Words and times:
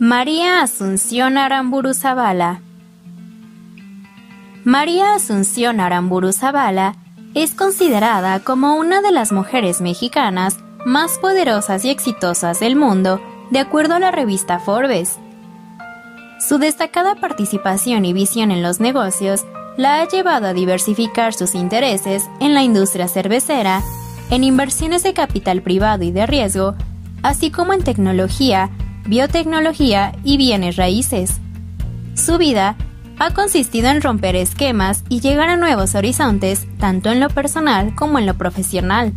María 0.00 0.60
Asunción 0.60 1.38
Aramburu 1.38 1.94
Zavala 1.94 2.60
María 4.64 5.14
Asunción 5.14 5.78
Aramburu 5.78 6.32
Zavala 6.32 6.96
es 7.34 7.54
considerada 7.54 8.40
como 8.40 8.74
una 8.74 9.02
de 9.02 9.12
las 9.12 9.30
mujeres 9.30 9.80
mexicanas 9.80 10.58
más 10.84 11.18
poderosas 11.18 11.84
y 11.84 11.90
exitosas 11.90 12.58
del 12.58 12.74
mundo, 12.74 13.20
de 13.52 13.60
acuerdo 13.60 13.94
a 13.94 14.00
la 14.00 14.10
revista 14.10 14.58
Forbes. 14.58 15.20
Su 16.40 16.58
destacada 16.58 17.14
participación 17.14 18.04
y 18.04 18.12
visión 18.12 18.50
en 18.50 18.64
los 18.64 18.80
negocios 18.80 19.44
la 19.76 20.00
ha 20.00 20.08
llevado 20.08 20.48
a 20.48 20.54
diversificar 20.54 21.34
sus 21.34 21.54
intereses 21.54 22.28
en 22.40 22.52
la 22.52 22.64
industria 22.64 23.06
cervecera, 23.06 23.80
en 24.30 24.42
inversiones 24.42 25.04
de 25.04 25.14
capital 25.14 25.62
privado 25.62 26.02
y 26.02 26.10
de 26.10 26.26
riesgo, 26.26 26.74
así 27.22 27.52
como 27.52 27.72
en 27.72 27.84
tecnología, 27.84 28.70
biotecnología 29.06 30.12
y 30.24 30.36
bienes 30.36 30.76
raíces. 30.76 31.40
Su 32.14 32.38
vida 32.38 32.76
ha 33.18 33.32
consistido 33.32 33.88
en 33.88 34.02
romper 34.02 34.36
esquemas 34.36 35.04
y 35.08 35.20
llegar 35.20 35.48
a 35.48 35.56
nuevos 35.56 35.94
horizontes, 35.94 36.66
tanto 36.78 37.10
en 37.10 37.20
lo 37.20 37.28
personal 37.28 37.94
como 37.94 38.18
en 38.18 38.26
lo 38.26 38.34
profesional. 38.34 39.12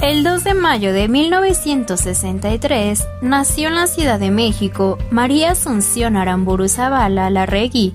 El 0.00 0.24
2 0.24 0.44
de 0.44 0.54
mayo 0.54 0.92
de 0.92 1.08
1963 1.08 3.04
nació 3.22 3.68
en 3.68 3.76
la 3.76 3.86
Ciudad 3.86 4.18
de 4.18 4.30
México 4.30 4.98
María 5.10 5.52
Asunción 5.52 6.16
Aramburu 6.16 6.68
Zavala 6.68 7.30
Larregui, 7.30 7.94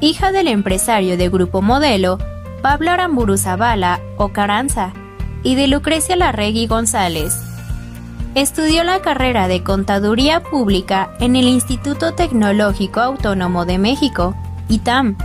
hija 0.00 0.32
del 0.32 0.48
empresario 0.48 1.16
de 1.16 1.28
Grupo 1.28 1.62
Modelo 1.62 2.18
Pablo 2.64 2.92
Aramburu 2.92 3.36
Zavala 3.36 4.00
o 4.16 4.30
Caranza 4.30 4.94
y 5.42 5.54
de 5.54 5.68
Lucrecia 5.68 6.16
Larregui 6.16 6.66
González. 6.66 7.53
Estudió 8.34 8.82
la 8.82 9.00
carrera 9.00 9.46
de 9.46 9.62
Contaduría 9.62 10.42
Pública 10.42 11.10
en 11.20 11.36
el 11.36 11.46
Instituto 11.46 12.14
Tecnológico 12.14 12.98
Autónomo 12.98 13.64
de 13.64 13.78
México, 13.78 14.34
ITAM, 14.68 15.16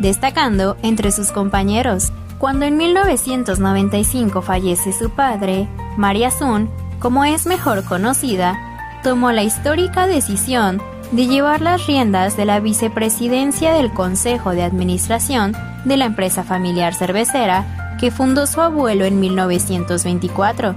destacando 0.00 0.76
entre 0.82 1.10
sus 1.10 1.32
compañeros. 1.32 2.12
Cuando 2.38 2.66
en 2.66 2.76
1995 2.76 4.42
fallece 4.42 4.92
su 4.92 5.08
padre, 5.08 5.66
María 5.96 6.30
Sun, 6.30 6.68
como 6.98 7.24
es 7.24 7.46
mejor 7.46 7.84
conocida, 7.84 8.58
tomó 9.02 9.32
la 9.32 9.44
histórica 9.44 10.06
decisión 10.06 10.82
de 11.12 11.26
llevar 11.26 11.62
las 11.62 11.86
riendas 11.86 12.36
de 12.36 12.44
la 12.44 12.60
vicepresidencia 12.60 13.72
del 13.72 13.94
Consejo 13.94 14.50
de 14.50 14.62
Administración 14.62 15.56
de 15.86 15.96
la 15.96 16.04
empresa 16.04 16.44
familiar 16.44 16.94
cervecera 16.94 17.96
que 17.98 18.10
fundó 18.10 18.46
su 18.46 18.60
abuelo 18.60 19.06
en 19.06 19.18
1924, 19.20 20.76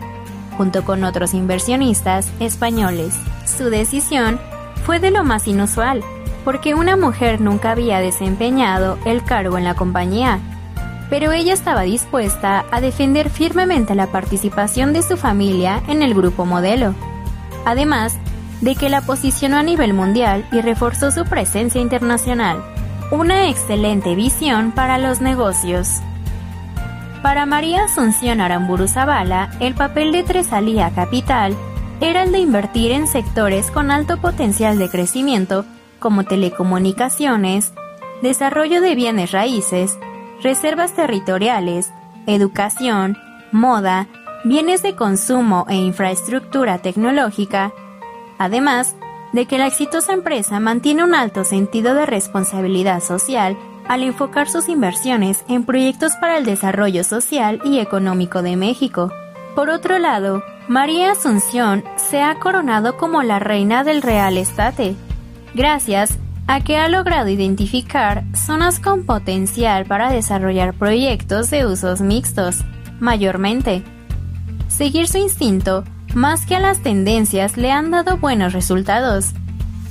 junto 0.61 0.85
con 0.85 1.03
otros 1.03 1.33
inversionistas 1.33 2.29
españoles. 2.39 3.19
Su 3.45 3.71
decisión 3.71 4.39
fue 4.85 4.99
de 4.99 5.09
lo 5.09 5.23
más 5.23 5.47
inusual, 5.47 6.03
porque 6.45 6.75
una 6.75 6.95
mujer 6.95 7.41
nunca 7.41 7.71
había 7.71 7.97
desempeñado 7.97 8.99
el 9.05 9.23
cargo 9.23 9.57
en 9.57 9.63
la 9.63 9.73
compañía 9.73 10.39
pero 11.11 11.33
ella 11.33 11.53
estaba 11.53 11.81
dispuesta 11.81 12.63
a 12.71 12.79
defender 12.79 13.29
firmemente 13.29 13.95
la 13.95 14.07
participación 14.07 14.93
de 14.93 15.03
su 15.03 15.17
familia 15.17 15.83
en 15.89 16.03
el 16.03 16.13
grupo 16.13 16.45
modelo, 16.45 16.95
además 17.65 18.17
de 18.61 18.75
que 18.75 18.87
la 18.87 19.01
posicionó 19.01 19.57
a 19.57 19.63
nivel 19.63 19.93
mundial 19.93 20.47
y 20.53 20.61
reforzó 20.61 21.11
su 21.11 21.25
presencia 21.25 21.81
internacional. 21.81 22.63
Una 23.11 23.49
excelente 23.49 24.15
visión 24.15 24.71
para 24.71 24.97
los 24.99 25.19
negocios. 25.19 25.99
Para 27.21 27.45
María 27.45 27.83
Asunción 27.83 28.41
Aramburu 28.41 28.87
Zavala, 28.87 29.51
el 29.59 29.75
papel 29.75 30.11
de 30.11 30.23
Tresalía 30.23 30.89
Capital 30.89 31.55
era 31.99 32.23
el 32.23 32.31
de 32.31 32.39
invertir 32.39 32.91
en 32.91 33.05
sectores 33.05 33.69
con 33.69 33.91
alto 33.91 34.17
potencial 34.17 34.79
de 34.79 34.89
crecimiento 34.89 35.65
como 35.99 36.23
telecomunicaciones, 36.23 37.73
desarrollo 38.23 38.81
de 38.81 38.95
bienes 38.95 39.31
raíces, 39.31 39.99
reservas 40.41 40.95
territoriales, 40.95 41.91
educación, 42.25 43.19
moda, 43.51 44.07
bienes 44.43 44.81
de 44.81 44.95
consumo 44.95 45.67
e 45.69 45.75
infraestructura 45.75 46.79
tecnológica, 46.79 47.71
además 48.39 48.95
de 49.31 49.45
que 49.45 49.59
la 49.59 49.67
exitosa 49.67 50.13
empresa 50.13 50.59
mantiene 50.59 51.03
un 51.03 51.13
alto 51.13 51.43
sentido 51.43 51.93
de 51.93 52.07
responsabilidad 52.07 52.99
social 52.99 53.55
al 53.91 54.03
enfocar 54.03 54.47
sus 54.47 54.69
inversiones 54.69 55.43
en 55.49 55.65
proyectos 55.65 56.13
para 56.15 56.37
el 56.37 56.45
desarrollo 56.45 57.03
social 57.03 57.59
y 57.65 57.79
económico 57.79 58.41
de 58.41 58.55
México. 58.55 59.11
Por 59.53 59.69
otro 59.69 59.99
lado, 59.99 60.41
María 60.69 61.11
Asunción 61.11 61.83
se 61.97 62.21
ha 62.21 62.39
coronado 62.39 62.95
como 62.95 63.21
la 63.21 63.39
reina 63.39 63.83
del 63.83 64.01
real 64.01 64.37
estate, 64.37 64.95
gracias 65.53 66.17
a 66.47 66.61
que 66.61 66.77
ha 66.77 66.87
logrado 66.87 67.27
identificar 67.27 68.23
zonas 68.33 68.79
con 68.79 69.05
potencial 69.05 69.85
para 69.85 70.09
desarrollar 70.09 70.73
proyectos 70.73 71.49
de 71.49 71.65
usos 71.65 71.99
mixtos, 71.99 72.63
mayormente. 73.01 73.83
Seguir 74.69 75.09
su 75.09 75.17
instinto, 75.17 75.83
más 76.13 76.45
que 76.45 76.55
a 76.55 76.61
las 76.61 76.81
tendencias, 76.81 77.57
le 77.57 77.73
han 77.73 77.91
dado 77.91 78.15
buenos 78.15 78.53
resultados. 78.53 79.33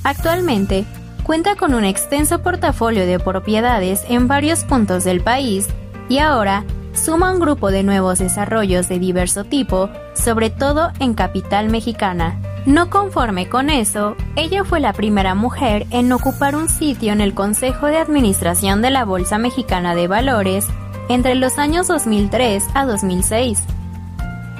Actualmente, 0.05 0.87
cuenta 1.31 1.55
con 1.55 1.75
un 1.75 1.85
extenso 1.85 2.43
portafolio 2.43 3.07
de 3.07 3.21
propiedades 3.21 4.03
en 4.09 4.27
varios 4.27 4.65
puntos 4.65 5.05
del 5.05 5.21
país 5.21 5.69
y 6.09 6.19
ahora 6.19 6.65
suma 6.93 7.33
un 7.33 7.39
grupo 7.39 7.71
de 7.71 7.85
nuevos 7.85 8.19
desarrollos 8.19 8.89
de 8.89 8.99
diverso 8.99 9.45
tipo, 9.45 9.91
sobre 10.13 10.51
todo 10.51 10.91
en 10.99 11.15
capital 11.15 11.69
mexicana. 11.69 12.43
No 12.67 12.91
conforme 12.91 13.49
con 13.49 13.71
eso, 13.71 14.17
ella 14.35 14.65
fue 14.65 14.81
la 14.81 14.93
primera 14.93 15.37
mujer 15.37 15.87
en 15.91 16.11
ocupar 16.11 16.57
un 16.57 16.69
sitio 16.69 17.13
en 17.13 17.21
el 17.21 17.33
Consejo 17.33 17.87
de 17.87 17.99
Administración 17.99 18.83
de 18.83 18.91
la 18.91 19.05
Bolsa 19.05 19.39
Mexicana 19.39 19.95
de 19.95 20.09
Valores 20.09 20.67
entre 21.09 21.37
los 21.37 21.59
años 21.59 21.87
2003 21.87 22.67
a 22.75 22.87
2006. 22.87 23.63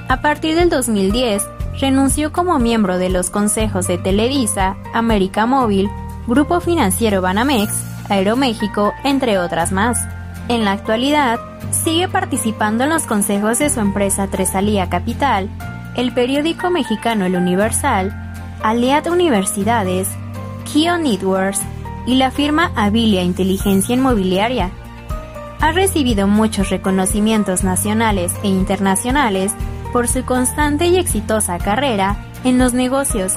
A 0.07 0.21
partir 0.21 0.55
del 0.55 0.69
2010, 0.69 1.43
renunció 1.81 2.31
como 2.31 2.59
miembro 2.59 2.97
de 2.97 3.09
los 3.09 3.29
consejos 3.29 3.87
de 3.87 3.97
Televisa, 3.97 4.77
América 4.93 5.45
Móvil, 5.45 5.89
Grupo 6.31 6.61
Financiero 6.61 7.21
Banamex, 7.21 7.83
Aeroméxico, 8.07 8.93
entre 9.03 9.37
otras 9.37 9.73
más. 9.73 10.07
En 10.47 10.63
la 10.63 10.71
actualidad, 10.71 11.41
sigue 11.71 12.07
participando 12.07 12.85
en 12.85 12.89
los 12.89 13.03
consejos 13.03 13.59
de 13.59 13.69
su 13.69 13.81
empresa 13.81 14.27
Tresalía 14.27 14.87
Capital, 14.87 15.49
el 15.97 16.13
periódico 16.13 16.69
mexicano 16.69 17.25
El 17.25 17.35
Universal, 17.35 18.33
Aliad 18.63 19.07
Universidades, 19.07 20.07
Kio 20.71 20.97
Networks 20.97 21.59
y 22.07 22.15
la 22.15 22.31
firma 22.31 22.71
Avilia 22.77 23.23
Inteligencia 23.23 23.93
Inmobiliaria. 23.93 24.71
Ha 25.59 25.73
recibido 25.73 26.27
muchos 26.27 26.69
reconocimientos 26.69 27.65
nacionales 27.65 28.31
e 28.41 28.47
internacionales 28.47 29.51
por 29.91 30.07
su 30.07 30.23
constante 30.23 30.87
y 30.87 30.95
exitosa 30.95 31.57
carrera 31.57 32.15
en 32.45 32.57
los 32.57 32.71
negocios 32.71 33.33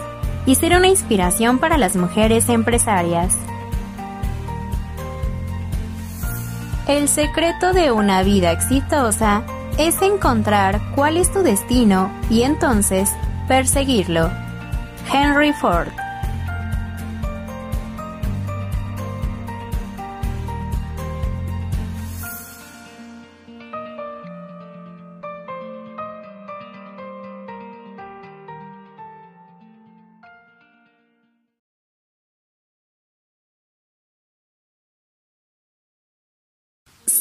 y 0.46 0.54
ser 0.54 0.76
una 0.76 0.88
inspiración 0.88 1.58
para 1.58 1.78
las 1.78 1.96
mujeres 1.96 2.48
empresarias. 2.48 3.36
El 6.86 7.08
secreto 7.08 7.72
de 7.72 7.90
una 7.92 8.22
vida 8.22 8.52
exitosa 8.52 9.42
es 9.78 10.02
encontrar 10.02 10.80
cuál 10.94 11.16
es 11.16 11.32
tu 11.32 11.42
destino 11.42 12.10
y 12.28 12.42
entonces 12.42 13.10
perseguirlo. 13.48 14.30
Henry 15.12 15.52
Ford 15.54 16.03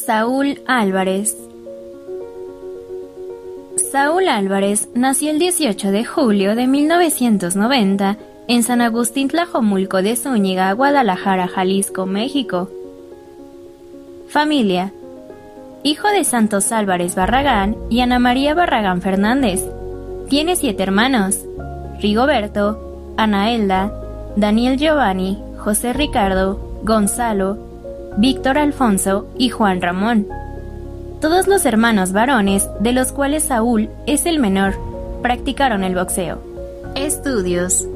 Saúl 0.05 0.59
Álvarez 0.67 1.37
Saúl 3.89 4.27
Álvarez 4.27 4.89
nació 4.93 5.31
el 5.31 5.39
18 5.39 5.91
de 5.91 6.03
julio 6.03 6.55
de 6.55 6.67
1990 6.67 8.17
en 8.49 8.63
San 8.63 8.81
Agustín 8.81 9.29
Tlajomulco 9.29 10.01
de 10.01 10.17
Zúñiga, 10.17 10.73
Guadalajara, 10.73 11.47
Jalisco, 11.47 12.05
México. 12.05 12.69
Familia. 14.27 14.91
Hijo 15.83 16.09
de 16.09 16.25
Santos 16.25 16.73
Álvarez 16.73 17.15
Barragán 17.15 17.77
y 17.89 18.01
Ana 18.01 18.19
María 18.19 18.53
Barragán 18.55 19.01
Fernández. 19.01 19.63
Tiene 20.27 20.57
siete 20.57 20.83
hermanos. 20.83 21.39
Rigoberto, 22.01 23.15
Elda, 23.17 23.93
Daniel 24.35 24.77
Giovanni, 24.77 25.41
José 25.59 25.93
Ricardo, 25.93 26.81
Gonzalo, 26.83 27.72
Víctor 28.17 28.57
Alfonso 28.57 29.27
y 29.37 29.49
Juan 29.49 29.81
Ramón. 29.81 30.27
Todos 31.19 31.47
los 31.47 31.65
hermanos 31.65 32.11
varones, 32.11 32.69
de 32.79 32.91
los 32.91 33.11
cuales 33.11 33.43
Saúl 33.45 33.89
es 34.05 34.25
el 34.25 34.39
menor, 34.39 34.75
practicaron 35.21 35.83
el 35.83 35.95
boxeo. 35.95 36.39
Estudios. 36.95 37.87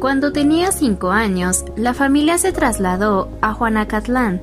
Cuando 0.00 0.32
tenía 0.32 0.70
5 0.70 1.10
años, 1.10 1.64
la 1.76 1.94
familia 1.94 2.38
se 2.38 2.52
trasladó 2.52 3.28
a 3.42 3.52
Juanacatlán. 3.52 4.40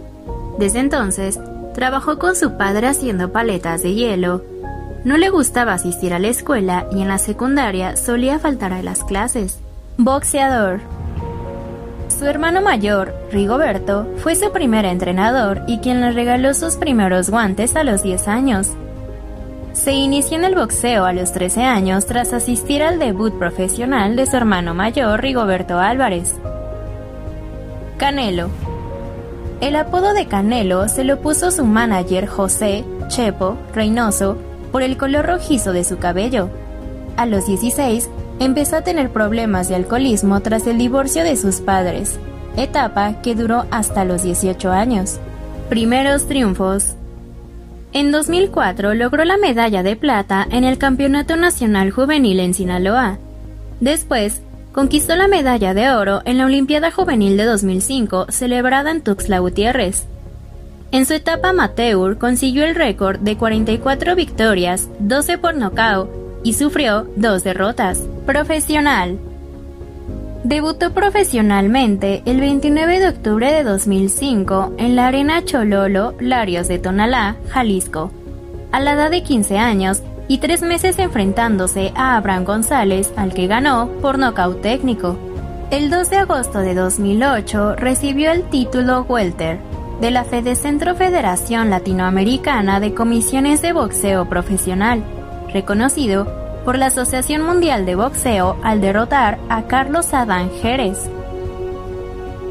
Desde 0.60 0.80
entonces, 0.80 1.40
trabajó 1.74 2.20
con 2.20 2.36
su 2.36 2.58
padre 2.58 2.88
haciendo 2.88 3.32
paletas 3.32 3.82
de 3.82 3.94
hielo. 3.94 4.44
No 5.04 5.18
le 5.18 5.30
gustaba 5.30 5.74
asistir 5.74 6.14
a 6.14 6.20
la 6.20 6.28
escuela 6.28 6.88
y 6.92 7.02
en 7.02 7.08
la 7.08 7.18
secundaria 7.18 7.96
solía 7.96 8.40
faltar 8.40 8.74
a 8.74 8.84
las 8.84 9.04
clases. 9.04 9.60
Boxeador. 9.98 10.80
Su 12.22 12.28
hermano 12.28 12.62
mayor, 12.62 13.16
Rigoberto, 13.32 14.08
fue 14.18 14.36
su 14.36 14.52
primer 14.52 14.86
entrenador 14.86 15.64
y 15.66 15.80
quien 15.80 16.02
le 16.02 16.12
regaló 16.12 16.54
sus 16.54 16.76
primeros 16.76 17.32
guantes 17.32 17.76
a 17.76 17.84
los 17.84 18.04
10 18.04 18.28
años. 18.28 18.68
Se 19.74 19.94
inició 19.94 20.38
en 20.38 20.44
el 20.44 20.54
boxeo 20.54 21.06
a 21.06 21.14
los 21.14 21.32
13 21.32 21.64
años 21.64 22.06
tras 22.06 22.32
asistir 22.32 22.84
al 22.84 23.00
debut 23.00 23.34
profesional 23.40 24.16
de 24.16 24.28
su 24.28 24.38
hermano 24.38 24.76
mayor, 24.76 25.20
Rigoberto 25.20 25.80
Álvarez. 25.80 26.36
Canelo. 27.98 28.52
El 29.60 29.76
apodo 29.76 30.14
de 30.14 30.28
Canelo 30.28 30.90
se 30.90 31.04
lo 31.04 31.22
puso 31.22 31.50
su 31.50 31.66
manager 31.66 32.28
José 32.28 32.86
Chepo 33.08 33.58
Reynoso 33.74 34.38
por 34.72 34.84
el 34.84 34.96
color 34.96 35.26
rojizo 35.26 35.74
de 35.74 35.84
su 35.84 35.98
cabello. 35.98 36.50
A 37.18 37.26
los 37.26 37.48
16 37.48 38.12
empezó 38.40 38.78
a 38.78 38.84
tener 38.84 39.12
problemas 39.12 39.70
de 39.70 39.76
alcoholismo 39.76 40.40
tras 40.42 40.68
el 40.68 40.78
divorcio 40.78 41.24
de 41.24 41.36
sus 41.36 41.62
padres, 41.62 42.18
etapa 42.58 43.22
que 43.22 43.36
duró 43.36 43.66
hasta 43.72 44.06
los 44.06 44.24
18 44.24 44.72
años. 44.72 45.20
Primeros 45.70 46.28
triunfos. 46.28 46.96
En 47.94 48.12
2004 48.12 48.94
logró 48.94 49.26
la 49.26 49.38
medalla 49.38 49.84
de 49.84 49.96
plata 49.96 50.48
en 50.50 50.64
el 50.64 50.78
Campeonato 50.78 51.36
Nacional 51.36 51.92
Juvenil 51.92 52.40
en 52.40 52.54
Sinaloa. 52.54 53.18
Después, 53.80 54.42
conquistó 54.72 55.16
la 55.16 55.28
medalla 55.28 55.74
de 55.74 55.90
oro 55.90 56.22
en 56.26 56.38
la 56.38 56.46
Olimpiada 56.46 56.92
Juvenil 56.92 57.36
de 57.36 57.46
2005 57.46 58.28
celebrada 58.30 58.92
en 58.92 59.02
Tuxtla 59.02 59.40
Gutiérrez. 59.40 60.06
En 60.92 61.06
su 61.06 61.14
etapa 61.14 61.50
amateur 61.50 62.18
consiguió 62.18 62.66
el 62.66 62.76
récord 62.76 63.20
de 63.20 63.38
44 63.38 64.16
victorias, 64.16 64.90
12 65.00 65.38
por 65.38 65.56
nocaut 65.56 66.21
y 66.44 66.54
sufrió 66.54 67.08
dos 67.16 67.44
derrotas. 67.44 68.00
Profesional. 68.26 69.20
Debutó 70.44 70.92
profesionalmente 70.92 72.24
el 72.26 72.40
29 72.40 73.00
de 73.00 73.10
octubre 73.10 73.52
de 73.52 73.64
2005 73.64 74.74
en 74.78 74.96
la 74.96 75.08
Arena 75.08 75.46
Chololo 75.46 76.16
Larios 76.20 76.68
de 76.68 76.80
Tonalá, 76.80 77.36
Jalisco, 77.50 78.12
a 78.72 78.80
la 78.80 78.94
edad 78.94 79.12
de 79.12 79.22
15 79.22 79.60
años 79.60 80.02
y 80.28 80.40
tres 80.40 80.62
meses 80.62 80.98
enfrentándose 80.98 81.92
a 81.96 82.16
Abraham 82.18 82.46
González, 82.46 83.12
al 83.18 83.34
que 83.34 83.48
ganó 83.48 83.90
por 84.02 84.18
nocaut 84.18 84.62
técnico. 84.62 85.18
El 85.70 85.90
2 85.90 86.10
de 86.10 86.18
agosto 86.18 86.60
de 86.60 86.74
2008 86.74 87.76
recibió 87.76 88.32
el 88.32 88.44
título 88.44 89.06
Welter 89.08 89.60
de 90.02 90.10
la 90.10 90.24
Fede 90.24 90.56
Centro 90.56 90.96
Federación 90.96 91.70
Latinoamericana 91.70 92.80
de 92.80 92.94
Comisiones 92.96 93.62
de 93.62 93.74
Boxeo 93.74 94.28
Profesional, 94.28 95.04
reconocido 95.54 96.28
por 96.66 96.78
la 96.78 96.88
Asociación 96.88 97.44
Mundial 97.44 97.86
de 97.86 97.96
Boxeo 97.96 98.58
al 98.64 98.82
derrotar 98.82 99.40
a 99.50 99.64
Carlos 99.64 100.14
Adán 100.14 100.52
Jerez. 100.62 101.10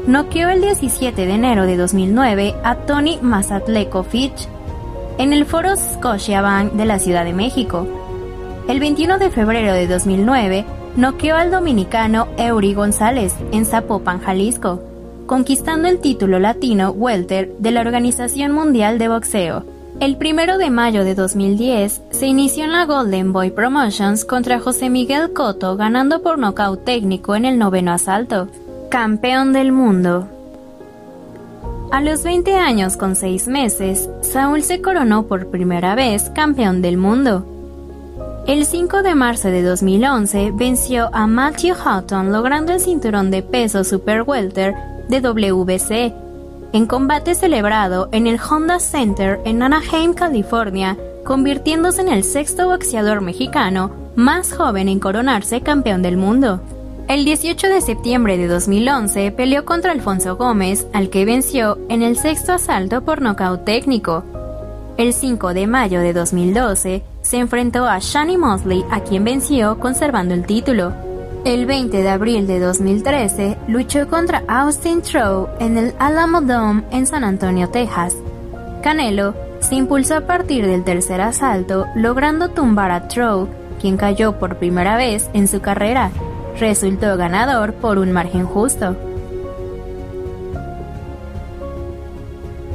Noqueó 0.07 0.49
el 0.49 0.61
17 0.61 1.25
de 1.25 1.33
enero 1.33 1.65
de 1.65 1.77
2009 1.77 2.55
a 2.63 2.75
Tony 2.75 3.19
Mazatleco 3.21 4.03
Fitch 4.03 4.47
en 5.17 5.33
el 5.33 5.45
Foro 5.45 5.75
Scotiabank 5.75 6.73
de 6.73 6.85
la 6.85 6.99
Ciudad 6.99 7.23
de 7.23 7.33
México. 7.33 7.87
El 8.67 8.79
21 8.79 9.19
de 9.19 9.29
febrero 9.29 9.73
de 9.73 9.87
2009 9.87 10.65
noqueó 10.95 11.35
al 11.35 11.51
dominicano 11.51 12.27
Eury 12.37 12.73
González 12.73 13.35
en 13.51 13.65
Zapopan, 13.65 14.19
Jalisco, 14.19 14.81
conquistando 15.25 15.87
el 15.87 15.99
título 15.99 16.39
latino 16.39 16.91
welter 16.91 17.55
de 17.59 17.71
la 17.71 17.81
Organización 17.81 18.51
Mundial 18.51 18.97
de 18.97 19.07
Boxeo. 19.07 19.63
El 20.01 20.17
primero 20.17 20.57
de 20.57 20.71
mayo 20.71 21.03
de 21.03 21.13
2010 21.13 22.01
se 22.09 22.25
inició 22.25 22.63
en 22.63 22.71
la 22.71 22.85
Golden 22.85 23.33
Boy 23.33 23.51
Promotions 23.51 24.25
contra 24.25 24.59
José 24.59 24.89
Miguel 24.89 25.31
Cotto 25.31 25.77
ganando 25.77 26.23
por 26.23 26.39
nocaut 26.39 26.83
técnico 26.83 27.35
en 27.35 27.45
el 27.45 27.59
noveno 27.59 27.91
asalto. 27.91 28.47
Campeón 28.89 29.53
del 29.53 29.71
mundo. 29.71 30.27
A 31.91 32.01
los 32.01 32.23
20 32.23 32.55
años 32.55 32.97
con 32.97 33.15
6 33.15 33.47
meses, 33.47 34.09
Saúl 34.21 34.63
se 34.63 34.81
coronó 34.81 35.27
por 35.27 35.51
primera 35.51 35.93
vez 35.93 36.31
campeón 36.31 36.81
del 36.81 36.97
mundo. 36.97 37.45
El 38.47 38.65
5 38.65 39.03
de 39.03 39.13
marzo 39.13 39.49
de 39.49 39.61
2011 39.61 40.51
venció 40.55 41.11
a 41.13 41.27
Matthew 41.27 41.75
Houghton 41.75 42.31
logrando 42.31 42.73
el 42.73 42.79
cinturón 42.79 43.29
de 43.29 43.43
peso 43.43 43.83
Super 43.83 44.23
Welter 44.23 44.73
de 45.09 45.21
WBC 45.21 46.20
en 46.73 46.85
combate 46.85 47.35
celebrado 47.35 48.09
en 48.11 48.27
el 48.27 48.39
Honda 48.39 48.79
Center 48.79 49.39
en 49.45 49.61
Anaheim, 49.61 50.13
California, 50.13 50.97
convirtiéndose 51.25 52.01
en 52.01 52.09
el 52.09 52.23
sexto 52.23 52.67
boxeador 52.67 53.21
mexicano 53.21 53.91
más 54.15 54.53
joven 54.53 54.89
en 54.89 54.99
coronarse 54.99 55.61
campeón 55.61 56.01
del 56.01 56.17
mundo. 56.17 56.61
El 57.07 57.25
18 57.25 57.67
de 57.67 57.81
septiembre 57.81 58.37
de 58.37 58.47
2011 58.47 59.31
peleó 59.31 59.65
contra 59.65 59.91
Alfonso 59.91 60.37
Gómez, 60.37 60.87
al 60.93 61.09
que 61.09 61.25
venció 61.25 61.77
en 61.89 62.03
el 62.03 62.17
sexto 62.17 62.53
asalto 62.53 63.03
por 63.03 63.21
nocaut 63.21 63.65
técnico. 63.65 64.23
El 64.97 65.13
5 65.13 65.53
de 65.53 65.67
mayo 65.67 65.99
de 65.99 66.13
2012 66.13 67.03
se 67.21 67.37
enfrentó 67.37 67.85
a 67.85 67.99
Shani 67.99 68.37
Mosley, 68.37 68.85
a 68.91 69.01
quien 69.01 69.23
venció 69.23 69.79
conservando 69.79 70.33
el 70.33 70.45
título. 70.45 71.10
El 71.43 71.65
20 71.65 72.03
de 72.03 72.09
abril 72.09 72.45
de 72.45 72.59
2013 72.59 73.57
luchó 73.67 74.07
contra 74.07 74.43
Austin 74.47 75.01
Trow 75.01 75.47
en 75.59 75.75
el 75.75 75.95
Alamo 75.97 76.39
Dome 76.39 76.83
en 76.91 77.07
San 77.07 77.23
Antonio, 77.23 77.67
Texas. 77.67 78.15
Canelo 78.83 79.33
se 79.59 79.73
impulsó 79.73 80.17
a 80.17 80.21
partir 80.27 80.67
del 80.67 80.83
tercer 80.83 81.19
asalto, 81.19 81.87
logrando 81.95 82.49
tumbar 82.49 82.91
a 82.91 83.07
Trow, 83.07 83.49
quien 83.81 83.97
cayó 83.97 84.37
por 84.37 84.57
primera 84.57 84.97
vez 84.97 85.31
en 85.33 85.47
su 85.47 85.61
carrera. 85.61 86.11
Resultó 86.59 87.17
ganador 87.17 87.73
por 87.73 87.97
un 87.97 88.11
margen 88.11 88.45
justo. 88.45 88.95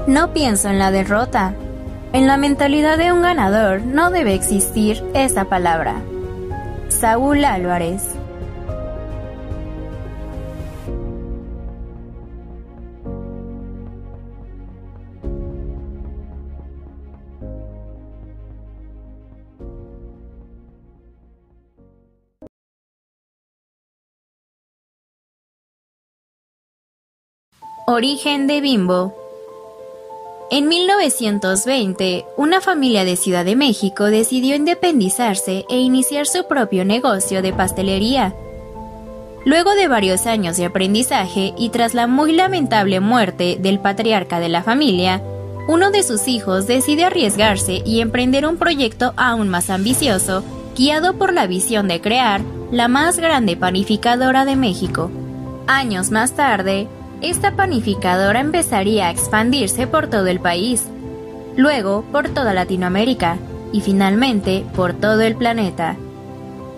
No 0.08 0.32
pienso 0.32 0.70
en 0.70 0.80
la 0.80 0.90
derrota. 0.90 1.54
En 2.12 2.26
la 2.26 2.36
mentalidad 2.36 2.98
de 2.98 3.12
un 3.12 3.22
ganador 3.22 3.82
no 3.82 4.10
debe 4.10 4.34
existir 4.34 5.04
esa 5.14 5.44
palabra. 5.44 6.00
Saúl 6.88 7.44
Álvarez 7.44 8.15
Origen 27.88 28.48
de 28.48 28.60
Bimbo. 28.60 29.14
En 30.50 30.66
1920, 30.66 32.26
una 32.36 32.60
familia 32.60 33.04
de 33.04 33.14
Ciudad 33.14 33.44
de 33.44 33.54
México 33.54 34.06
decidió 34.06 34.56
independizarse 34.56 35.64
e 35.68 35.78
iniciar 35.78 36.26
su 36.26 36.48
propio 36.48 36.84
negocio 36.84 37.42
de 37.42 37.52
pastelería. 37.52 38.34
Luego 39.44 39.76
de 39.76 39.86
varios 39.86 40.26
años 40.26 40.56
de 40.56 40.64
aprendizaje 40.64 41.54
y 41.56 41.68
tras 41.68 41.94
la 41.94 42.08
muy 42.08 42.32
lamentable 42.32 42.98
muerte 42.98 43.56
del 43.60 43.78
patriarca 43.78 44.40
de 44.40 44.48
la 44.48 44.64
familia, 44.64 45.22
uno 45.68 45.92
de 45.92 46.02
sus 46.02 46.26
hijos 46.26 46.66
decide 46.66 47.04
arriesgarse 47.04 47.82
y 47.86 48.00
emprender 48.00 48.48
un 48.48 48.56
proyecto 48.56 49.14
aún 49.16 49.48
más 49.48 49.70
ambicioso, 49.70 50.42
guiado 50.76 51.14
por 51.14 51.32
la 51.32 51.46
visión 51.46 51.86
de 51.86 52.00
crear 52.00 52.40
la 52.72 52.88
más 52.88 53.16
grande 53.20 53.56
panificadora 53.56 54.44
de 54.44 54.56
México. 54.56 55.08
Años 55.68 56.10
más 56.10 56.32
tarde, 56.32 56.88
esta 57.22 57.56
panificadora 57.56 58.40
empezaría 58.40 59.06
a 59.06 59.10
expandirse 59.10 59.86
por 59.86 60.08
todo 60.08 60.26
el 60.26 60.40
país, 60.40 60.84
luego 61.56 62.04
por 62.12 62.28
toda 62.28 62.52
Latinoamérica 62.52 63.38
y 63.72 63.80
finalmente 63.80 64.64
por 64.74 64.92
todo 64.92 65.22
el 65.22 65.34
planeta. 65.34 65.96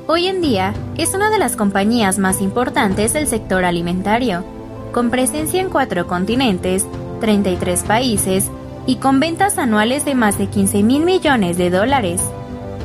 Hoy 0.07 0.27
en 0.27 0.41
día 0.41 0.75
es 0.97 1.15
una 1.15 1.29
de 1.31 1.39
las 1.39 1.57
compañías 1.57 2.19
más 2.19 2.41
importantes 2.41 3.13
del 3.13 3.27
sector 3.27 3.65
alimentario, 3.65 4.45
con 4.93 5.11
presencia 5.11 5.61
en 5.61 5.69
cuatro 5.69 6.07
continentes, 6.07 6.87
33 7.21 7.83
países 7.83 8.51
y 8.87 8.97
con 8.97 9.21
ventas 9.21 9.59
anuales 9.59 10.05
de 10.05 10.15
más 10.15 10.39
de 10.39 10.47
15 10.47 10.83
mil 10.83 11.05
millones 11.05 11.59
de 11.59 11.69
dólares. 11.69 12.23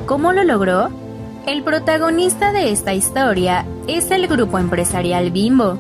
¿Cómo 0.06 0.34
lo 0.34 0.44
logró? 0.44 0.90
El 1.46 1.64
protagonista 1.64 2.52
de 2.52 2.72
esta 2.72 2.94
historia 2.94 3.66
es 3.88 4.12
el 4.12 4.28
grupo 4.28 4.60
empresarial 4.60 5.32
Bimbo, 5.32 5.78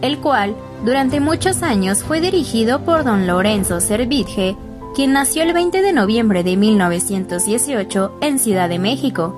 el 0.00 0.18
cual 0.18 0.54
durante 0.84 1.20
muchos 1.20 1.62
años 1.62 2.02
fue 2.02 2.20
dirigido 2.20 2.84
por 2.84 3.04
don 3.04 3.26
Lorenzo 3.26 3.80
Servitje, 3.80 4.56
quien 4.94 5.12
nació 5.12 5.42
el 5.42 5.52
20 5.52 5.82
de 5.82 5.92
noviembre 5.92 6.42
de 6.42 6.56
1918 6.56 8.18
en 8.20 8.38
Ciudad 8.38 8.68
de 8.68 8.78
México. 8.78 9.34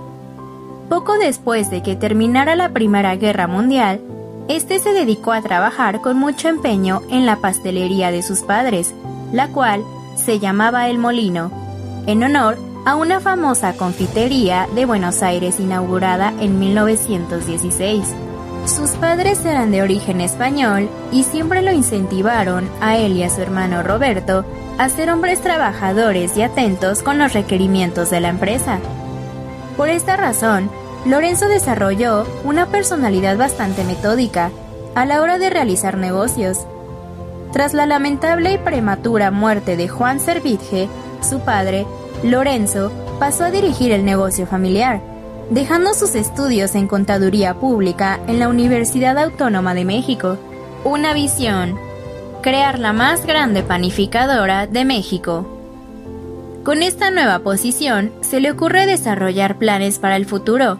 Poco 0.88 1.18
después 1.18 1.70
de 1.70 1.82
que 1.82 1.96
terminara 1.96 2.56
la 2.56 2.70
Primera 2.70 3.16
Guerra 3.16 3.46
Mundial, 3.46 4.00
Este 4.48 4.78
se 4.78 4.94
dedicó 4.94 5.32
a 5.32 5.42
trabajar 5.42 6.00
con 6.00 6.16
mucho 6.16 6.48
empeño 6.48 7.02
en 7.10 7.26
la 7.26 7.36
pastelería 7.36 8.10
de 8.10 8.22
sus 8.22 8.40
padres, 8.40 8.94
la 9.30 9.48
cual 9.48 9.84
se 10.16 10.38
llamaba 10.38 10.88
El 10.88 10.96
Molino, 10.96 11.50
en 12.06 12.22
honor 12.24 12.56
a 12.86 12.96
una 12.96 13.20
famosa 13.20 13.74
confitería 13.74 14.66
de 14.74 14.86
Buenos 14.86 15.22
Aires 15.22 15.60
inaugurada 15.60 16.32
en 16.40 16.58
1916. 16.58 18.27
Sus 18.68 18.90
padres 18.90 19.46
eran 19.46 19.70
de 19.70 19.80
origen 19.80 20.20
español 20.20 20.90
y 21.10 21.24
siempre 21.24 21.62
lo 21.62 21.72
incentivaron 21.72 22.68
a 22.82 22.98
él 22.98 23.16
y 23.16 23.22
a 23.22 23.30
su 23.30 23.40
hermano 23.40 23.82
Roberto 23.82 24.44
a 24.76 24.90
ser 24.90 25.10
hombres 25.10 25.40
trabajadores 25.40 26.36
y 26.36 26.42
atentos 26.42 27.02
con 27.02 27.18
los 27.18 27.32
requerimientos 27.32 28.10
de 28.10 28.20
la 28.20 28.28
empresa. 28.28 28.78
Por 29.78 29.88
esta 29.88 30.18
razón, 30.18 30.70
Lorenzo 31.06 31.48
desarrolló 31.48 32.26
una 32.44 32.66
personalidad 32.66 33.38
bastante 33.38 33.84
metódica 33.84 34.50
a 34.94 35.06
la 35.06 35.22
hora 35.22 35.38
de 35.38 35.48
realizar 35.48 35.96
negocios. 35.96 36.58
Tras 37.52 37.72
la 37.72 37.86
lamentable 37.86 38.52
y 38.52 38.58
prematura 38.58 39.30
muerte 39.30 39.78
de 39.78 39.88
Juan 39.88 40.20
Servitje, 40.20 40.90
su 41.22 41.40
padre, 41.40 41.86
Lorenzo, 42.22 42.92
pasó 43.18 43.44
a 43.44 43.50
dirigir 43.50 43.92
el 43.92 44.04
negocio 44.04 44.46
familiar, 44.46 45.00
dejando 45.50 45.94
sus 45.94 46.14
estudios 46.14 46.74
en 46.74 46.86
contaduría 46.86 47.54
pública 47.54 48.20
en 48.26 48.38
la 48.38 48.48
Universidad 48.48 49.18
Autónoma 49.18 49.74
de 49.74 49.84
México. 49.84 50.38
Una 50.84 51.14
visión, 51.14 51.78
crear 52.42 52.78
la 52.78 52.92
más 52.92 53.26
grande 53.26 53.62
panificadora 53.62 54.66
de 54.66 54.84
México. 54.84 55.46
Con 56.64 56.82
esta 56.82 57.10
nueva 57.10 57.38
posición 57.38 58.12
se 58.20 58.40
le 58.40 58.50
ocurre 58.50 58.86
desarrollar 58.86 59.56
planes 59.56 59.98
para 59.98 60.16
el 60.16 60.26
futuro, 60.26 60.78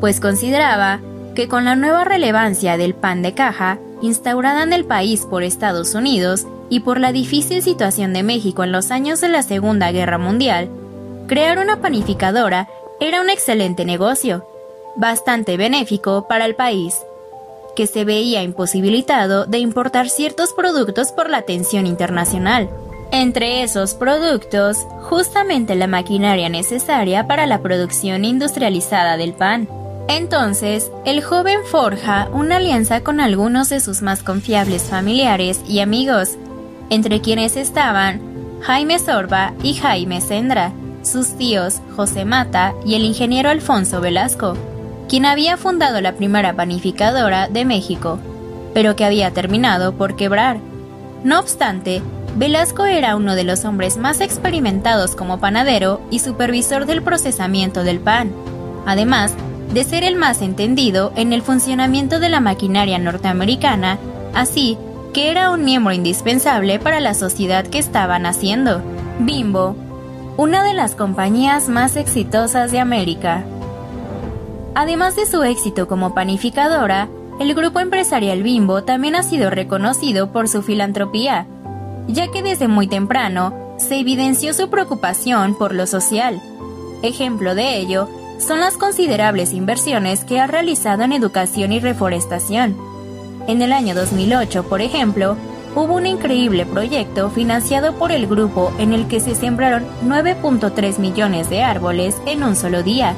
pues 0.00 0.20
consideraba 0.20 1.00
que 1.34 1.48
con 1.48 1.64
la 1.64 1.74
nueva 1.74 2.04
relevancia 2.04 2.76
del 2.76 2.94
pan 2.94 3.22
de 3.22 3.32
caja, 3.32 3.78
instaurada 4.02 4.62
en 4.62 4.74
el 4.74 4.84
país 4.84 5.24
por 5.24 5.42
Estados 5.42 5.94
Unidos 5.94 6.46
y 6.68 6.80
por 6.80 7.00
la 7.00 7.12
difícil 7.12 7.62
situación 7.62 8.12
de 8.12 8.22
México 8.22 8.62
en 8.62 8.72
los 8.72 8.90
años 8.90 9.22
de 9.22 9.28
la 9.28 9.42
Segunda 9.42 9.90
Guerra 9.90 10.18
Mundial, 10.18 10.68
crear 11.28 11.58
una 11.58 11.80
panificadora 11.80 12.68
era 13.00 13.20
un 13.20 13.30
excelente 13.30 13.84
negocio, 13.84 14.46
bastante 14.96 15.56
benéfico 15.56 16.26
para 16.28 16.44
el 16.44 16.54
país, 16.54 16.96
que 17.74 17.86
se 17.86 18.04
veía 18.04 18.42
imposibilitado 18.42 19.46
de 19.46 19.58
importar 19.58 20.08
ciertos 20.08 20.52
productos 20.52 21.12
por 21.12 21.30
la 21.30 21.42
tensión 21.42 21.86
internacional. 21.86 22.68
Entre 23.10 23.62
esos 23.62 23.94
productos, 23.94 24.78
justamente 25.02 25.74
la 25.74 25.86
maquinaria 25.86 26.48
necesaria 26.48 27.26
para 27.26 27.46
la 27.46 27.60
producción 27.60 28.24
industrializada 28.24 29.16
del 29.16 29.34
pan. 29.34 29.68
Entonces, 30.08 30.90
el 31.04 31.22
joven 31.22 31.60
forja 31.64 32.28
una 32.32 32.56
alianza 32.56 33.02
con 33.02 33.20
algunos 33.20 33.68
de 33.68 33.80
sus 33.80 34.02
más 34.02 34.22
confiables 34.22 34.84
familiares 34.84 35.60
y 35.68 35.80
amigos, 35.80 36.36
entre 36.90 37.20
quienes 37.20 37.56
estaban 37.56 38.20
Jaime 38.62 38.98
Sorba 38.98 39.52
y 39.62 39.74
Jaime 39.74 40.20
Sendra, 40.20 40.72
sus 41.02 41.36
tíos 41.36 41.80
José 41.96 42.24
Mata 42.24 42.74
y 42.84 42.94
el 42.94 43.04
ingeniero 43.04 43.50
Alfonso 43.50 44.00
Velasco, 44.00 44.56
quien 45.08 45.26
había 45.26 45.56
fundado 45.56 46.00
la 46.00 46.14
primera 46.14 46.54
panificadora 46.54 47.48
de 47.48 47.64
México, 47.64 48.18
pero 48.74 48.96
que 48.96 49.04
había 49.04 49.30
terminado 49.32 49.92
por 49.92 50.16
quebrar. 50.16 50.58
No 51.24 51.38
obstante, 51.38 52.02
Velasco 52.36 52.86
era 52.86 53.16
uno 53.16 53.34
de 53.34 53.44
los 53.44 53.64
hombres 53.64 53.98
más 53.98 54.20
experimentados 54.20 55.14
como 55.14 55.38
panadero 55.38 56.00
y 56.10 56.20
supervisor 56.20 56.86
del 56.86 57.02
procesamiento 57.02 57.84
del 57.84 58.00
pan. 58.00 58.32
Además, 58.86 59.34
de 59.72 59.84
ser 59.84 60.04
el 60.04 60.16
más 60.16 60.42
entendido 60.42 61.12
en 61.16 61.32
el 61.32 61.42
funcionamiento 61.42 62.20
de 62.20 62.28
la 62.28 62.40
maquinaria 62.40 62.98
norteamericana, 62.98 63.98
así 64.34 64.78
que 65.12 65.30
era 65.30 65.50
un 65.50 65.64
miembro 65.64 65.92
indispensable 65.92 66.78
para 66.78 67.00
la 67.00 67.14
sociedad 67.14 67.66
que 67.66 67.78
estaban 67.78 68.24
haciendo. 68.24 68.82
Bimbo, 69.18 69.76
una 70.36 70.64
de 70.64 70.72
las 70.72 70.94
compañías 70.94 71.68
más 71.68 71.96
exitosas 71.96 72.72
de 72.72 72.80
América. 72.80 73.44
Además 74.74 75.16
de 75.16 75.26
su 75.26 75.42
éxito 75.42 75.86
como 75.86 76.14
panificadora, 76.14 77.08
el 77.38 77.54
grupo 77.54 77.80
empresarial 77.80 78.42
Bimbo 78.42 78.84
también 78.84 79.14
ha 79.14 79.22
sido 79.22 79.50
reconocido 79.50 80.32
por 80.32 80.48
su 80.48 80.62
filantropía, 80.62 81.46
ya 82.08 82.30
que 82.30 82.42
desde 82.42 82.68
muy 82.68 82.86
temprano 82.86 83.74
se 83.76 83.98
evidenció 83.98 84.54
su 84.54 84.70
preocupación 84.70 85.54
por 85.54 85.74
lo 85.74 85.86
social. 85.86 86.40
Ejemplo 87.02 87.54
de 87.54 87.76
ello 87.76 88.08
son 88.38 88.60
las 88.60 88.76
considerables 88.76 89.52
inversiones 89.52 90.24
que 90.24 90.40
ha 90.40 90.46
realizado 90.46 91.02
en 91.02 91.12
educación 91.12 91.72
y 91.72 91.80
reforestación. 91.80 92.76
En 93.46 93.60
el 93.60 93.72
año 93.72 93.94
2008, 93.94 94.64
por 94.64 94.80
ejemplo, 94.80 95.36
hubo 95.74 95.94
un 95.94 96.06
increíble 96.06 96.66
proyecto 96.66 97.30
financiado 97.30 97.94
por 97.94 98.12
el 98.12 98.26
grupo 98.26 98.72
en 98.78 98.92
el 98.92 99.08
que 99.08 99.20
se 99.20 99.34
sembraron 99.34 99.84
9.3 100.04 100.98
millones 100.98 101.48
de 101.50 101.62
árboles 101.62 102.16
en 102.26 102.42
un 102.42 102.56
solo 102.56 102.82
día. 102.82 103.14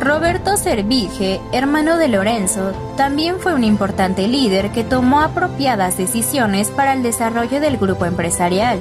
Roberto 0.00 0.56
Servige, 0.56 1.40
hermano 1.52 1.96
de 1.96 2.08
Lorenzo, 2.08 2.72
también 2.96 3.36
fue 3.38 3.54
un 3.54 3.64
importante 3.64 4.28
líder 4.28 4.70
que 4.70 4.84
tomó 4.84 5.20
apropiadas 5.20 5.96
decisiones 5.96 6.68
para 6.68 6.92
el 6.92 7.02
desarrollo 7.02 7.60
del 7.60 7.78
grupo 7.78 8.04
empresarial, 8.04 8.78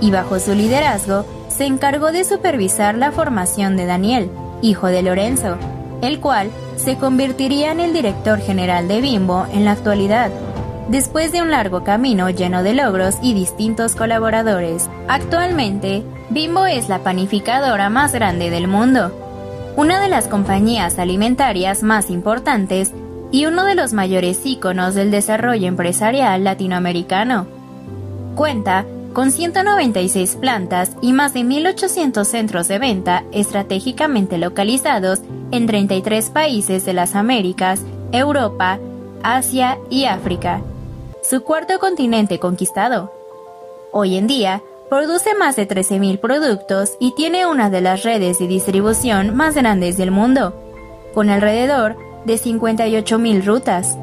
y 0.00 0.10
bajo 0.10 0.38
su 0.38 0.54
liderazgo 0.54 1.24
se 1.48 1.64
encargó 1.64 2.12
de 2.12 2.24
supervisar 2.24 2.96
la 2.96 3.10
formación 3.10 3.76
de 3.76 3.86
Daniel, 3.86 4.30
hijo 4.62 4.86
de 4.86 5.02
Lorenzo, 5.02 5.56
el 6.02 6.20
cual 6.20 6.50
se 6.76 6.96
convertiría 6.96 7.72
en 7.72 7.80
el 7.80 7.92
director 7.92 8.38
general 8.38 8.86
de 8.86 9.00
Bimbo 9.00 9.46
en 9.52 9.64
la 9.64 9.72
actualidad, 9.72 10.30
después 10.88 11.32
de 11.32 11.42
un 11.42 11.50
largo 11.50 11.84
camino 11.84 12.30
lleno 12.30 12.62
de 12.62 12.74
logros 12.74 13.16
y 13.22 13.34
distintos 13.34 13.94
colaboradores. 13.94 14.88
Actualmente, 15.08 16.02
Bimbo 16.30 16.66
es 16.66 16.88
la 16.88 17.00
panificadora 17.00 17.90
más 17.90 18.12
grande 18.12 18.50
del 18.50 18.68
mundo, 18.68 19.12
una 19.76 20.00
de 20.00 20.08
las 20.08 20.28
compañías 20.28 20.98
alimentarias 20.98 21.82
más 21.82 22.10
importantes 22.10 22.92
y 23.30 23.46
uno 23.46 23.64
de 23.64 23.74
los 23.74 23.92
mayores 23.92 24.44
íconos 24.44 24.94
del 24.94 25.10
desarrollo 25.10 25.66
empresarial 25.66 26.44
latinoamericano. 26.44 27.46
Cuenta 28.34 28.86
con 29.12 29.30
196 29.30 30.36
plantas 30.36 30.92
y 31.00 31.12
más 31.12 31.32
de 31.32 31.40
1.800 31.40 32.24
centros 32.24 32.68
de 32.68 32.78
venta 32.78 33.24
estratégicamente 33.32 34.36
localizados 34.36 35.20
en 35.50 35.66
33 35.66 36.30
países 36.30 36.84
de 36.84 36.92
las 36.92 37.14
Américas, 37.14 37.80
Europa, 38.12 38.78
Asia 39.22 39.78
y 39.88 40.04
África. 40.04 40.60
Su 41.28 41.42
cuarto 41.42 41.80
continente 41.80 42.38
conquistado. 42.38 43.12
Hoy 43.90 44.16
en 44.16 44.28
día, 44.28 44.62
produce 44.88 45.34
más 45.34 45.56
de 45.56 45.66
13.000 45.66 46.20
productos 46.20 46.92
y 47.00 47.16
tiene 47.16 47.46
una 47.46 47.68
de 47.68 47.80
las 47.80 48.04
redes 48.04 48.38
de 48.38 48.46
distribución 48.46 49.34
más 49.34 49.56
grandes 49.56 49.96
del 49.96 50.12
mundo, 50.12 50.54
con 51.14 51.28
alrededor 51.28 51.96
de 52.26 52.34
58.000 52.34 53.44
rutas. 53.44 53.98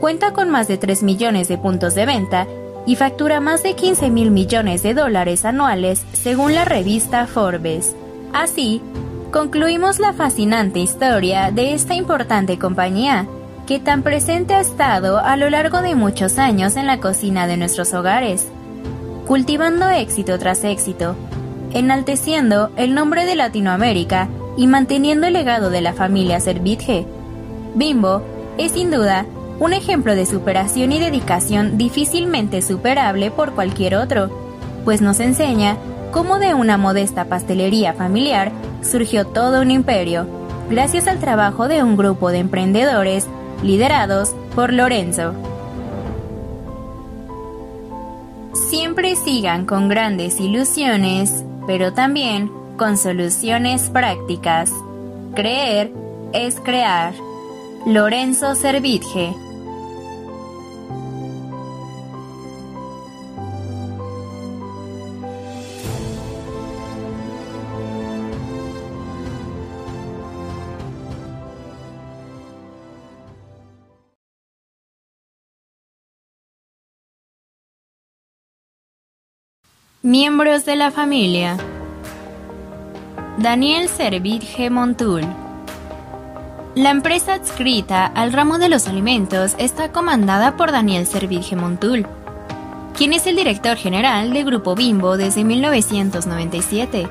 Cuenta 0.00 0.32
con 0.32 0.48
más 0.48 0.68
de 0.68 0.78
3 0.78 1.02
millones 1.02 1.48
de 1.48 1.58
puntos 1.58 1.94
de 1.94 2.06
venta 2.06 2.46
y 2.86 2.96
factura 2.96 3.40
más 3.40 3.62
de 3.62 3.74
15 3.74 4.08
mil 4.08 4.30
millones 4.30 4.82
de 4.82 4.94
dólares 4.94 5.44
anuales 5.44 6.06
según 6.14 6.54
la 6.54 6.64
revista 6.64 7.26
Forbes. 7.26 7.94
Así, 8.32 8.80
concluimos 9.32 9.98
la 9.98 10.14
fascinante 10.14 10.78
historia 10.78 11.50
de 11.50 11.74
esta 11.74 11.94
importante 11.94 12.58
compañía, 12.58 13.26
que 13.68 13.78
tan 13.78 14.02
presente 14.02 14.54
ha 14.54 14.60
estado 14.60 15.18
a 15.18 15.36
lo 15.36 15.50
largo 15.50 15.82
de 15.82 15.94
muchos 15.94 16.38
años 16.38 16.76
en 16.76 16.86
la 16.86 17.00
cocina 17.00 17.46
de 17.46 17.58
nuestros 17.58 17.92
hogares, 17.92 18.48
cultivando 19.26 19.90
éxito 19.90 20.38
tras 20.38 20.64
éxito, 20.64 21.14
enalteciendo 21.74 22.70
el 22.76 22.94
nombre 22.94 23.26
de 23.26 23.36
Latinoamérica 23.36 24.30
y 24.56 24.66
manteniendo 24.66 25.26
el 25.26 25.34
legado 25.34 25.68
de 25.68 25.82
la 25.82 25.92
familia 25.92 26.40
Servitje. 26.40 27.06
Bimbo 27.74 28.22
es 28.56 28.72
sin 28.72 28.90
duda 28.90 29.26
un 29.60 29.74
ejemplo 29.74 30.14
de 30.14 30.24
superación 30.24 30.90
y 30.92 30.98
dedicación 30.98 31.76
difícilmente 31.76 32.62
superable 32.62 33.30
por 33.30 33.52
cualquier 33.52 33.96
otro, 33.96 34.30
pues 34.86 35.02
nos 35.02 35.20
enseña 35.20 35.76
cómo 36.10 36.38
de 36.38 36.54
una 36.54 36.78
modesta 36.78 37.26
pastelería 37.26 37.92
familiar 37.92 38.50
surgió 38.80 39.26
todo 39.26 39.60
un 39.60 39.70
imperio, 39.70 40.26
gracias 40.70 41.06
al 41.06 41.18
trabajo 41.18 41.68
de 41.68 41.82
un 41.82 41.98
grupo 41.98 42.30
de 42.30 42.38
emprendedores 42.38 43.26
liderados 43.62 44.34
por 44.54 44.72
Lorenzo. 44.72 45.34
Siempre 48.68 49.16
sigan 49.16 49.66
con 49.66 49.88
grandes 49.88 50.40
ilusiones, 50.40 51.44
pero 51.66 51.92
también 51.92 52.50
con 52.76 52.96
soluciones 52.96 53.90
prácticas. 53.90 54.72
Creer 55.34 55.92
es 56.32 56.60
crear. 56.60 57.14
Lorenzo 57.86 58.54
Servitje 58.54 59.34
Miembros 80.08 80.64
de 80.64 80.74
la 80.74 80.90
familia. 80.90 81.58
Daniel 83.36 83.90
Servitje 83.90 84.70
Montul. 84.70 85.26
La 86.74 86.88
empresa 86.88 87.34
adscrita 87.34 88.06
al 88.06 88.32
ramo 88.32 88.56
de 88.56 88.70
los 88.70 88.88
alimentos 88.88 89.54
está 89.58 89.92
comandada 89.92 90.56
por 90.56 90.72
Daniel 90.72 91.06
Servitje 91.06 91.56
Montul, 91.56 92.06
quien 92.96 93.12
es 93.12 93.26
el 93.26 93.36
director 93.36 93.76
general 93.76 94.32
del 94.32 94.46
Grupo 94.46 94.74
Bimbo 94.74 95.18
desde 95.18 95.44
1997. 95.44 97.06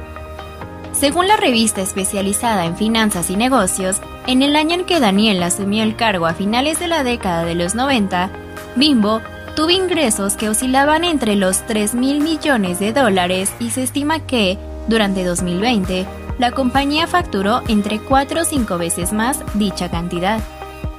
Según 0.91 1.27
la 1.27 1.37
revista 1.37 1.83
especializada 1.83 2.65
en 2.65 2.75
finanzas 2.75 3.29
y 3.29 3.35
negocios, 3.35 4.01
en 4.25 4.41
el 4.41 4.55
año 4.55 4.73
en 4.73 4.85
que 4.85 4.99
Daniel 4.99 5.43
asumió 5.43 5.83
el 5.83 5.95
cargo 5.95 6.25
a 6.25 6.33
finales 6.33 6.79
de 6.79 6.87
la 6.87 7.03
década 7.03 7.45
de 7.45 7.53
los 7.53 7.75
90, 7.75 8.31
Bimbo 8.75 9.21
tuvo 9.57 9.71
ingresos 9.71 10.35
que 10.35 10.49
oscilaban 10.49 11.03
entre 11.03 11.35
los 11.35 11.65
3 11.65 11.95
mil 11.95 12.21
millones 12.21 12.79
de 12.79 12.93
dólares 12.93 13.51
y 13.59 13.71
se 13.71 13.81
estima 13.81 14.19
que, 14.19 14.55
durante 14.87 15.23
2020, 15.23 16.05
la 16.37 16.51
compañía 16.51 17.07
facturó 17.07 17.63
entre 17.67 17.97
4 17.97 18.41
o 18.41 18.43
5 18.43 18.77
veces 18.77 19.13
más 19.13 19.39
dicha 19.55 19.89
cantidad. 19.89 20.39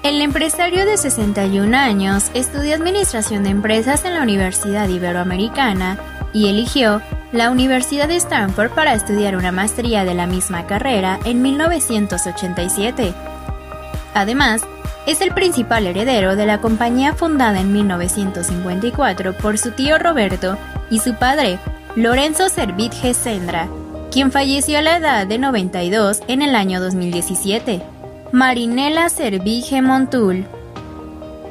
El 0.02 0.20
empresario 0.20 0.86
de 0.86 0.96
61 0.96 1.76
años 1.76 2.32
estudió 2.34 2.74
Administración 2.74 3.44
de 3.44 3.50
Empresas 3.50 4.04
en 4.04 4.14
la 4.14 4.22
Universidad 4.22 4.88
Iberoamericana 4.88 5.96
y 6.32 6.48
eligió 6.48 7.00
la 7.30 7.50
Universidad 7.52 8.08
de 8.08 8.16
Stanford 8.16 8.72
para 8.72 8.94
estudiar 8.94 9.36
una 9.36 9.52
maestría 9.52 10.04
de 10.04 10.14
la 10.14 10.26
misma 10.26 10.66
carrera 10.66 11.20
en 11.24 11.42
1987. 11.42 13.14
Además, 14.14 14.62
es 15.08 15.22
el 15.22 15.32
principal 15.32 15.86
heredero 15.86 16.36
de 16.36 16.46
la 16.46 16.60
compañía 16.60 17.14
fundada 17.14 17.60
en 17.60 17.72
1954 17.72 19.32
por 19.32 19.58
su 19.58 19.72
tío 19.72 19.98
Roberto 19.98 20.56
y 20.90 21.00
su 21.00 21.14
padre, 21.14 21.58
Lorenzo 21.96 22.48
Servitje 22.50 23.14
Sendra, 23.14 23.68
quien 24.12 24.30
falleció 24.30 24.78
a 24.78 24.82
la 24.82 24.98
edad 24.98 25.26
de 25.26 25.38
92 25.38 26.20
en 26.28 26.42
el 26.42 26.54
año 26.54 26.80
2017. 26.80 27.82
Marinela 28.32 29.08
Servige 29.08 29.80
Montul 29.80 30.46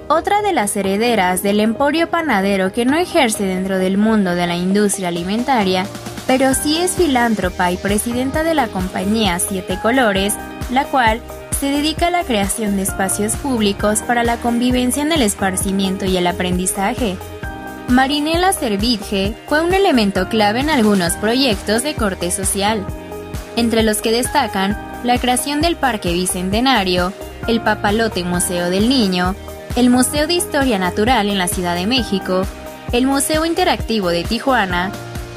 otra 0.09 0.41
de 0.41 0.53
las 0.53 0.75
herederas 0.77 1.43
del 1.43 1.59
emporio 1.59 2.09
panadero 2.09 2.71
que 2.71 2.85
no 2.85 2.95
ejerce 2.95 3.43
dentro 3.43 3.77
del 3.77 3.97
mundo 3.97 4.35
de 4.35 4.47
la 4.47 4.55
industria 4.55 5.09
alimentaria, 5.09 5.85
pero 6.27 6.53
sí 6.53 6.77
es 6.77 6.91
filántropa 6.91 7.71
y 7.71 7.77
presidenta 7.77 8.43
de 8.43 8.53
la 8.53 8.67
compañía 8.67 9.37
Siete 9.39 9.77
Colores, 9.81 10.33
la 10.71 10.85
cual 10.85 11.21
se 11.59 11.71
dedica 11.71 12.07
a 12.07 12.11
la 12.11 12.23
creación 12.23 12.75
de 12.75 12.83
espacios 12.83 13.35
públicos 13.35 14.01
para 14.05 14.23
la 14.23 14.37
convivencia 14.37 15.01
en 15.01 15.11
el 15.11 15.23
esparcimiento 15.23 16.05
y 16.05 16.15
el 16.17 16.27
aprendizaje. 16.27 17.17
Marinela 17.87 18.53
Servitje 18.53 19.35
fue 19.47 19.61
un 19.61 19.73
elemento 19.73 20.29
clave 20.29 20.59
en 20.59 20.69
algunos 20.69 21.13
proyectos 21.13 21.81
de 21.81 21.95
corte 21.95 22.29
social, 22.31 22.85
entre 23.55 23.81
los 23.81 24.01
que 24.01 24.11
destacan 24.11 24.77
la 25.03 25.17
creación 25.17 25.61
del 25.61 25.77
Parque 25.77 26.11
Bicentenario, 26.13 27.11
el 27.47 27.61
Papalote 27.61 28.23
Museo 28.23 28.69
del 28.69 28.87
Niño, 28.87 29.35
el 29.75 29.89
Museo 29.89 30.27
de 30.27 30.33
Historia 30.33 30.77
Natural 30.77 31.29
en 31.29 31.37
la 31.37 31.47
Ciudad 31.47 31.75
de 31.75 31.87
México, 31.87 32.43
el 32.91 33.07
Museo 33.07 33.45
Interactivo 33.45 34.09
de 34.09 34.23
Tijuana, 34.23 34.91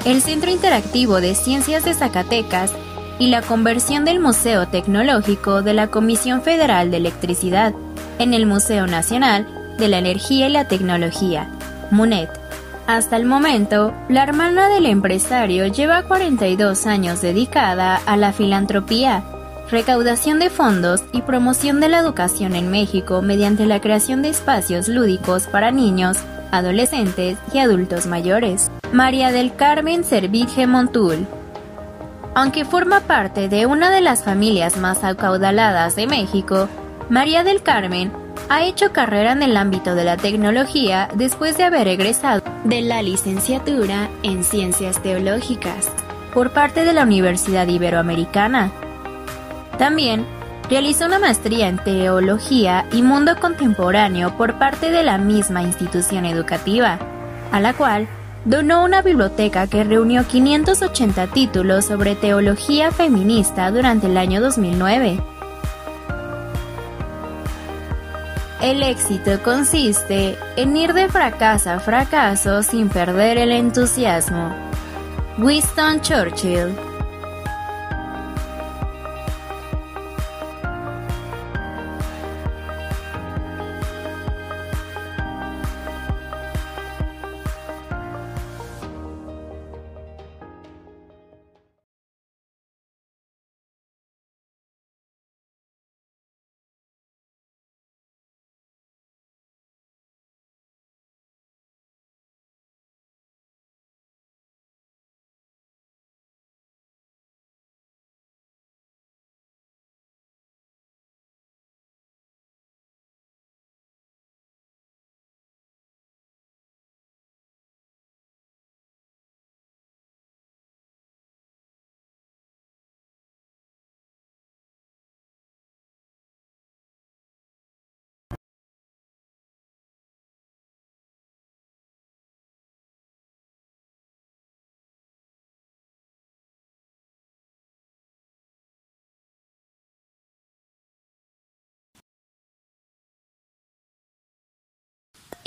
el 0.05 0.21
Centro 0.21 0.51
Interactivo 0.51 1.21
de 1.21 1.35
Ciencias 1.35 1.85
de 1.85 1.95
Zacatecas 1.95 2.73
y 3.21 3.29
la 3.29 3.43
conversión 3.43 4.05
del 4.05 4.19
Museo 4.19 4.67
Tecnológico 4.67 5.63
de 5.63 5.75
la 5.75 5.89
Comisión 5.89 6.43
Federal 6.43 6.91
de 6.91 6.97
Electricidad 6.97 7.75
en 8.19 8.35
el 8.35 8.47
Museo 8.47 8.89
Nacional 8.89 9.47
de 9.79 9.87
la 9.87 9.99
Energía 9.99 10.49
y 10.49 10.53
la 10.53 10.67
Tecnología, 10.67 11.49
MUNET. 11.93 12.31
Hasta 12.89 13.17
el 13.17 13.27
momento, 13.27 13.95
la 14.09 14.25
hermana 14.25 14.69
del 14.69 14.87
empresario 14.87 15.67
lleva 15.69 16.03
42 16.03 16.87
años 16.87 17.21
dedicada 17.21 18.01
a 18.07 18.17
la 18.17 18.33
filantropía 18.33 19.23
recaudación 19.71 20.39
de 20.41 20.51
fondos 20.51 21.03
y 21.13 21.23
promoción 21.23 21.81
de 21.81 21.89
la 21.89 22.01
educación 22.01 22.57
en 22.57 22.71
México 22.71 23.23
mediante 23.23 23.67
la 23.67 23.81
creación 23.81 24.23
de 24.23 24.31
espacios 24.31 24.89
lúdicos 24.89 25.47
para 25.47 25.71
niños, 25.71 26.17
adolescentes 26.51 27.39
y 27.53 27.59
adultos 27.59 28.07
mayores. 28.07 28.71
María 28.93 29.31
del 29.31 29.55
Carmen 29.55 30.03
Servitje 30.03 30.67
Montul. 30.67 31.27
Aunque 32.35 32.65
forma 32.65 33.01
parte 33.01 33.49
de 33.49 33.67
una 33.67 33.91
de 33.91 34.01
las 34.01 34.23
familias 34.23 34.77
más 34.77 35.03
acaudaladas 35.03 35.97
de 35.97 36.07
México, 36.07 36.69
María 37.09 37.43
del 37.43 37.63
Carmen 37.63 38.13
ha 38.49 38.63
hecho 38.63 38.93
carrera 38.93 39.33
en 39.33 39.43
el 39.43 39.57
ámbito 39.57 39.95
de 39.97 40.05
la 40.05 40.17
tecnología 40.17 41.09
después 41.15 41.57
de 41.57 41.65
haber 41.65 41.89
egresado 41.89 42.43
de 42.65 42.83
la 42.83 43.03
licenciatura 43.03 44.09
en 44.23 44.45
Ciencias 44.45 45.03
Teológicas 45.03 45.91
por 46.33 46.53
parte 46.53 46.85
de 46.85 46.93
la 46.93 47.03
Universidad 47.03 47.67
Iberoamericana. 47.67 48.71
También 49.77 50.25
realizó 50.69 51.07
una 51.07 51.19
maestría 51.19 51.69
en 51.69 51.79
Teología 51.83 52.87
y 52.93 53.03
Mundo 53.03 53.41
Contemporáneo 53.41 54.37
por 54.37 54.57
parte 54.57 54.93
de 54.93 55.03
la 55.03 55.19
misma 55.19 55.63
institución 55.63 56.25
educativa, 56.25 56.99
a 57.51 57.59
la 57.59 57.73
cual 57.73 58.07
donó 58.45 58.85
una 58.85 59.03
biblioteca 59.03 59.67
que 59.67 59.85
reunió 59.85 60.27
580 60.27 61.27
títulos 61.29 61.87
sobre 61.87 62.15
teología 62.15 62.91
feminista 62.91 63.71
durante 63.71 64.07
el 64.07 64.17
año 64.17 64.41
2009. 64.41 65.21
El 68.63 68.83
éxito 68.83 69.43
consiste 69.43 70.37
en 70.57 70.77
ir 70.77 70.93
de 70.93 71.09
fracaso 71.09 71.71
a 71.71 71.81
fracaso 71.81 72.63
sin 72.63 72.89
perder 72.89 73.39
el 73.39 73.53
entusiasmo. 73.53 74.55
Winston 75.39 76.01
Churchill 76.03 76.90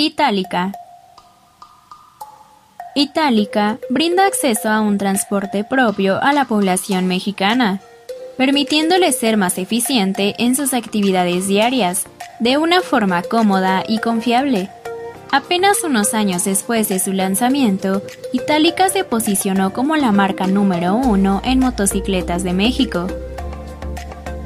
Itálica. 0.05 0.73
Itálica 2.93 3.77
brinda 3.89 4.25
acceso 4.25 4.67
a 4.67 4.81
un 4.81 4.97
transporte 4.97 5.63
propio 5.63 6.21
a 6.21 6.33
la 6.33 6.43
población 6.43 7.07
mexicana, 7.07 7.79
permitiéndole 8.37 9.13
ser 9.13 9.37
más 9.37 9.57
eficiente 9.57 10.35
en 10.39 10.57
sus 10.57 10.73
actividades 10.73 11.47
diarias, 11.47 12.03
de 12.41 12.57
una 12.57 12.81
forma 12.81 13.23
cómoda 13.23 13.85
y 13.87 13.99
confiable. 13.99 14.69
Apenas 15.31 15.85
unos 15.85 16.13
años 16.13 16.43
después 16.43 16.89
de 16.89 16.99
su 16.99 17.13
lanzamiento, 17.13 18.01
Itálica 18.33 18.89
se 18.89 19.05
posicionó 19.05 19.71
como 19.71 19.95
la 19.95 20.11
marca 20.11 20.47
número 20.47 20.95
uno 20.95 21.41
en 21.45 21.59
motocicletas 21.59 22.43
de 22.43 22.51
México. 22.51 23.07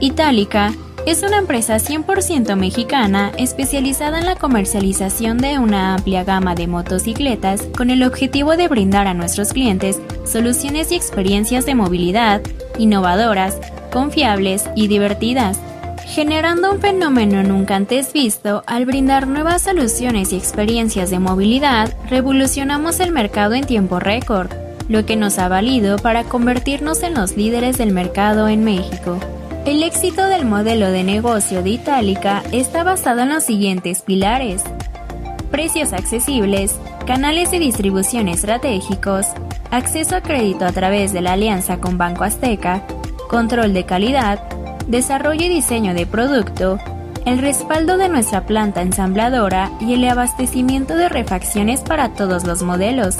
Itálica 0.01 0.75
es 1.07 1.23
una 1.23 1.37
empresa 1.37 1.77
100% 1.77 2.57
mexicana 2.57 3.31
especializada 3.37 4.19
en 4.19 4.25
la 4.25 4.35
comercialización 4.35 5.37
de 5.37 5.57
una 5.57 5.93
amplia 5.93 6.25
gama 6.25 6.53
de 6.53 6.67
motocicletas 6.67 7.61
con 7.77 7.89
el 7.91 8.03
objetivo 8.03 8.57
de 8.57 8.67
brindar 8.67 9.07
a 9.07 9.13
nuestros 9.13 9.53
clientes 9.53 10.01
soluciones 10.25 10.91
y 10.91 10.95
experiencias 10.95 11.65
de 11.65 11.75
movilidad 11.75 12.41
innovadoras, 12.77 13.57
confiables 13.89 14.69
y 14.75 14.89
divertidas, 14.89 15.57
generando 16.05 16.73
un 16.73 16.81
fenómeno 16.81 17.41
nunca 17.41 17.77
antes 17.77 18.11
visto 18.11 18.63
al 18.67 18.85
brindar 18.85 19.27
nuevas 19.27 19.61
soluciones 19.61 20.33
y 20.33 20.35
experiencias 20.35 21.09
de 21.09 21.19
movilidad, 21.19 21.95
revolucionamos 22.09 22.99
el 22.99 23.13
mercado 23.13 23.53
en 23.53 23.65
tiempo 23.65 24.01
récord 24.01 24.51
lo 24.89 25.05
que 25.05 25.15
nos 25.15 25.39
ha 25.39 25.47
valido 25.47 25.97
para 25.99 26.25
convertirnos 26.25 27.01
en 27.03 27.13
los 27.13 27.37
líderes 27.37 27.77
del 27.77 27.93
mercado 27.93 28.49
en 28.49 28.65
México. 28.65 29.19
El 29.67 29.83
éxito 29.83 30.29
del 30.29 30.45
modelo 30.45 30.91
de 30.91 31.03
negocio 31.03 31.61
de 31.61 31.71
Itálica 31.71 32.41
está 32.53 32.85
basado 32.85 33.23
en 33.23 33.27
los 33.27 33.43
siguientes 33.43 34.01
pilares. 34.01 34.63
Precios 35.51 35.91
accesibles, 35.91 36.79
canales 37.05 37.51
de 37.51 37.59
distribución 37.59 38.29
estratégicos, 38.29 39.25
acceso 39.69 40.15
a 40.15 40.21
crédito 40.21 40.63
a 40.63 40.71
través 40.71 41.11
de 41.11 41.19
la 41.19 41.33
alianza 41.33 41.81
con 41.81 41.97
Banco 41.97 42.23
Azteca, 42.23 42.87
control 43.27 43.73
de 43.73 43.85
calidad, 43.85 44.39
desarrollo 44.87 45.45
y 45.45 45.49
diseño 45.49 45.93
de 45.93 46.05
producto, 46.05 46.79
el 47.25 47.39
respaldo 47.39 47.97
de 47.97 48.07
nuestra 48.07 48.45
planta 48.45 48.81
ensambladora 48.81 49.69
y 49.81 49.95
el 49.95 50.07
abastecimiento 50.07 50.95
de 50.95 51.09
refacciones 51.09 51.81
para 51.81 52.13
todos 52.13 52.45
los 52.45 52.63
modelos, 52.63 53.17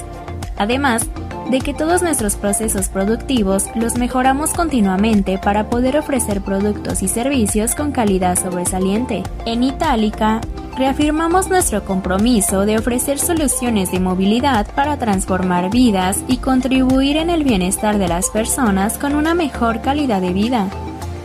además 0.55 1.09
de 1.49 1.59
que 1.59 1.73
todos 1.73 2.01
nuestros 2.01 2.35
procesos 2.35 2.89
productivos 2.89 3.65
los 3.75 3.97
mejoramos 3.97 4.53
continuamente 4.53 5.37
para 5.37 5.69
poder 5.69 5.97
ofrecer 5.97 6.41
productos 6.41 7.01
y 7.03 7.07
servicios 7.07 7.75
con 7.75 7.91
calidad 7.91 8.37
sobresaliente. 8.37 9.23
En 9.45 9.63
Itálica, 9.63 10.41
reafirmamos 10.77 11.49
nuestro 11.49 11.83
compromiso 11.85 12.65
de 12.65 12.77
ofrecer 12.77 13.19
soluciones 13.19 13.91
de 13.91 13.99
movilidad 13.99 14.67
para 14.75 14.97
transformar 14.97 15.69
vidas 15.71 16.23
y 16.27 16.37
contribuir 16.37 17.17
en 17.17 17.29
el 17.29 17.43
bienestar 17.43 17.97
de 17.97 18.07
las 18.07 18.29
personas 18.29 18.97
con 18.97 19.15
una 19.15 19.33
mejor 19.33 19.81
calidad 19.81 20.21
de 20.21 20.33
vida. 20.33 20.67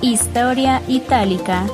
Historia 0.01 0.83
Itálica 0.89 1.67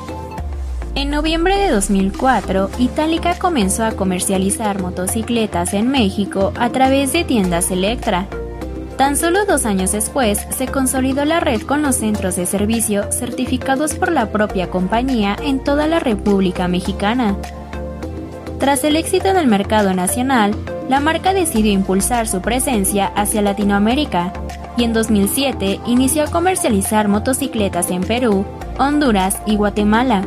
en 1.01 1.11
noviembre 1.11 1.57
de 1.57 1.71
2004, 1.71 2.71
Itálica 2.81 3.39
comenzó 3.39 3.85
a 3.85 3.93
comercializar 3.93 4.83
motocicletas 4.83 5.73
en 5.73 5.89
México 5.89 6.53
a 6.59 6.71
través 6.71 7.13
de 7.13 7.23
tiendas 7.23 7.71
Electra. 7.71 8.27
Tan 8.97 9.17
solo 9.17 9.47
dos 9.47 9.65
años 9.65 9.93
después, 9.93 10.45
se 10.51 10.67
consolidó 10.67 11.25
la 11.25 11.39
red 11.39 11.63
con 11.63 11.83
los 11.83 11.95
centros 11.95 12.35
de 12.35 12.47
servicio 12.47 13.13
certificados 13.13 13.95
por 13.95 14.11
la 14.11 14.33
propia 14.33 14.71
compañía 14.71 15.37
en 15.41 15.63
toda 15.63 15.87
la 15.87 16.01
República 16.01 16.67
Mexicana. 16.67 17.37
Tras 18.59 18.83
el 18.83 18.97
éxito 18.97 19.29
en 19.29 19.37
el 19.37 19.47
mercado 19.47 19.95
nacional, 19.95 20.53
la 20.89 20.99
marca 20.99 21.33
decidió 21.33 21.71
impulsar 21.71 22.27
su 22.27 22.41
presencia 22.41 23.07
hacia 23.15 23.41
Latinoamérica 23.41 24.33
y 24.77 24.83
en 24.83 24.93
2007 24.93 25.79
inició 25.87 26.25
a 26.25 26.31
comercializar 26.31 27.07
motocicletas 27.07 27.93
en 27.93 28.01
Perú, 28.01 28.45
Honduras 28.79 29.41
y 29.47 29.55
Guatemala. 29.55 30.27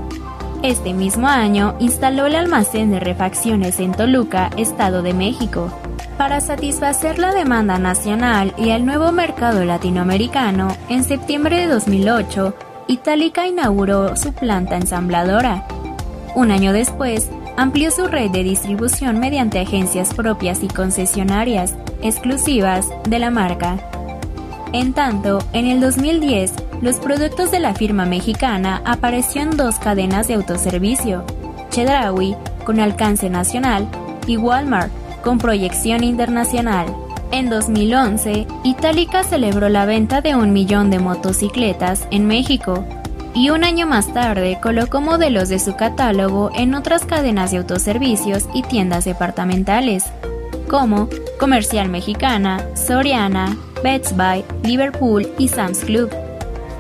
Este 0.64 0.94
mismo 0.94 1.28
año 1.28 1.76
instaló 1.80 2.28
el 2.28 2.36
almacén 2.36 2.92
de 2.92 3.00
refacciones 3.00 3.80
en 3.80 3.94
Toluca, 3.94 4.52
Estado 4.58 5.02
de 5.02 5.12
México. 5.12 5.72
Para 6.20 6.40
satisfacer 6.40 7.18
la 7.18 7.34
demanda 7.34 7.80
nacional 7.80 8.54
y 8.60 8.70
el 8.70 8.86
nuevo 8.86 9.12
mercado 9.12 9.66
latinoamericano, 9.66 10.68
en 10.88 11.04
septiembre 11.04 11.58
de 11.58 11.66
2008, 11.66 12.54
Itálica 12.88 13.48
inauguró 13.48 14.16
su 14.16 14.34
planta 14.34 14.76
ensambladora. 14.76 15.66
Un 16.36 16.52
año 16.52 16.74
después, 16.74 17.32
amplió 17.58 17.90
su 17.90 18.06
red 18.06 18.30
de 18.30 18.44
distribución 18.44 19.20
mediante 19.20 19.60
agencias 19.60 20.14
propias 20.14 20.62
y 20.62 20.68
concesionarias 20.68 21.76
exclusivas 22.04 22.88
de 23.10 23.18
la 23.18 23.32
marca. 23.32 23.80
En 24.74 24.94
tanto, 24.94 25.40
en 25.54 25.66
el 25.66 25.82
2010, 25.82 26.54
los 26.82 26.96
productos 26.96 27.52
de 27.52 27.60
la 27.60 27.76
firma 27.76 28.06
mexicana 28.06 28.82
apareció 28.86 29.42
en 29.42 29.56
dos 29.56 29.78
cadenas 29.78 30.28
de 30.28 30.34
autoservicio, 30.34 31.24
Chedraui, 31.70 32.36
con 32.66 32.80
alcance 32.80 33.30
nacional, 33.30 33.88
y 34.28 34.38
Walmart, 34.38 34.92
con 35.24 35.38
proyección 35.38 36.04
internacional. 36.04 36.88
En 37.32 37.50
2011, 37.50 38.48
Itálica 38.64 39.24
celebró 39.24 39.70
la 39.70 39.86
venta 39.86 40.22
de 40.22 40.36
un 40.36 40.54
millón 40.54 40.90
de 40.90 41.00
motocicletas 41.00 42.08
en 42.12 42.26
México, 42.26 42.84
y 43.34 43.52
un 43.52 43.64
año 43.64 43.88
más 43.88 44.12
tarde 44.14 44.58
colocó 44.62 45.00
modelos 45.00 45.50
de 45.50 45.60
su 45.60 45.76
catálogo 45.76 46.52
en 46.56 46.74
otras 46.74 47.06
cadenas 47.06 47.52
de 47.52 47.58
autoservicios 47.58 48.46
y 48.54 48.64
tiendas 48.64 49.06
departamentales, 49.06 50.06
como 50.68 51.10
Comercial 51.40 51.90
Mexicana, 51.90 52.66
Soriana, 52.74 53.56
Best 53.84 54.18
Buy, 54.18 54.44
Liverpool 54.64 55.28
y 55.38 55.48
Sam's 55.48 55.80
Club. 55.86 56.12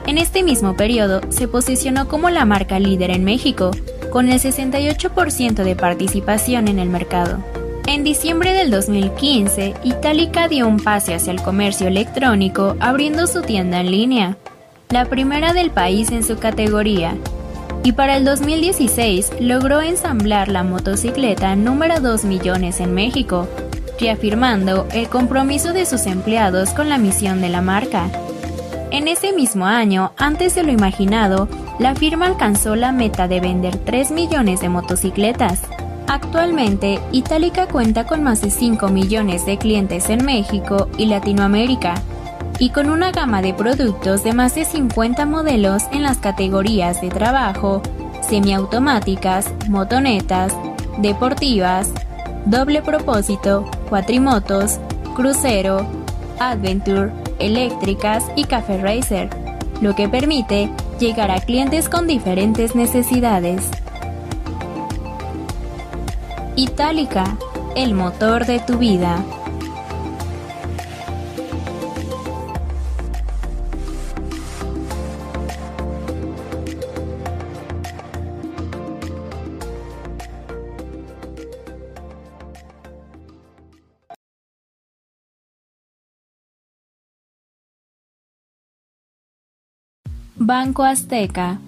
En 0.08 0.18
este 0.18 0.44
mismo 0.44 0.76
periodo 0.76 1.22
se 1.30 1.48
posicionó 1.48 2.08
como 2.08 2.30
la 2.30 2.46
marca 2.46 2.80
líder 2.80 3.12
en 3.12 3.24
México, 3.24 3.72
con 4.10 4.30
el 4.30 4.40
68% 4.40 5.64
de 5.64 5.76
participación 5.76 6.68
en 6.68 6.80
el 6.80 6.90
mercado. 6.90 7.44
En 7.88 8.04
diciembre 8.04 8.54
del 8.54 8.72
2015, 8.72 9.74
Itálica 9.84 10.48
dio 10.48 10.68
un 10.68 10.78
pase 10.78 11.14
hacia 11.14 11.32
el 11.32 11.42
comercio 11.42 11.88
electrónico 11.88 12.76
abriendo 12.80 13.28
su 13.28 13.42
tienda 13.42 13.80
en 13.80 13.92
línea, 13.92 14.38
la 14.90 15.06
primera 15.06 15.54
del 15.54 15.72
país 15.72 16.12
en 16.12 16.24
su 16.24 16.38
categoría, 16.38 17.16
y 17.84 17.94
para 17.94 18.18
el 18.18 18.26
2016 18.26 19.32
logró 19.40 19.82
ensamblar 19.82 20.48
la 20.50 20.64
motocicleta 20.64 21.56
número 21.56 22.00
2 22.00 22.26
millones 22.26 22.80
en 22.80 22.94
México, 22.94 23.48
reafirmando 24.00 24.88
el 24.94 25.08
compromiso 25.10 25.74
de 25.74 25.86
sus 25.86 26.06
empleados 26.06 26.72
con 26.72 26.90
la 26.90 26.98
misión 26.98 27.42
de 27.42 27.50
la 27.50 27.62
marca. 27.62 28.10
En 28.92 29.08
ese 29.08 29.32
mismo 29.32 29.66
año, 29.66 30.12
antes 30.18 30.54
de 30.54 30.64
lo 30.64 30.72
imaginado, 30.74 31.48
la 31.80 31.96
firma 31.96 32.26
alcanzó 32.26 32.76
la 32.76 32.92
meta 32.92 33.30
de 33.30 33.40
vender 33.40 33.78
3 33.78 34.12
millones 34.12 34.60
de 34.60 34.68
motocicletas. 34.68 35.62
Actualmente, 36.08 37.00
Itálica 37.14 37.68
cuenta 37.68 38.06
con 38.06 38.22
más 38.22 38.42
de 38.42 38.52
5 38.52 38.90
millones 38.90 39.46
de 39.46 39.58
clientes 39.58 40.10
en 40.10 40.26
México 40.26 40.90
y 40.98 41.06
Latinoamérica, 41.06 41.96
y 42.60 42.72
con 42.72 42.90
una 42.90 43.12
gama 43.12 43.42
de 43.42 43.54
productos 43.54 44.26
de 44.26 44.34
más 44.34 44.56
de 44.56 44.66
50 44.66 45.26
modelos 45.26 45.84
en 45.94 46.04
las 46.04 46.18
categorías 46.18 47.00
de 47.00 47.08
trabajo, 47.08 47.82
semiautomáticas, 48.28 49.54
motonetas, 49.70 50.54
deportivas, 50.98 51.90
doble 52.46 52.82
propósito, 52.82 53.66
cuatrimotos, 53.88 54.80
crucero, 55.16 55.88
adventure, 56.40 57.21
eléctricas 57.42 58.24
y 58.36 58.46
café 58.46 58.78
racer, 58.78 59.30
lo 59.82 59.96
que 59.96 60.08
permite 60.08 60.70
llegar 61.00 61.32
a 61.32 61.40
clientes 61.42 61.90
con 61.90 62.08
diferentes 62.08 62.76
necesidades. 62.76 63.70
Itálica, 66.56 67.38
el 67.76 67.94
motor 67.94 68.46
de 68.46 68.60
tu 68.60 68.78
vida. 68.78 69.24
Banco 90.52 90.84
Azteca. 90.84 91.60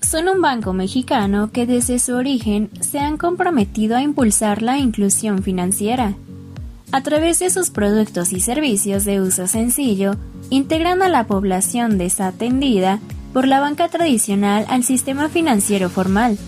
Son 0.00 0.26
un 0.30 0.40
banco 0.40 0.72
mexicano 0.72 1.50
que 1.52 1.66
desde 1.66 1.98
su 1.98 2.14
origen 2.14 2.70
se 2.80 2.98
han 2.98 3.18
comprometido 3.18 3.94
a 3.94 4.00
impulsar 4.00 4.62
la 4.62 4.78
inclusión 4.78 5.42
financiera. 5.42 6.14
A 6.92 7.02
través 7.02 7.40
de 7.40 7.50
sus 7.50 7.68
productos 7.68 8.32
y 8.32 8.40
servicios 8.40 9.04
de 9.04 9.20
uso 9.20 9.46
sencillo, 9.48 10.16
integran 10.48 11.02
a 11.02 11.10
la 11.10 11.26
población 11.26 11.98
desatendida 11.98 13.00
por 13.34 13.46
la 13.46 13.60
banca 13.60 13.88
tradicional 13.88 14.64
al 14.70 14.82
sistema 14.82 15.28
financiero 15.28 15.90
formal. 15.90 16.38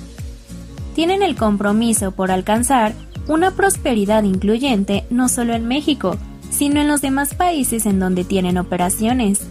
Tienen 0.94 1.22
el 1.22 1.36
compromiso 1.36 2.12
por 2.12 2.30
alcanzar 2.30 2.94
una 3.28 3.50
prosperidad 3.50 4.22
incluyente 4.22 5.04
no 5.10 5.28
solo 5.28 5.52
en 5.52 5.68
México, 5.68 6.16
sino 6.48 6.80
en 6.80 6.88
los 6.88 7.02
demás 7.02 7.34
países 7.34 7.84
en 7.84 7.98
donde 7.98 8.24
tienen 8.24 8.56
operaciones 8.56 9.42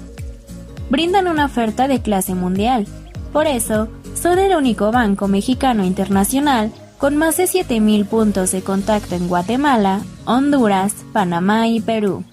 brindan 0.89 1.27
una 1.27 1.45
oferta 1.45 1.87
de 1.87 2.01
clase 2.01 2.35
mundial. 2.35 2.87
Por 3.31 3.47
eso, 3.47 3.89
son 4.13 4.39
el 4.39 4.55
único 4.55 4.91
banco 4.91 5.27
mexicano 5.27 5.83
internacional 5.83 6.71
con 6.97 7.17
más 7.17 7.37
de 7.37 7.45
7.000 7.45 8.05
puntos 8.05 8.51
de 8.51 8.61
contacto 8.61 9.15
en 9.15 9.27
Guatemala, 9.27 10.01
Honduras, 10.25 10.95
Panamá 11.11 11.67
y 11.67 11.81
Perú. 11.81 12.23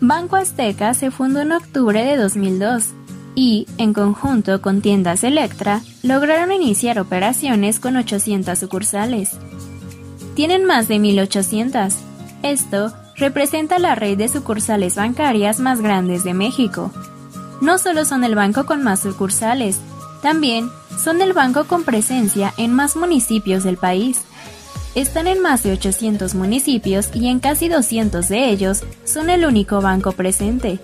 Banco 0.00 0.36
Azteca 0.36 0.94
se 0.94 1.10
fundó 1.10 1.40
en 1.40 1.52
octubre 1.52 2.02
de 2.04 2.16
2002 2.16 2.86
y, 3.34 3.66
en 3.78 3.92
conjunto 3.92 4.60
con 4.62 4.80
tiendas 4.80 5.22
Electra, 5.22 5.82
lograron 6.02 6.50
iniciar 6.50 6.98
operaciones 6.98 7.78
con 7.78 7.96
800 7.96 8.58
sucursales. 8.58 9.36
Tienen 10.34 10.64
más 10.64 10.88
de 10.88 10.96
1.800. 10.96 11.94
Esto 12.42 12.92
representa 13.16 13.78
la 13.78 13.94
red 13.94 14.18
de 14.18 14.28
sucursales 14.28 14.96
bancarias 14.96 15.60
más 15.60 15.80
grandes 15.80 16.24
de 16.24 16.34
México 16.34 16.90
no 17.60 17.78
solo 17.78 18.04
son 18.04 18.24
el 18.24 18.34
banco 18.34 18.66
con 18.66 18.82
más 18.82 19.00
sucursales, 19.00 19.80
también 20.22 20.70
son 21.02 21.20
el 21.22 21.32
banco 21.32 21.64
con 21.64 21.84
presencia 21.84 22.52
en 22.56 22.72
más 22.72 22.96
municipios 22.96 23.64
del 23.64 23.76
país. 23.76 24.22
Están 24.94 25.26
en 25.26 25.40
más 25.40 25.62
de 25.62 25.72
800 25.72 26.34
municipios 26.34 27.10
y 27.14 27.28
en 27.28 27.38
casi 27.38 27.68
200 27.68 28.28
de 28.28 28.50
ellos 28.50 28.82
son 29.04 29.30
el 29.30 29.44
único 29.44 29.80
banco 29.80 30.12
presente. 30.12 30.80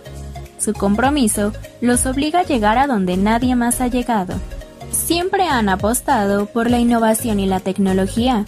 Su 0.59 0.73
compromiso 0.73 1.53
los 1.81 2.07
obliga 2.07 2.41
a 2.41 2.45
llegar 2.45 2.79
a 2.79 2.87
donde 2.87 3.17
nadie 3.17 3.57
más 3.57 3.81
ha 3.81 3.89
llegado. 3.89 4.35
Siempre 4.93 5.49
han 5.49 5.69
apostado 5.69 6.47
por 6.47 6.71
la 6.71 6.79
innovación 6.79 7.41
y 7.41 7.47
la 7.47 7.61
tecnología. 7.61 8.45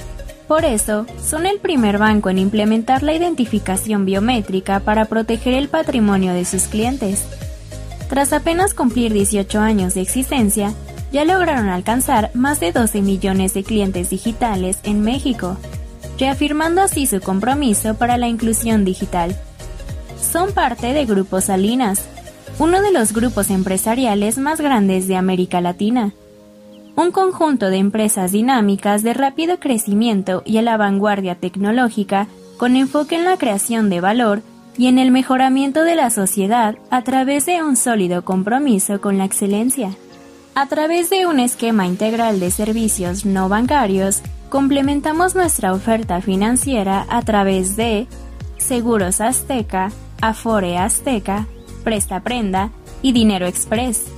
Por 0.47 0.65
eso, 0.65 1.07
son 1.21 1.45
el 1.45 1.59
primer 1.59 1.99
banco 1.99 2.31
en 2.31 2.39
implementar 2.39 3.03
la 3.03 3.15
identificación 3.15 4.05
biométrica 4.05 4.79
para 4.81 5.07
proteger 5.07 5.55
el 5.55 5.69
patrimonio 5.69 6.33
de 6.33 6.45
sus 6.45 6.65
clientes. 6.69 7.27
Tras 8.09 8.33
apenas 8.33 8.75
cumplir 8.75 9.13
18 9.13 9.61
años 9.61 9.95
de 9.95 10.01
existencia, 10.01 10.73
ya 11.13 11.25
lograron 11.25 11.69
alcanzar 11.69 12.31
más 12.35 12.61
de 12.61 12.73
12 12.73 13.03
millones 13.03 13.55
de 13.55 13.65
clientes 13.65 14.11
digitales 14.11 14.79
en 14.85 15.01
México, 15.01 15.57
reafirmando 16.19 16.83
así 16.83 17.07
su 17.07 17.21
compromiso 17.21 17.95
para 17.95 18.17
la 18.17 18.29
inclusión 18.29 18.85
digital. 18.85 19.37
Son 20.21 20.53
parte 20.53 20.93
de 20.93 21.05
Grupo 21.05 21.41
Salinas, 21.41 22.05
uno 22.59 22.81
de 22.81 22.93
los 22.93 23.13
grupos 23.13 23.51
empresariales 23.51 24.39
más 24.39 24.61
grandes 24.61 25.09
de 25.09 25.17
América 25.17 25.61
Latina. 25.61 26.13
Un 26.97 27.11
conjunto 27.11 27.69
de 27.69 27.77
empresas 27.77 28.33
dinámicas 28.33 29.03
de 29.03 29.13
rápido 29.13 29.59
crecimiento 29.61 30.43
y 30.47 30.57
a 30.57 30.63
la 30.63 30.79
vanguardia 30.79 31.35
tecnológica 31.35 32.29
con 32.57 32.77
enfoque 32.77 33.17
en 33.17 33.25
la 33.25 33.37
creación 33.37 33.91
de 33.91 34.01
valor 34.01 34.43
y 34.79 34.89
en 34.89 34.99
el 34.99 35.11
mejoramiento 35.11 35.85
de 35.85 35.95
la 35.95 36.11
sociedad 36.11 36.77
a 36.91 37.03
través 37.03 37.47
de 37.47 37.63
un 37.63 37.77
sólido 37.77 38.25
compromiso 38.25 39.01
con 39.01 39.19
la 39.19 39.25
excelencia. 39.25 39.97
A 40.55 40.67
través 40.67 41.11
de 41.11 41.27
un 41.27 41.39
esquema 41.39 41.87
integral 41.87 42.41
de 42.41 42.51
servicios 42.51 43.25
no 43.25 43.49
bancarios, 43.49 44.23
complementamos 44.49 45.35
nuestra 45.35 45.73
oferta 45.73 46.21
financiera 46.21 47.07
a 47.09 47.23
través 47.23 47.77
de 47.77 48.07
Seguros 48.57 49.21
Azteca, 49.21 49.93
Afore 50.21 50.79
Azteca, 50.79 51.47
Presta 51.85 52.21
Prenda 52.21 52.71
y 53.03 53.13
Dinero 53.13 53.47
Express. 53.47 54.16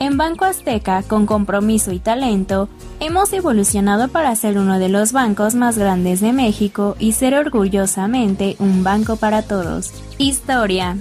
En 0.00 0.16
Banco 0.16 0.44
Azteca, 0.44 1.02
con 1.02 1.24
compromiso 1.24 1.92
y 1.92 1.98
talento, 1.98 2.68
hemos 3.00 3.32
evolucionado 3.32 4.08
para 4.08 4.34
ser 4.34 4.58
uno 4.58 4.78
de 4.78 4.88
los 4.88 5.12
bancos 5.12 5.54
más 5.54 5.78
grandes 5.78 6.20
de 6.20 6.32
México 6.32 6.96
y 6.98 7.12
ser 7.12 7.34
orgullosamente 7.34 8.56
un 8.58 8.82
banco 8.82 9.16
para 9.16 9.42
todos. 9.42 9.92
Historia. 10.18 10.96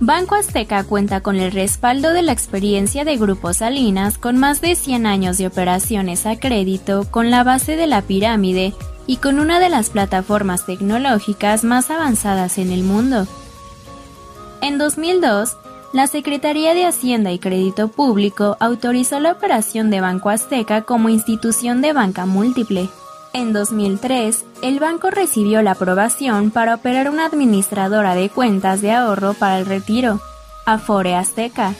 Banco 0.00 0.34
Azteca 0.34 0.84
cuenta 0.84 1.22
con 1.22 1.36
el 1.36 1.50
respaldo 1.50 2.12
de 2.12 2.22
la 2.22 2.32
experiencia 2.32 3.04
de 3.04 3.16
Grupo 3.16 3.54
Salinas 3.54 4.18
con 4.18 4.36
más 4.36 4.60
de 4.60 4.74
100 4.74 5.06
años 5.06 5.38
de 5.38 5.46
operaciones 5.46 6.26
a 6.26 6.38
crédito 6.38 7.06
con 7.10 7.30
la 7.30 7.42
base 7.42 7.76
de 7.76 7.86
la 7.86 8.02
pirámide 8.02 8.74
y 9.06 9.16
con 9.16 9.38
una 9.38 9.60
de 9.60 9.70
las 9.70 9.90
plataformas 9.90 10.66
tecnológicas 10.66 11.64
más 11.64 11.90
avanzadas 11.90 12.58
en 12.58 12.70
el 12.70 12.82
mundo. 12.82 13.26
En 14.60 14.78
2002, 14.78 15.56
la 15.94 16.08
Secretaría 16.08 16.74
de 16.74 16.86
Hacienda 16.86 17.30
y 17.30 17.38
Crédito 17.38 17.86
Público 17.86 18.56
autorizó 18.58 19.20
la 19.20 19.30
operación 19.30 19.90
de 19.90 20.00
Banco 20.00 20.28
Azteca 20.28 20.82
como 20.82 21.08
institución 21.08 21.82
de 21.82 21.92
banca 21.92 22.26
múltiple. 22.26 22.88
En 23.32 23.52
2003, 23.52 24.44
el 24.62 24.80
banco 24.80 25.10
recibió 25.10 25.62
la 25.62 25.70
aprobación 25.70 26.50
para 26.50 26.74
operar 26.74 27.08
una 27.08 27.26
administradora 27.26 28.16
de 28.16 28.28
cuentas 28.28 28.82
de 28.82 28.90
ahorro 28.90 29.34
para 29.34 29.60
el 29.60 29.66
retiro, 29.66 30.20
Afore 30.66 31.14
Azteca. 31.14 31.74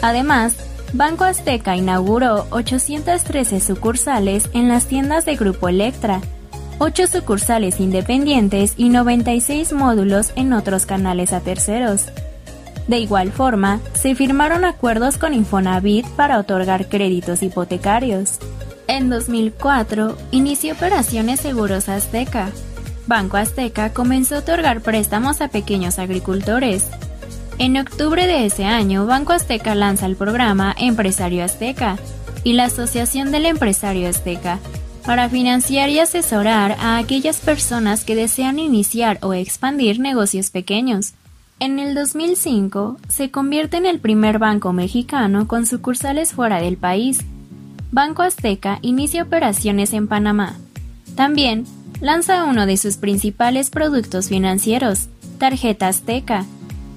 Además, 0.00 0.54
Banco 0.92 1.24
Azteca 1.24 1.74
inauguró 1.74 2.46
813 2.50 3.58
sucursales 3.58 4.48
en 4.52 4.68
las 4.68 4.86
tiendas 4.86 5.24
de 5.24 5.34
Grupo 5.34 5.68
Electra, 5.68 6.20
8 6.78 7.08
sucursales 7.08 7.80
independientes 7.80 8.74
y 8.76 8.90
96 8.90 9.72
módulos 9.72 10.30
en 10.36 10.52
otros 10.52 10.86
canales 10.86 11.32
a 11.32 11.40
terceros. 11.40 12.12
De 12.88 12.98
igual 12.98 13.32
forma, 13.32 13.80
se 13.94 14.14
firmaron 14.14 14.64
acuerdos 14.64 15.18
con 15.18 15.34
Infonavit 15.34 16.06
para 16.10 16.38
otorgar 16.38 16.88
créditos 16.88 17.42
hipotecarios. 17.42 18.38
En 18.86 19.10
2004, 19.10 20.16
inició 20.30 20.74
operaciones 20.74 21.40
Seguros 21.40 21.88
Azteca. 21.88 22.50
Banco 23.08 23.36
Azteca 23.36 23.92
comenzó 23.92 24.36
a 24.36 24.38
otorgar 24.38 24.80
préstamos 24.80 25.40
a 25.40 25.48
pequeños 25.48 25.98
agricultores. 25.98 26.86
En 27.58 27.76
octubre 27.76 28.26
de 28.26 28.46
ese 28.46 28.64
año, 28.64 29.06
Banco 29.06 29.32
Azteca 29.32 29.74
lanza 29.74 30.06
el 30.06 30.14
programa 30.14 30.74
Empresario 30.78 31.44
Azteca 31.44 31.96
y 32.44 32.52
la 32.52 32.64
Asociación 32.64 33.32
del 33.32 33.46
Empresario 33.46 34.08
Azteca 34.08 34.60
para 35.04 35.28
financiar 35.28 35.88
y 35.88 36.00
asesorar 36.00 36.76
a 36.80 36.98
aquellas 36.98 37.38
personas 37.38 38.04
que 38.04 38.14
desean 38.14 38.58
iniciar 38.58 39.18
o 39.22 39.34
expandir 39.34 39.98
negocios 39.98 40.50
pequeños. 40.50 41.14
En 41.58 41.78
el 41.78 41.94
2005, 41.94 42.98
se 43.08 43.30
convierte 43.30 43.78
en 43.78 43.86
el 43.86 43.98
primer 43.98 44.38
banco 44.38 44.72
mexicano 44.72 45.48
con 45.48 45.64
sucursales 45.64 46.32
fuera 46.32 46.60
del 46.60 46.76
país 46.76 47.24
Banco 47.92 48.22
Azteca 48.22 48.78
inicia 48.82 49.22
operaciones 49.22 49.94
en 49.94 50.06
Panamá. 50.06 50.56
También 51.14 51.64
lanza 52.00 52.44
uno 52.44 52.66
de 52.66 52.76
sus 52.76 52.98
principales 52.98 53.70
productos 53.70 54.28
financieros, 54.28 55.08
Tarjeta 55.38 55.88
Azteca. 55.88 56.44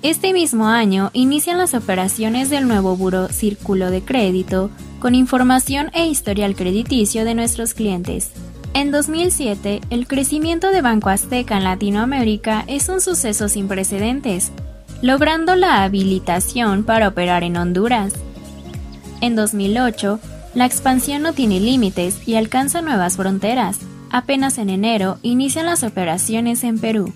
Este 0.01 0.33
mismo 0.33 0.67
año 0.67 1.09
inician 1.13 1.57
las 1.57 1.73
operaciones 1.73 2.49
del 2.49 2.67
nuevo 2.67 2.97
Buro 2.97 3.29
Círculo 3.29 3.91
de 3.91 4.01
Crédito 4.01 4.71
con 4.99 5.15
información 5.15 5.89
e 5.93 6.07
historial 6.07 6.55
crediticio 6.55 7.23
de 7.23 7.35
nuestros 7.35 7.73
clientes. 7.73 8.31
En 8.73 8.91
2007, 8.91 9.81
el 9.89 10.07
crecimiento 10.07 10.69
de 10.69 10.81
Banco 10.81 11.09
Azteca 11.09 11.57
en 11.57 11.63
Latinoamérica 11.63 12.63
es 12.67 12.87
un 12.87 13.01
suceso 13.01 13.49
sin 13.49 13.67
precedentes, 13.67 14.51
logrando 15.01 15.55
la 15.55 15.83
habilitación 15.83 16.83
para 16.83 17.07
operar 17.07 17.43
en 17.43 17.57
Honduras. 17.57 18.13
En 19.21 19.35
2008, 19.35 20.19
la 20.53 20.65
expansión 20.65 21.23
no 21.23 21.33
tiene 21.33 21.59
límites 21.59 22.27
y 22.27 22.35
alcanza 22.35 22.81
nuevas 22.81 23.17
fronteras. 23.17 23.79
Apenas 24.11 24.57
en 24.59 24.69
enero 24.69 25.17
inician 25.23 25.65
las 25.65 25.83
operaciones 25.83 26.63
en 26.63 26.79
Perú. 26.79 27.11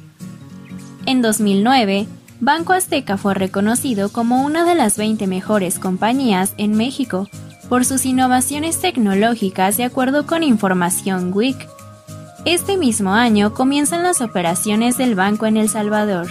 En 1.06 1.22
2009, 1.22 2.08
Banco 2.40 2.74
Azteca 2.74 3.16
fue 3.16 3.36
reconocido 3.36 4.10
como 4.10 4.44
una 4.44 4.66
de 4.66 4.76
las 4.76 4.98
20 4.98 5.28
mejores 5.28 5.78
compañías 5.78 6.56
en 6.58 6.76
México 6.76 7.30
por 7.70 7.86
sus 7.86 8.06
innovaciones 8.06 8.80
tecnológicas 8.80 9.78
de 9.78 9.84
acuerdo 9.84 10.26
con 10.26 10.44
Información 10.44 11.32
WIC. 11.34 11.68
Este 12.46 12.78
mismo 12.78 13.14
año 13.14 13.54
comienzan 13.54 14.04
las 14.04 14.22
operaciones 14.22 14.98
del 14.98 15.16
banco 15.16 15.46
en 15.46 15.58
El 15.58 15.70
Salvador. 15.70 16.28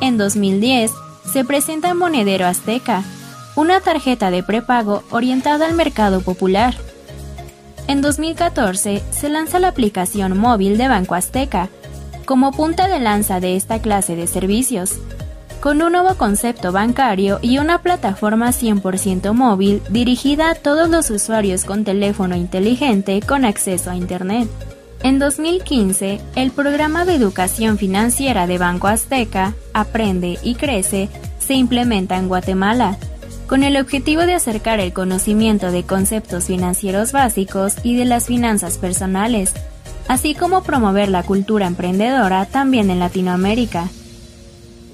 En 0.00 0.18
2010 0.18 0.92
se 1.32 1.44
presenta 1.44 1.94
Monedero 1.94 2.46
Azteca, 2.46 3.02
una 3.54 3.80
tarjeta 3.80 4.30
de 4.30 4.42
prepago 4.42 5.02
orientada 5.10 5.66
al 5.66 5.74
mercado 5.74 6.20
popular. 6.20 6.74
En 7.88 8.02
2014 8.02 9.02
se 9.10 9.28
lanza 9.28 9.58
la 9.60 9.68
aplicación 9.68 10.36
móvil 10.36 10.76
de 10.76 10.88
Banco 10.88 11.14
Azteca, 11.14 11.70
como 12.24 12.50
punta 12.50 12.88
de 12.88 12.98
lanza 12.98 13.38
de 13.38 13.56
esta 13.56 13.80
clase 13.80 14.16
de 14.16 14.26
servicios, 14.26 14.94
con 15.60 15.82
un 15.82 15.92
nuevo 15.92 16.14
concepto 16.16 16.72
bancario 16.72 17.38
y 17.42 17.58
una 17.58 17.82
plataforma 17.82 18.50
100% 18.50 19.32
móvil 19.32 19.82
dirigida 19.90 20.50
a 20.50 20.54
todos 20.54 20.88
los 20.88 21.10
usuarios 21.10 21.64
con 21.64 21.84
teléfono 21.84 22.36
inteligente 22.36 23.20
con 23.20 23.44
acceso 23.44 23.90
a 23.90 23.96
Internet. 23.96 24.48
En 25.02 25.18
2015, 25.18 26.20
el 26.34 26.50
programa 26.50 27.04
de 27.04 27.14
educación 27.14 27.78
financiera 27.78 28.46
de 28.46 28.58
Banco 28.58 28.88
Azteca, 28.88 29.54
Aprende 29.72 30.38
y 30.42 30.54
Crece, 30.54 31.08
se 31.38 31.54
implementa 31.54 32.16
en 32.16 32.28
Guatemala, 32.28 32.98
con 33.46 33.62
el 33.62 33.76
objetivo 33.76 34.22
de 34.22 34.34
acercar 34.34 34.80
el 34.80 34.92
conocimiento 34.92 35.70
de 35.70 35.84
conceptos 35.84 36.46
financieros 36.46 37.12
básicos 37.12 37.76
y 37.84 37.96
de 37.96 38.04
las 38.04 38.26
finanzas 38.26 38.78
personales, 38.78 39.52
así 40.08 40.34
como 40.34 40.62
promover 40.62 41.08
la 41.08 41.22
cultura 41.22 41.66
emprendedora 41.66 42.46
también 42.46 42.90
en 42.90 42.98
Latinoamérica. 42.98 43.88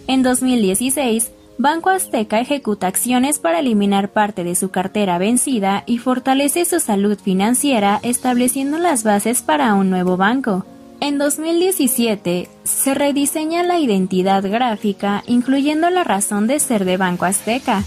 En 0.07 0.23
2016, 0.23 1.33
Banco 1.59 1.91
Azteca 1.91 2.41
ejecuta 2.41 2.87
acciones 2.87 3.39
para 3.39 3.61
eliminar 3.61 4.09
parte 4.11 4.43
de 4.43 4.55
su 4.55 4.71
cartera 4.71 5.19
vencida 5.19 5.85
y 5.87 5.99
fortalece 5.99 6.65
su 6.65 6.81
salud 6.81 7.19
financiera 7.19 8.01
estableciendo 8.03 8.79
las 8.79 9.05
bases 9.05 9.43
para 9.43 9.75
un 9.75 9.91
nuevo 9.91 10.17
banco. 10.17 10.65
En 11.01 11.19
2017 11.19 12.49
se 12.65 12.95
rediseña 12.95 13.63
la 13.63 13.79
identidad 13.79 14.43
gráfica 14.43 15.23
incluyendo 15.27 15.91
la 15.91 16.05
razón 16.05 16.47
de 16.47 16.61
ser 16.61 16.85
de 16.85 16.97
Banco 16.97 17.25
Azteca, 17.25 17.85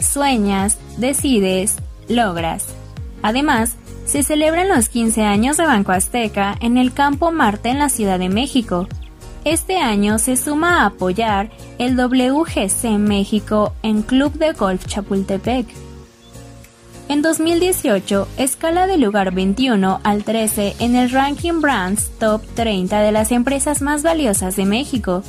sueñas, 0.00 0.78
decides, 0.98 1.76
logras. 2.08 2.66
Además, 3.22 3.76
se 4.04 4.22
celebran 4.22 4.68
los 4.68 4.88
15 4.88 5.22
años 5.22 5.56
de 5.56 5.64
Banco 5.64 5.92
Azteca 5.92 6.56
en 6.60 6.76
el 6.76 6.92
Campo 6.92 7.32
Marte 7.32 7.70
en 7.70 7.78
la 7.78 7.88
Ciudad 7.88 8.18
de 8.18 8.28
México. 8.28 8.86
Este 9.44 9.76
año 9.76 10.18
se 10.18 10.36
suma 10.36 10.80
a 10.80 10.86
apoyar 10.86 11.50
el 11.78 11.96
WGC 11.96 12.98
México 12.98 13.74
en 13.82 14.00
Club 14.00 14.32
de 14.38 14.52
Golf 14.52 14.86
Chapultepec. 14.86 15.66
En 17.10 17.20
2018, 17.20 18.26
escala 18.38 18.86
del 18.86 19.02
lugar 19.02 19.34
21 19.34 20.00
al 20.02 20.24
13 20.24 20.76
en 20.78 20.96
el 20.96 21.10
ranking 21.10 21.60
Brands 21.60 22.10
Top 22.18 22.40
30 22.54 23.02
de 23.02 23.12
las 23.12 23.32
empresas 23.32 23.82
más 23.82 24.02
valiosas 24.02 24.56
de 24.56 24.64
México. 24.64 25.22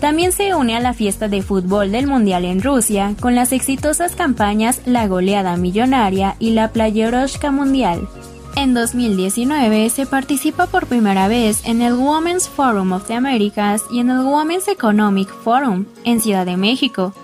También 0.00 0.32
se 0.32 0.54
une 0.54 0.74
a 0.74 0.80
la 0.80 0.94
fiesta 0.94 1.28
de 1.28 1.42
fútbol 1.42 1.92
del 1.92 2.06
Mundial 2.06 2.46
en 2.46 2.62
Rusia 2.62 3.14
con 3.20 3.34
las 3.34 3.52
exitosas 3.52 4.16
campañas 4.16 4.80
La 4.86 5.06
Goleada 5.06 5.58
Millonaria 5.58 6.36
y 6.38 6.52
La 6.52 6.72
Playeroshka 6.72 7.50
Mundial. 7.50 8.08
En 8.54 8.74
2019 8.74 9.88
se 9.88 10.04
participa 10.04 10.66
por 10.66 10.86
primera 10.86 11.26
vez 11.26 11.64
en 11.64 11.80
el 11.80 11.94
Women's 11.94 12.48
Forum 12.48 12.92
of 12.92 13.06
the 13.06 13.14
Americas 13.14 13.82
y 13.90 13.98
en 14.00 14.10
el 14.10 14.20
Women's 14.20 14.68
Economic 14.68 15.28
Forum 15.42 15.86
en 16.04 16.20
Ciudad 16.20 16.44
de 16.44 16.58
México. 16.58 17.14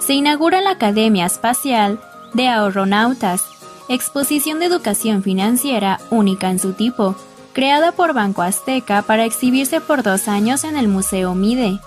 Se 0.00 0.14
inaugura 0.14 0.60
la 0.60 0.72
Academia 0.72 1.26
Espacial 1.26 2.00
de 2.34 2.48
Ahorronautas, 2.48 3.44
exposición 3.88 4.58
de 4.58 4.66
educación 4.66 5.22
financiera 5.22 6.00
única 6.10 6.50
en 6.50 6.58
su 6.58 6.72
tipo, 6.72 7.14
creada 7.52 7.92
por 7.92 8.12
Banco 8.12 8.42
Azteca 8.42 9.02
para 9.02 9.24
exhibirse 9.24 9.80
por 9.80 10.02
dos 10.02 10.26
años 10.26 10.64
en 10.64 10.76
el 10.76 10.88
Museo 10.88 11.34
Mide. 11.34 11.78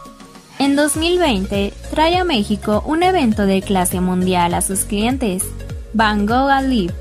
En 0.57 0.77
2020, 0.77 1.73
trae 1.91 2.17
a 2.17 2.23
México 2.23 2.81
un 2.85 3.03
evento 3.03 3.45
de 3.45 3.61
clase 3.61 3.99
mundial 3.99 4.53
a 4.53 4.61
sus 4.61 4.85
clientes, 4.85 5.43
Van 5.93 6.25
Gogh 6.25 6.49
Live, 6.63 6.93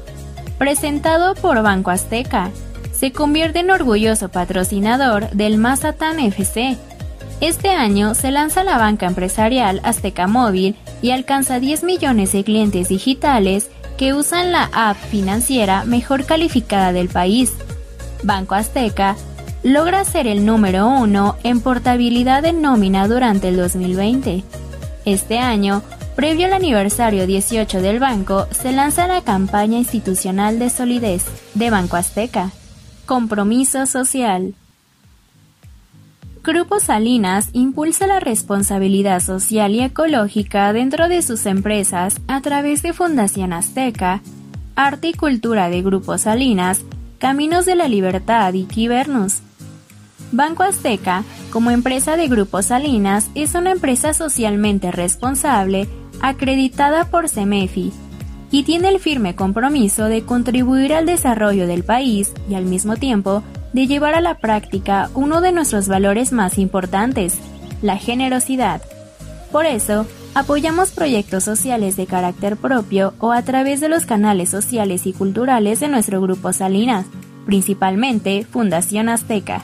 presentado 0.58 1.34
por 1.34 1.62
Banco 1.62 1.90
Azteca. 1.90 2.50
Se 2.92 3.12
convierte 3.12 3.60
en 3.60 3.70
orgulloso 3.70 4.28
patrocinador 4.28 5.30
del 5.30 5.58
Mazatán 5.58 6.20
FC. 6.20 6.76
Este 7.40 7.70
año 7.70 8.14
se 8.14 8.30
lanza 8.30 8.64
la 8.64 8.78
banca 8.78 9.06
empresarial 9.06 9.80
Azteca 9.82 10.26
Móvil 10.26 10.76
y 11.02 11.10
alcanza 11.10 11.60
10 11.60 11.82
millones 11.82 12.32
de 12.32 12.44
clientes 12.44 12.88
digitales 12.88 13.70
que 13.96 14.14
usan 14.14 14.52
la 14.52 14.70
app 14.72 14.96
financiera 14.96 15.84
mejor 15.84 16.24
calificada 16.24 16.92
del 16.92 17.08
país. 17.08 17.52
Banco 18.22 18.54
Azteca 18.54 19.16
logra 19.62 20.04
ser 20.04 20.26
el 20.26 20.46
número 20.46 20.86
uno 20.88 21.36
en 21.42 21.60
portabilidad 21.60 22.42
de 22.42 22.52
nómina 22.52 23.08
durante 23.08 23.48
el 23.48 23.56
2020. 23.56 24.44
Este 25.04 25.38
año, 25.38 25.82
previo 26.14 26.46
al 26.46 26.53
aniversario 26.53 27.27
18 27.27 27.83
del 27.83 27.98
banco, 27.98 28.46
se 28.50 28.72
lanza 28.72 29.07
la 29.09 29.22
campaña 29.22 29.79
institucional 29.79 30.59
de 30.59 30.70
solidez 30.70 31.24
de 31.55 31.70
Banco 31.70 31.96
Azteca. 31.96 32.50
Compromiso 33.07 33.87
social. 33.87 34.55
Grupo 36.42 36.79
Salinas 36.79 37.48
impulsa 37.53 38.07
la 38.07 38.20
responsabilidad 38.20 39.20
social 39.20 39.72
y 39.72 39.81
ecológica 39.81 40.72
dentro 40.72 41.09
de 41.09 41.22
sus 41.22 41.46
empresas 41.46 42.20
a 42.29 42.40
través 42.42 42.83
de 42.83 42.92
Fundación 42.92 43.53
Azteca, 43.53 44.20
Arte 44.77 45.09
y 45.09 45.14
Cultura 45.14 45.68
de 45.68 45.83
Grupo 45.83 46.18
Salinas, 46.18 46.83
Caminos 47.18 47.64
de 47.64 47.77
la 47.77 47.88
Libertad 47.88 48.53
y 48.53 48.64
Quibernus. 48.64 49.38
Banco 50.33 50.64
Azteca, 50.64 51.24
como 51.50 51.70
empresa 51.70 52.16
de 52.16 52.29
Grupo 52.29 52.61
Salinas, 52.61 53.31
es 53.35 53.55
una 53.55 53.72
empresa 53.72 54.12
socialmente 54.12 54.90
responsable 54.90 55.88
acreditada 56.24 57.04
por 57.04 57.28
CEMEFI 57.28 57.92
y 58.50 58.62
tiene 58.62 58.88
el 58.88 58.98
firme 58.98 59.34
compromiso 59.34 60.06
de 60.06 60.24
contribuir 60.24 60.94
al 60.94 61.04
desarrollo 61.04 61.66
del 61.66 61.84
país 61.84 62.32
y 62.48 62.54
al 62.54 62.64
mismo 62.64 62.96
tiempo 62.96 63.42
de 63.74 63.87
llevar 63.87 64.14
a 64.14 64.22
la 64.22 64.38
práctica 64.38 65.10
uno 65.12 65.42
de 65.42 65.52
nuestros 65.52 65.87
valores 65.87 66.32
más 66.32 66.56
importantes, 66.56 67.37
la 67.82 67.98
generosidad. 67.98 68.80
Por 69.52 69.66
eso, 69.66 70.06
apoyamos 70.34 70.92
proyectos 70.92 71.44
sociales 71.44 71.94
de 71.96 72.06
carácter 72.06 72.56
propio 72.56 73.12
o 73.18 73.32
a 73.32 73.42
través 73.42 73.82
de 73.82 73.90
los 73.90 74.06
canales 74.06 74.48
sociales 74.48 75.06
y 75.06 75.12
culturales 75.12 75.80
de 75.80 75.88
nuestro 75.88 76.22
grupo 76.22 76.54
Salinas, 76.54 77.04
principalmente 77.44 78.46
Fundación 78.50 79.10
Azteca. 79.10 79.62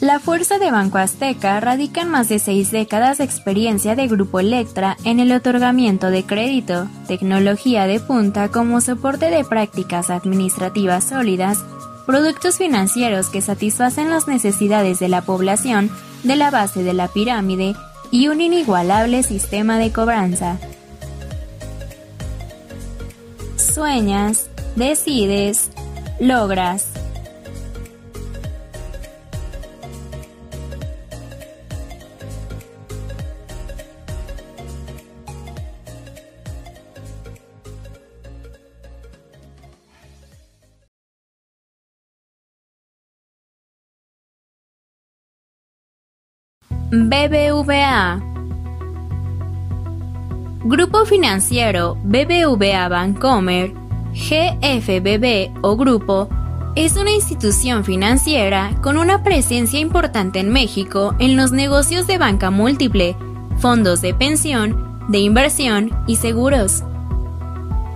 La 0.00 0.20
fuerza 0.20 0.58
de 0.58 0.70
Banco 0.70 0.98
Azteca 0.98 1.58
radica 1.58 2.02
en 2.02 2.08
más 2.08 2.28
de 2.28 2.38
seis 2.38 2.70
décadas 2.70 3.18
de 3.18 3.24
experiencia 3.24 3.96
de 3.96 4.06
Grupo 4.06 4.38
Electra 4.38 4.96
en 5.04 5.18
el 5.18 5.32
otorgamiento 5.32 6.10
de 6.10 6.24
crédito, 6.24 6.86
tecnología 7.08 7.86
de 7.86 7.98
punta 7.98 8.48
como 8.48 8.80
soporte 8.80 9.28
de 9.28 9.44
prácticas 9.44 10.10
administrativas 10.10 11.02
sólidas 11.02 11.64
productos 12.06 12.56
financieros 12.56 13.28
que 13.28 13.42
satisfacen 13.42 14.08
las 14.08 14.28
necesidades 14.28 15.00
de 15.00 15.08
la 15.08 15.22
población 15.22 15.90
de 16.22 16.36
la 16.36 16.50
base 16.50 16.82
de 16.82 16.94
la 16.94 17.08
pirámide 17.08 17.74
y 18.10 18.28
un 18.28 18.40
inigualable 18.40 19.22
sistema 19.24 19.78
de 19.78 19.92
cobranza. 19.92 20.58
Sueñas, 23.56 24.48
decides, 24.74 25.70
logras. 26.18 26.97
BBVA 46.90 48.22
Grupo 50.64 51.04
Financiero 51.04 51.98
BBVA 52.02 52.88
Bancomer, 52.88 53.74
GFBB 54.14 55.50
o 55.60 55.76
Grupo, 55.76 56.30
es 56.76 56.96
una 56.96 57.10
institución 57.10 57.84
financiera 57.84 58.70
con 58.80 58.96
una 58.96 59.22
presencia 59.22 59.78
importante 59.78 60.40
en 60.40 60.50
México 60.50 61.14
en 61.18 61.36
los 61.36 61.52
negocios 61.52 62.06
de 62.06 62.16
banca 62.16 62.50
múltiple, 62.50 63.16
fondos 63.58 64.00
de 64.00 64.14
pensión, 64.14 65.04
de 65.08 65.18
inversión 65.18 65.90
y 66.06 66.16
seguros. 66.16 66.84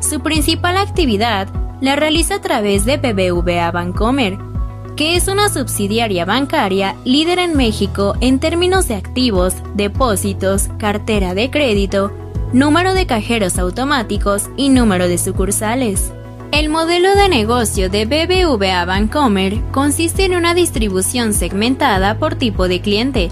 Su 0.03 0.21
principal 0.21 0.77
actividad 0.77 1.49
la 1.81 1.97
realiza 1.97 2.35
a 2.35 2.41
través 2.43 2.85
de 2.85 2.99
BBVA 2.99 3.71
Bancomer, 3.71 4.37
que 4.97 5.17
es 5.17 5.29
una 5.29 5.49
subsidiaria 5.49 6.25
bancaria 6.25 6.97
líder 7.05 7.39
en 7.39 7.57
México 7.57 8.15
en 8.21 8.39
términos 8.39 8.89
de 8.89 8.95
activos, 8.95 9.55
depósitos, 9.75 10.69
cartera 10.79 11.35
de 11.35 11.51
crédito, 11.51 12.13
número 12.53 12.95
de 12.95 13.07
cajeros 13.07 13.59
automáticos 13.59 14.51
y 14.57 14.69
número 14.69 15.09
de 15.09 15.19
sucursales. 15.19 16.13
El 16.53 16.69
modelo 16.69 17.15
de 17.15 17.31
negocio 17.31 17.89
de 17.89 18.05
BBVA 18.05 18.85
Bancomer 18.85 19.59
consiste 19.71 20.27
en 20.27 20.35
una 20.35 20.53
distribución 20.53 21.33
segmentada 21.33 22.19
por 22.19 22.35
tipo 22.35 22.69
de 22.69 22.83
cliente, 22.83 23.31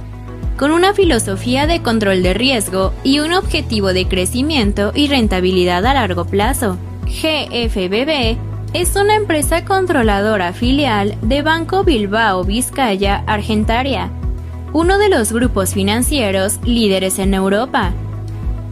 con 0.57 0.70
una 0.70 0.94
filosofía 0.94 1.66
de 1.66 1.83
control 1.83 2.23
de 2.23 2.33
riesgo 2.33 2.94
y 3.05 3.20
un 3.20 3.35
objetivo 3.35 3.92
de 3.92 4.09
crecimiento 4.09 4.92
y 4.94 5.09
rentabilidad 5.09 5.85
a 5.85 5.94
largo 5.94 6.25
plazo. 6.25 6.79
GFBB 7.05 8.49
es 8.72 8.94
una 8.94 9.16
empresa 9.16 9.64
controladora 9.64 10.52
filial 10.52 11.16
de 11.22 11.42
Banco 11.42 11.83
Bilbao 11.83 12.44
Vizcaya 12.44 13.24
Argentaria, 13.26 14.12
uno 14.72 14.96
de 14.98 15.09
los 15.09 15.33
grupos 15.33 15.74
financieros 15.74 16.61
líderes 16.64 17.18
en 17.18 17.35
Europa. 17.35 17.90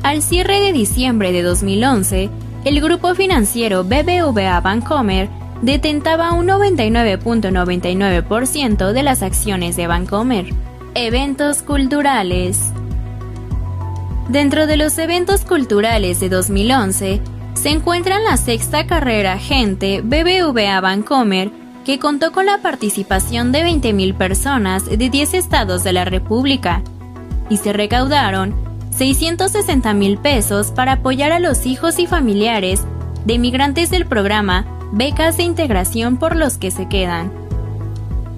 Al 0.04 0.22
cierre 0.22 0.60
de 0.60 0.72
diciembre 0.72 1.32
de 1.32 1.42
2011, 1.42 2.30
el 2.64 2.80
grupo 2.80 3.16
financiero 3.16 3.82
BBVA 3.82 4.60
Bancomer 4.60 5.28
detentaba 5.62 6.32
un 6.32 6.46
99.99% 6.46 8.92
de 8.92 9.02
las 9.02 9.22
acciones 9.22 9.74
de 9.74 9.88
Bancomer. 9.88 10.46
Eventos 10.94 11.62
culturales. 11.62 12.70
Dentro 14.28 14.68
de 14.68 14.76
los 14.76 14.96
eventos 14.98 15.44
culturales 15.44 16.20
de 16.20 16.28
2011, 16.28 17.20
se 17.58 17.70
encuentra 17.70 18.18
en 18.18 18.24
la 18.24 18.36
sexta 18.36 18.86
carrera 18.86 19.36
Gente 19.36 20.00
BBVA 20.00 20.80
Bancomer, 20.80 21.50
que 21.84 21.98
contó 21.98 22.30
con 22.30 22.46
la 22.46 22.58
participación 22.58 23.50
de 23.50 23.64
20.000 23.64 24.14
personas 24.16 24.86
de 24.86 24.96
10 25.10 25.34
estados 25.34 25.82
de 25.82 25.92
la 25.92 26.04
República, 26.04 26.82
y 27.50 27.56
se 27.56 27.72
recaudaron 27.72 28.54
660 28.96 29.92
mil 29.94 30.18
pesos 30.18 30.70
para 30.70 30.92
apoyar 30.92 31.32
a 31.32 31.40
los 31.40 31.66
hijos 31.66 31.98
y 31.98 32.06
familiares 32.06 32.82
de 33.24 33.38
migrantes 33.38 33.90
del 33.90 34.06
programa 34.06 34.64
Becas 34.92 35.36
de 35.36 35.42
Integración 35.42 36.16
por 36.16 36.36
los 36.36 36.58
que 36.58 36.70
se 36.70 36.88
quedan. 36.88 37.32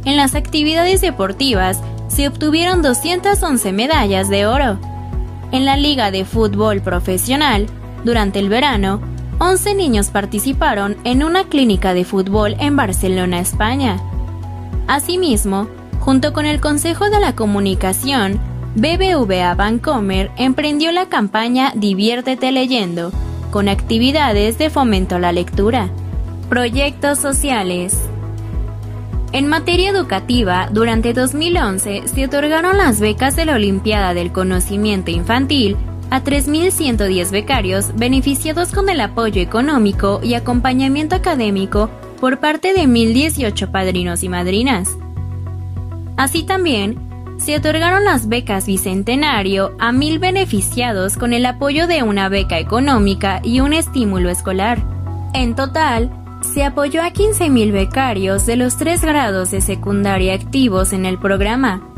En 0.06 0.16
las 0.16 0.34
actividades 0.34 1.02
deportivas 1.02 1.82
se 2.08 2.26
obtuvieron 2.26 2.80
211 2.80 3.72
medallas 3.72 4.30
de 4.30 4.46
oro. 4.46 4.78
En 5.52 5.66
la 5.66 5.76
Liga 5.76 6.10
de 6.10 6.24
Fútbol 6.24 6.80
Profesional, 6.80 7.66
durante 8.04 8.38
el 8.38 8.48
verano, 8.48 9.00
11 9.38 9.74
niños 9.74 10.08
participaron 10.08 10.96
en 11.04 11.22
una 11.22 11.44
clínica 11.44 11.94
de 11.94 12.04
fútbol 12.04 12.56
en 12.58 12.76
Barcelona, 12.76 13.40
España. 13.40 13.98
Asimismo, 14.86 15.68
junto 15.98 16.32
con 16.32 16.46
el 16.46 16.60
Consejo 16.60 17.10
de 17.10 17.20
la 17.20 17.34
Comunicación, 17.34 18.40
BBVA 18.74 19.54
Bancomer 19.54 20.30
emprendió 20.36 20.92
la 20.92 21.08
campaña 21.08 21.72
Diviértete 21.74 22.52
leyendo, 22.52 23.12
con 23.50 23.68
actividades 23.68 24.58
de 24.58 24.70
fomento 24.70 25.16
a 25.16 25.18
la 25.18 25.32
lectura. 25.32 25.88
Proyectos 26.48 27.18
sociales. 27.18 27.98
En 29.32 29.46
materia 29.46 29.90
educativa, 29.90 30.68
durante 30.72 31.12
2011 31.12 32.08
se 32.08 32.24
otorgaron 32.24 32.76
las 32.76 33.00
becas 33.00 33.36
de 33.36 33.44
la 33.44 33.54
Olimpiada 33.54 34.12
del 34.12 34.32
Conocimiento 34.32 35.10
Infantil 35.10 35.76
a 36.10 36.22
3.110 36.22 37.30
becarios 37.30 37.96
beneficiados 37.96 38.72
con 38.72 38.88
el 38.88 39.00
apoyo 39.00 39.40
económico 39.40 40.20
y 40.22 40.34
acompañamiento 40.34 41.16
académico 41.16 41.90
por 42.20 42.38
parte 42.38 42.74
de 42.74 42.82
1.018 42.82 43.70
padrinos 43.70 44.22
y 44.22 44.28
madrinas. 44.28 44.96
Así 46.16 46.42
también, 46.42 46.98
se 47.38 47.56
otorgaron 47.56 48.04
las 48.04 48.28
becas 48.28 48.66
Bicentenario 48.66 49.72
a 49.78 49.92
1.000 49.92 50.20
beneficiados 50.20 51.16
con 51.16 51.32
el 51.32 51.46
apoyo 51.46 51.86
de 51.86 52.02
una 52.02 52.28
beca 52.28 52.58
económica 52.58 53.40
y 53.42 53.60
un 53.60 53.72
estímulo 53.72 54.28
escolar. 54.28 54.78
En 55.32 55.54
total, 55.54 56.10
se 56.42 56.64
apoyó 56.64 57.02
a 57.02 57.10
15.000 57.10 57.72
becarios 57.72 58.44
de 58.44 58.56
los 58.56 58.76
tres 58.76 59.02
grados 59.02 59.50
de 59.50 59.60
secundaria 59.60 60.34
activos 60.34 60.92
en 60.92 61.06
el 61.06 61.18
programa, 61.18 61.89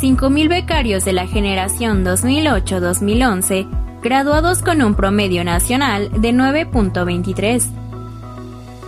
5.000 0.00 0.48
becarios 0.48 1.04
de 1.04 1.12
la 1.12 1.26
generación 1.26 2.04
2008-2011, 2.04 4.00
graduados 4.02 4.62
con 4.62 4.82
un 4.82 4.94
promedio 4.94 5.42
nacional 5.42 6.10
de 6.20 6.32
9.23. 6.32 7.66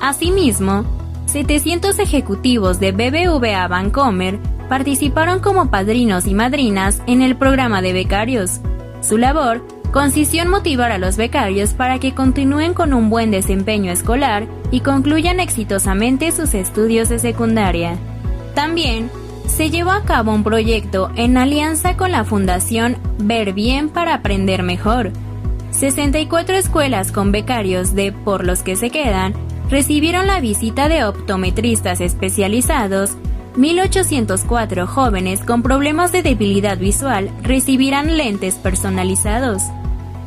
Asimismo, 0.00 0.84
700 1.26 1.98
ejecutivos 1.98 2.78
de 2.78 2.92
BBVA 2.92 3.66
Bancomer 3.68 4.38
participaron 4.68 5.40
como 5.40 5.70
padrinos 5.70 6.26
y 6.26 6.34
madrinas 6.34 7.02
en 7.06 7.22
el 7.22 7.36
programa 7.36 7.82
de 7.82 7.92
becarios. 7.92 8.60
Su 9.00 9.18
labor 9.18 9.64
consistió 9.92 10.42
en 10.42 10.50
motivar 10.50 10.92
a 10.92 10.98
los 10.98 11.16
becarios 11.16 11.72
para 11.72 11.98
que 11.98 12.14
continúen 12.14 12.74
con 12.74 12.92
un 12.92 13.08
buen 13.08 13.30
desempeño 13.30 13.90
escolar 13.90 14.46
y 14.70 14.80
concluyan 14.80 15.40
exitosamente 15.40 16.32
sus 16.32 16.54
estudios 16.54 17.08
de 17.08 17.18
secundaria. 17.18 17.96
También 18.54 19.10
se 19.48 19.70
llevó 19.70 19.90
a 19.90 20.04
cabo 20.04 20.32
un 20.32 20.44
proyecto 20.44 21.10
en 21.16 21.36
alianza 21.36 21.96
con 21.96 22.12
la 22.12 22.24
Fundación 22.24 22.96
Ver 23.18 23.52
Bien 23.54 23.88
para 23.88 24.14
Aprender 24.14 24.62
Mejor. 24.62 25.10
64 25.72 26.54
escuelas 26.54 27.10
con 27.10 27.32
becarios 27.32 27.94
de 27.94 28.12
Por 28.12 28.44
los 28.44 28.62
que 28.62 28.76
se 28.76 28.90
quedan 28.90 29.34
recibieron 29.68 30.26
la 30.26 30.40
visita 30.40 30.88
de 30.88 31.04
optometristas 31.04 32.00
especializados 32.00 33.16
1.804 33.56 34.86
jóvenes 34.86 35.40
con 35.40 35.62
problemas 35.62 36.12
de 36.12 36.22
debilidad 36.22 36.78
visual 36.78 37.30
recibirán 37.42 38.16
lentes 38.16 38.54
personalizados. 38.54 39.62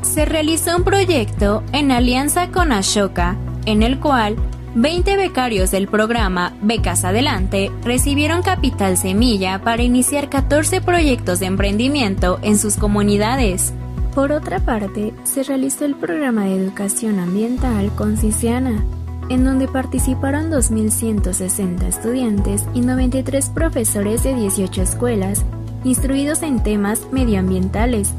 Se 0.01 0.25
realizó 0.25 0.75
un 0.75 0.83
proyecto 0.83 1.63
en 1.71 1.91
alianza 1.91 2.49
con 2.49 2.73
Ashoka, 2.73 3.37
en 3.65 3.83
el 3.83 3.99
cual 3.99 4.35
20 4.73 5.17
becarios 5.17 5.69
del 5.71 5.89
programa 5.89 6.53
Becas 6.61 7.03
Adelante 7.03 7.69
recibieron 7.83 8.41
capital 8.41 8.95
semilla 8.95 9.59
para 9.61 9.83
iniciar 9.83 10.29
14 10.29 10.79
proyectos 10.79 11.41
de 11.41 11.47
emprendimiento 11.47 12.39
en 12.41 12.57
sus 12.57 12.77
comunidades. 12.77 13.73
Por 14.15 14.31
otra 14.31 14.59
parte, 14.59 15.13
se 15.25 15.43
realizó 15.43 15.83
el 15.83 15.95
programa 15.95 16.45
de 16.45 16.55
educación 16.55 17.19
ambiental 17.19 17.91
con 17.97 18.15
Ciciana, 18.15 18.81
en 19.27 19.43
donde 19.43 19.67
participaron 19.67 20.49
2.160 20.49 21.83
estudiantes 21.83 22.65
y 22.73 22.79
93 22.79 23.49
profesores 23.49 24.23
de 24.23 24.35
18 24.35 24.83
escuelas 24.83 25.43
instruidos 25.83 26.43
en 26.43 26.63
temas 26.63 27.07
medioambientales, 27.11 28.13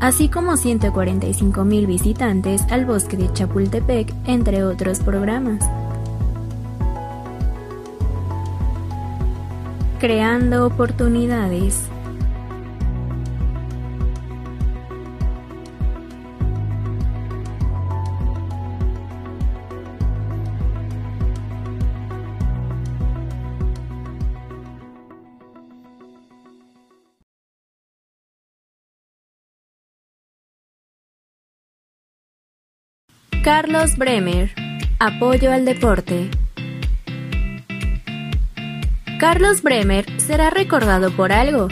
así 0.00 0.28
como 0.28 0.52
145.000 0.52 1.86
visitantes 1.86 2.62
al 2.70 2.84
bosque 2.84 3.16
de 3.16 3.32
Chapultepec, 3.32 4.12
entre 4.26 4.64
otros 4.64 4.98
programas. 4.98 5.64
Creando 10.04 10.66
oportunidades. 10.66 11.88
Carlos 33.42 33.96
Bremer. 33.96 34.50
Apoyo 34.98 35.50
al 35.50 35.64
deporte. 35.64 36.28
Carlos 39.24 39.62
Bremer 39.62 40.04
será 40.20 40.50
recordado 40.50 41.10
por 41.10 41.32
algo. 41.32 41.68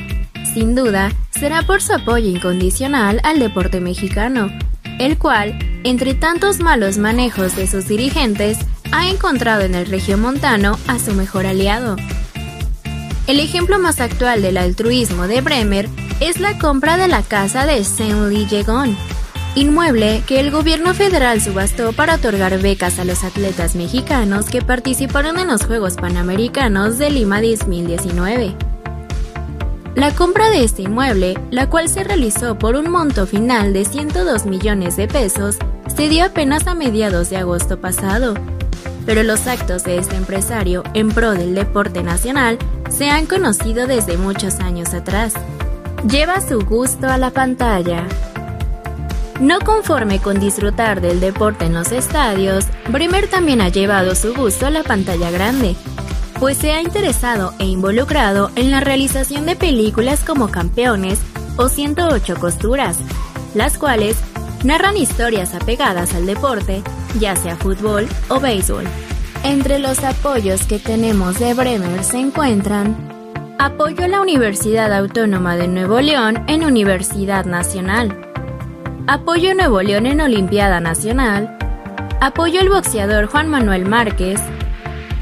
Sin 0.55 0.75
duda, 0.75 1.13
será 1.39 1.61
por 1.61 1.83
su 1.83 1.93
apoyo 1.93 2.27
incondicional 2.31 3.21
al 3.25 3.41
deporte 3.41 3.79
mexicano, 3.79 4.51
el 4.99 5.19
cual, 5.19 5.59
entre 5.85 6.15
tantos 6.15 6.61
malos 6.61 6.97
manejos 6.97 7.55
de 7.55 7.67
sus 7.67 7.87
dirigentes, 7.87 8.57
ha 8.91 9.11
encontrado 9.11 9.61
en 9.65 9.75
el 9.75 9.85
regiomontano 9.85 10.79
a 10.87 10.99
su 10.99 11.13
mejor 11.13 11.45
aliado. 11.45 11.97
El 13.27 13.39
ejemplo 13.39 13.79
más 13.79 14.01
actual 14.01 14.41
del 14.41 14.57
altruismo 14.57 15.29
de 15.29 15.43
Bremer 15.43 15.91
es 16.21 16.41
la 16.41 16.59
compra 16.59 16.97
de 16.97 17.09
la 17.09 17.23
casa 17.23 17.67
de 17.67 17.85
Saint-Louis-Jegon, 17.85 18.97
inmueble 19.55 20.23
que 20.27 20.41
el 20.41 20.51
gobierno 20.51 20.95
federal 20.95 21.41
subastó 21.41 21.93
para 21.93 22.15
otorgar 22.15 22.59
becas 22.61 22.99
a 22.99 23.05
los 23.05 23.23
atletas 23.25 23.75
mexicanos 23.75 24.47
que 24.47 24.63
participaron 24.63 25.39
en 25.39 25.49
los 25.49 25.65
Juegos 25.65 25.97
Panamericanos 25.97 26.99
de 26.99 27.11
Lima 27.11 27.43
2019. 27.43 28.55
La 29.95 30.11
compra 30.13 30.49
de 30.49 30.65
este 30.65 30.83
inmueble, 30.83 31.39
la 31.51 31.69
cual 31.69 31.91
se 31.91 32.03
realizó 32.03 32.59
por 32.59 32.77
un 32.77 32.91
monto 32.91 33.27
final 33.27 33.75
de 33.75 33.85
102 33.85 34.47
millones 34.47 34.97
de 34.97 35.07
pesos, 35.07 35.59
se 35.95 36.09
dio 36.09 36.25
apenas 36.25 36.67
a 36.67 36.75
mediados 36.75 37.29
de 37.29 37.37
agosto 37.37 37.79
pasado. 37.79 38.35
Pero 39.05 39.23
los 39.23 39.47
actos 39.47 39.85
de 39.85 39.99
este 39.99 40.17
empresario 40.17 40.83
en 40.95 41.11
pro 41.11 41.33
del 41.33 41.55
deporte 41.55 42.03
nacional 42.03 42.59
se 42.89 43.11
han 43.11 43.27
conocido 43.27 43.87
desde 43.87 44.17
muchos 44.17 44.61
años 44.61 44.95
atrás. 44.95 45.35
Lleva 46.09 46.41
su 46.41 46.61
gusto 46.61 47.09
a 47.09 47.19
la 47.19 47.31
pantalla. 47.31 48.07
No 49.43 49.59
conforme 49.59 50.21
con 50.21 50.39
disfrutar 50.39 51.01
del 51.01 51.19
deporte 51.19 51.65
en 51.65 51.75
los 51.75 51.91
estadios, 51.91 52.65
Bremer 52.89 53.27
también 53.27 53.61
ha 53.61 53.71
llevado 53.71 54.15
su 54.15 54.33
gusto 54.35 54.67
a 54.67 54.71
la 54.71 54.85
pantalla 54.85 55.33
grande, 55.33 55.75
pues 56.39 56.59
se 56.59 56.71
ha 56.71 56.81
interesado 56.81 57.53
e 57.59 57.65
involucrado 57.65 58.53
en 58.55 58.71
la 58.71 58.79
realización 58.79 59.45
de 59.45 59.57
películas 59.57 60.23
como 60.23 60.53
Campeones 60.53 61.19
o 61.57 61.69
108 61.69 62.37
Costuras, 62.39 62.99
las 63.53 63.79
cuales 63.79 64.17
narran 64.63 64.97
historias 64.97 65.57
apegadas 65.57 66.15
al 66.15 66.25
deporte, 66.25 66.81
ya 67.19 67.35
sea 67.35 67.57
fútbol 67.57 68.07
o 68.29 68.39
béisbol. 68.39 68.85
Entre 69.43 69.81
los 69.81 70.05
apoyos 70.05 70.63
que 70.67 70.79
tenemos 70.79 71.41
de 71.41 71.53
Bremer 71.55 72.05
se 72.05 72.21
encuentran 72.21 72.97
Apoyo 73.59 74.05
a 74.05 74.09
la 74.09 74.21
Universidad 74.21 74.93
Autónoma 74.93 75.57
de 75.57 75.67
Nuevo 75.67 76.01
León 76.01 76.45
en 76.47 76.65
Universidad 76.65 77.45
Nacional, 77.45 78.32
Apoyo 79.09 79.53
Nuevo 79.55 79.83
León 79.83 80.07
en 80.07 80.21
Olimpiada 80.21 80.79
Nacional. 80.79 81.59
Apoyo 82.21 82.61
al 82.61 82.69
boxeador 82.69 83.27
Juan 83.27 83.49
Manuel 83.49 83.85
Márquez. 83.85 84.41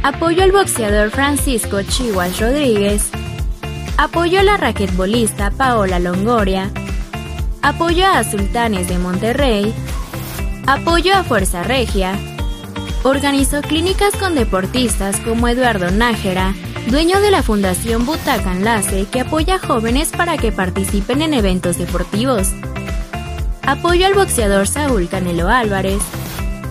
Apoyo 0.03 0.43
al 0.43 0.53
boxeador 0.53 1.11
Francisco 1.11 1.81
Chihuas 1.83 2.39
Rodríguez. 2.39 3.11
Apoyo 3.97 4.41
a 4.41 4.43
la 4.43 4.59
raquetbolista 4.59 5.51
Paola 5.51 5.99
Longoria. 5.99 6.71
Apoyo 7.63 8.07
a 8.07 8.23
Sultanes 8.23 8.87
de 8.87 8.99
Monterrey. 8.99 9.73
Apoyo 10.67 11.15
a 11.15 11.25
Fuerza 11.25 11.63
Regia. 11.63 12.19
Organizó 13.03 13.63
clínicas 13.63 14.15
con 14.17 14.35
deportistas 14.35 15.19
como 15.21 15.49
Eduardo 15.49 15.91
Nájera, 15.91 16.55
dueño 16.89 17.19
de 17.23 17.31
la 17.31 17.43
Fundación 17.43 18.05
Butaca 18.05 18.53
Enlace 18.53 19.07
que 19.11 19.21
apoya 19.21 19.55
a 19.55 19.59
jóvenes 19.59 20.11
para 20.11 20.37
que 20.37 20.53
participen 20.53 21.23
en 21.23 21.33
eventos 21.33 21.79
deportivos. 21.79 22.53
Apoyo 23.71 24.05
al 24.05 24.15
boxeador 24.15 24.67
Saúl 24.67 25.09
Canelo 25.09 25.49
Álvarez. 25.49 26.03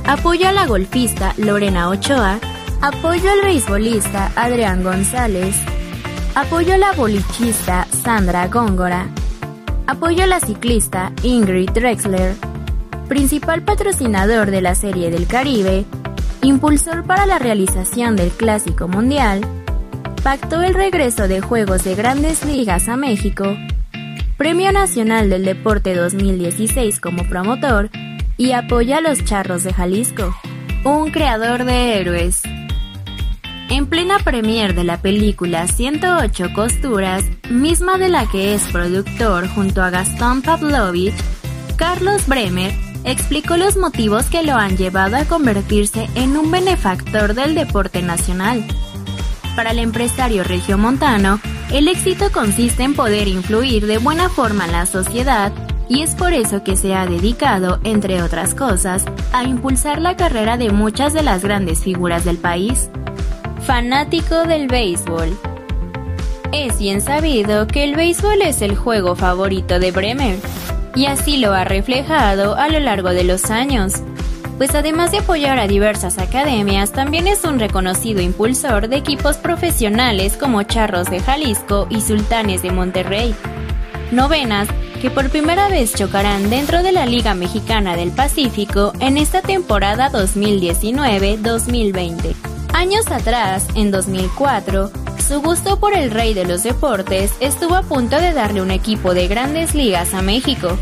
Apoyo 0.06 0.50
a 0.50 0.52
la 0.52 0.68
golfista 0.68 1.34
Lorena 1.38 1.88
Ochoa. 1.88 2.42
Apoyo 2.82 3.32
al 3.32 3.42
beisbolista 3.42 4.34
Adrián 4.36 4.84
González. 4.84 5.56
Apoyo 6.36 6.74
a 6.74 6.78
la 6.78 6.92
bolichista 6.92 7.88
Sandra 8.04 8.50
Góngora. 8.50 9.08
Apoyo 9.88 10.26
a 10.26 10.28
la 10.28 10.42
ciclista 10.42 11.14
Ingrid 11.24 11.70
Drexler. 11.70 12.36
Principal 13.08 13.62
patrocinador 13.62 14.52
de 14.52 14.60
la 14.60 14.76
Serie 14.76 15.10
del 15.10 15.26
Caribe. 15.26 15.86
Impulsor 16.42 17.06
para 17.06 17.26
la 17.26 17.40
realización 17.40 18.18
del 18.18 18.30
Clásico 18.32 18.90
Mundial. 18.90 19.40
Pactó 20.22 20.62
el 20.64 20.74
regreso 20.74 21.30
de 21.30 21.40
Juegos 21.40 21.86
de 21.86 21.96
Grandes 21.96 22.44
Ligas 22.44 22.90
a 22.90 22.98
México 22.98 23.56
Premio 24.40 24.72
Nacional 24.72 25.30
del 25.30 25.44
Deporte 25.44 25.94
2016 25.94 27.02
como 27.02 27.28
promotor, 27.28 27.90
y 28.38 28.54
apoya 28.54 29.00
a 29.00 29.02
los 29.02 29.26
charros 29.26 29.66
de 29.66 29.74
Jalisco, 29.74 30.34
un 30.86 31.12
creador 31.12 31.66
de 31.66 32.00
héroes. 32.00 32.42
En 33.70 33.86
plena 33.88 34.18
premier 34.20 34.76
de 34.76 34.86
la 34.86 35.02
película 35.02 35.68
108 35.68 36.54
Costuras, 36.56 37.26
misma 37.50 37.98
de 37.98 38.08
la 38.08 38.28
que 38.28 38.54
es 38.54 38.64
productor 38.72 39.50
junto 39.50 39.84
a 39.84 39.90
Gastón 39.90 40.42
Pavlovich, 40.42 41.16
Carlos 41.76 42.26
Bremer 42.26 42.72
explicó 43.04 43.58
los 43.58 43.76
motivos 43.76 44.28
que 44.28 44.44
lo 44.44 44.54
han 44.54 44.78
llevado 44.78 45.18
a 45.18 45.26
convertirse 45.26 46.08
en 46.16 46.38
un 46.38 46.50
benefactor 46.50 47.34
del 47.34 47.56
deporte 47.56 48.02
nacional. 48.02 48.66
Para 49.58 49.72
el 49.72 49.80
empresario 49.80 50.46
regiomontano, 50.46 51.42
el 51.72 51.88
éxito 51.88 52.32
consiste 52.32 52.84
en 52.84 52.96
poder 52.96 53.28
influir 53.28 53.86
de 53.86 53.98
buena 54.00 54.30
forma 54.30 54.66
en 54.66 54.72
la 54.72 54.86
sociedad 54.86 55.52
y 55.88 56.04
es 56.04 56.16
por 56.16 56.34
eso 56.34 56.64
que 56.64 56.76
se 56.76 56.94
ha 56.94 57.06
dedicado, 57.08 57.80
entre 57.84 58.22
otras 58.22 58.54
cosas, 58.54 59.06
a 59.34 59.44
impulsar 59.44 60.02
la 60.02 60.16
carrera 60.16 60.56
de 60.56 60.72
muchas 60.72 61.14
de 61.14 61.24
las 61.24 61.44
grandes 61.44 61.80
figuras 61.80 62.26
del 62.26 62.38
país. 62.38 62.90
Fanático 63.66 64.44
del 64.46 64.68
béisbol. 64.68 65.36
Es 66.52 66.80
bien 66.80 67.02
sabido 67.02 67.68
que 67.68 67.84
el 67.84 67.96
béisbol 67.96 68.42
es 68.44 68.62
el 68.62 68.76
juego 68.76 69.16
favorito 69.16 69.80
de 69.80 69.92
Bremer, 69.92 70.40
y 70.96 71.06
así 71.06 71.38
lo 71.38 71.54
ha 71.54 71.64
reflejado 71.64 72.56
a 72.56 72.70
lo 72.70 72.80
largo 72.80 73.10
de 73.10 73.24
los 73.24 73.52
años, 73.52 73.94
pues 74.60 74.76
además 74.76 75.12
de 75.12 75.18
apoyar 75.20 75.58
a 75.58 75.68
diversas 75.68 76.18
academias, 76.18 76.92
también 76.92 77.28
es 77.28 77.46
un 77.46 77.60
reconocido 77.60 78.22
impulsor 78.22 78.90
de 78.90 78.98
equipos 78.98 79.38
profesionales 79.38 80.36
como 80.36 80.64
Charros 80.64 81.10
de 81.10 81.22
Jalisco 81.22 81.88
y 81.90 82.02
Sultanes 82.02 82.62
de 82.62 82.72
Monterrey. 82.72 83.34
Novenas 84.12 84.68
que 85.02 85.10
por 85.10 85.30
primera 85.30 85.70
vez 85.70 85.96
chocarán 85.96 86.50
dentro 86.50 86.84
de 86.84 86.92
la 86.92 87.06
Liga 87.06 87.36
Mexicana 87.36 87.96
del 87.96 88.12
Pacífico 88.12 88.92
en 89.00 89.18
esta 89.18 89.42
temporada 89.42 90.12
2019-2020. 90.12 92.36
Años 92.74 93.10
atrás, 93.12 93.66
en 93.76 93.92
2004, 93.92 94.92
su 95.26 95.42
gusto 95.42 95.80
por 95.80 95.94
el 95.94 96.12
rey 96.12 96.34
de 96.34 96.44
los 96.44 96.64
deportes 96.64 97.32
estuvo 97.40 97.76
a 97.76 97.84
punto 97.84 98.18
de 98.18 98.34
darle 98.34 98.62
un 98.62 98.72
equipo 98.72 99.14
de 99.14 99.30
grandes 99.30 99.74
ligas 99.74 100.14
a 100.14 100.22
México, 100.22 100.78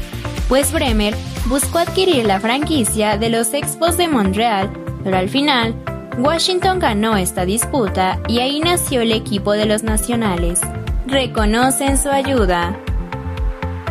pues 0.49 0.71
Bremer 0.71 1.13
buscó 1.49 1.79
adquirir 1.79 2.25
la 2.25 2.39
franquicia 2.39 3.17
de 3.17 3.29
los 3.29 3.53
Expos 3.53 3.97
de 3.97 4.07
Montreal, 4.07 4.69
pero 5.03 5.17
al 5.17 5.29
final, 5.29 5.75
Washington 6.17 6.79
ganó 6.79 7.15
esta 7.15 7.45
disputa 7.45 8.19
y 8.27 8.39
ahí 8.39 8.59
nació 8.59 9.01
el 9.01 9.11
equipo 9.11 9.53
de 9.53 9.65
los 9.65 9.83
nacionales. 9.83 10.59
Reconocen 11.05 11.97
su 11.97 12.09
ayuda. 12.09 12.77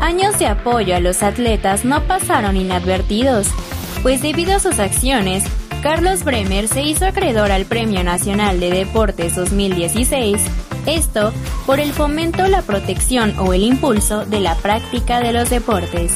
Años 0.00 0.38
de 0.38 0.46
apoyo 0.46 0.94
a 0.94 1.00
los 1.00 1.22
atletas 1.22 1.84
no 1.84 2.02
pasaron 2.02 2.56
inadvertidos, 2.56 3.48
pues 4.02 4.20
debido 4.20 4.56
a 4.56 4.60
sus 4.60 4.78
acciones, 4.78 5.44
Carlos 5.82 6.24
Bremer 6.24 6.68
se 6.68 6.82
hizo 6.82 7.06
acreedor 7.06 7.52
al 7.52 7.64
Premio 7.64 8.02
Nacional 8.04 8.60
de 8.60 8.70
Deportes 8.70 9.34
2016, 9.36 10.42
esto 10.86 11.32
por 11.64 11.80
el 11.80 11.92
fomento, 11.92 12.46
la 12.48 12.62
protección 12.62 13.38
o 13.38 13.54
el 13.54 13.62
impulso 13.62 14.26
de 14.26 14.40
la 14.40 14.54
práctica 14.56 15.20
de 15.20 15.32
los 15.32 15.48
deportes. 15.48 16.12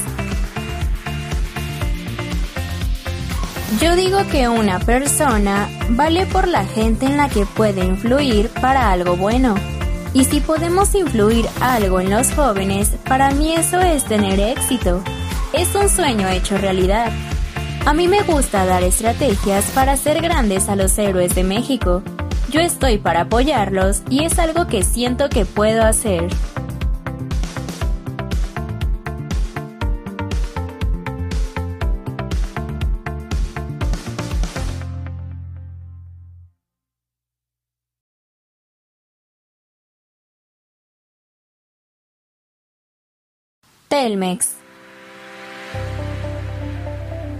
Yo 3.79 3.95
digo 3.95 4.19
que 4.29 4.49
una 4.49 4.79
persona 4.79 5.69
vale 5.91 6.25
por 6.25 6.47
la 6.47 6.65
gente 6.65 7.05
en 7.05 7.15
la 7.15 7.29
que 7.29 7.45
puede 7.45 7.85
influir 7.85 8.49
para 8.49 8.91
algo 8.91 9.15
bueno. 9.15 9.55
Y 10.13 10.25
si 10.25 10.41
podemos 10.41 10.93
influir 10.93 11.45
algo 11.61 12.01
en 12.01 12.09
los 12.09 12.33
jóvenes, 12.33 12.89
para 13.07 13.31
mí 13.31 13.53
eso 13.53 13.79
es 13.79 14.03
tener 14.03 14.39
éxito. 14.41 15.01
Es 15.53 15.73
un 15.73 15.87
sueño 15.87 16.27
hecho 16.27 16.57
realidad. 16.57 17.11
A 17.85 17.93
mí 17.93 18.09
me 18.09 18.21
gusta 18.23 18.65
dar 18.65 18.83
estrategias 18.83 19.65
para 19.71 19.93
hacer 19.93 20.21
grandes 20.21 20.67
a 20.67 20.75
los 20.75 20.97
héroes 20.97 21.33
de 21.33 21.43
México. 21.43 22.03
Yo 22.51 22.59
estoy 22.59 22.97
para 22.97 23.21
apoyarlos 23.21 24.01
y 24.09 24.25
es 24.25 24.37
algo 24.37 24.67
que 24.67 24.83
siento 24.83 25.29
que 25.29 25.45
puedo 25.45 25.81
hacer. 25.83 26.27
Telmex 43.91 44.55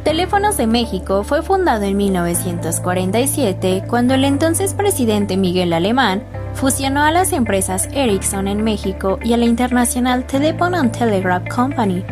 Teléfonos 0.03 0.57
de 0.57 0.67
México 0.67 1.23
fue 1.23 1.43
fundado 1.43 1.83
en 1.83 1.95
1947 1.95 3.83
cuando 3.87 4.15
el 4.15 4.25
entonces 4.25 4.73
presidente 4.73 5.37
Miguel 5.37 5.71
Alemán 5.71 6.23
fusionó 6.53 7.03
a 7.03 7.11
las 7.11 7.31
empresas 7.31 7.87
Ericsson 7.93 8.49
en 8.49 8.65
México 8.65 9.17
y 9.23 9.31
a 9.31 9.37
la 9.37 9.45
internacional 9.45 10.27
Telephone 10.27 10.75
and 10.75 10.91
Telegraph 10.91 11.47
Company, 11.47 12.03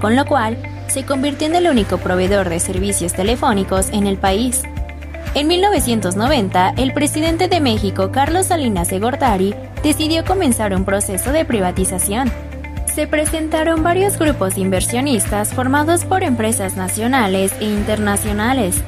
con 0.00 0.16
lo 0.16 0.26
cual 0.26 0.58
se 0.88 1.04
convirtió 1.04 1.46
en 1.46 1.54
el 1.54 1.68
único 1.68 1.98
proveedor 1.98 2.48
de 2.48 2.58
servicios 2.58 3.12
telefónicos 3.12 3.90
en 3.90 4.08
el 4.08 4.16
país. 4.16 4.64
En 5.36 5.46
1990, 5.46 6.74
el 6.78 6.92
presidente 6.92 7.46
de 7.46 7.60
México, 7.60 8.10
Carlos 8.10 8.46
Salinas 8.46 8.88
de 8.88 8.98
Gortari, 8.98 9.54
decidió 9.84 10.24
comenzar 10.24 10.74
un 10.74 10.84
proceso 10.84 11.30
de 11.30 11.44
privatización 11.44 12.32
se 12.94 13.08
presentaron 13.08 13.82
varios 13.82 14.16
grupos 14.18 14.56
inversionistas 14.56 15.52
formados 15.52 16.04
por 16.04 16.22
empresas 16.22 16.76
nacionales 16.76 17.52
e 17.58 17.64
internacionales, 17.64 18.80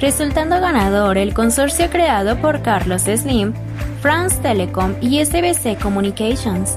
resultando 0.00 0.60
ganador 0.60 1.16
el 1.16 1.32
consorcio 1.32 1.88
creado 1.88 2.36
por 2.42 2.60
Carlos 2.60 3.02
Slim, 3.02 3.54
France 4.02 4.38
Telecom 4.42 4.94
y 5.00 5.24
SBC 5.24 5.80
Communications, 5.80 6.76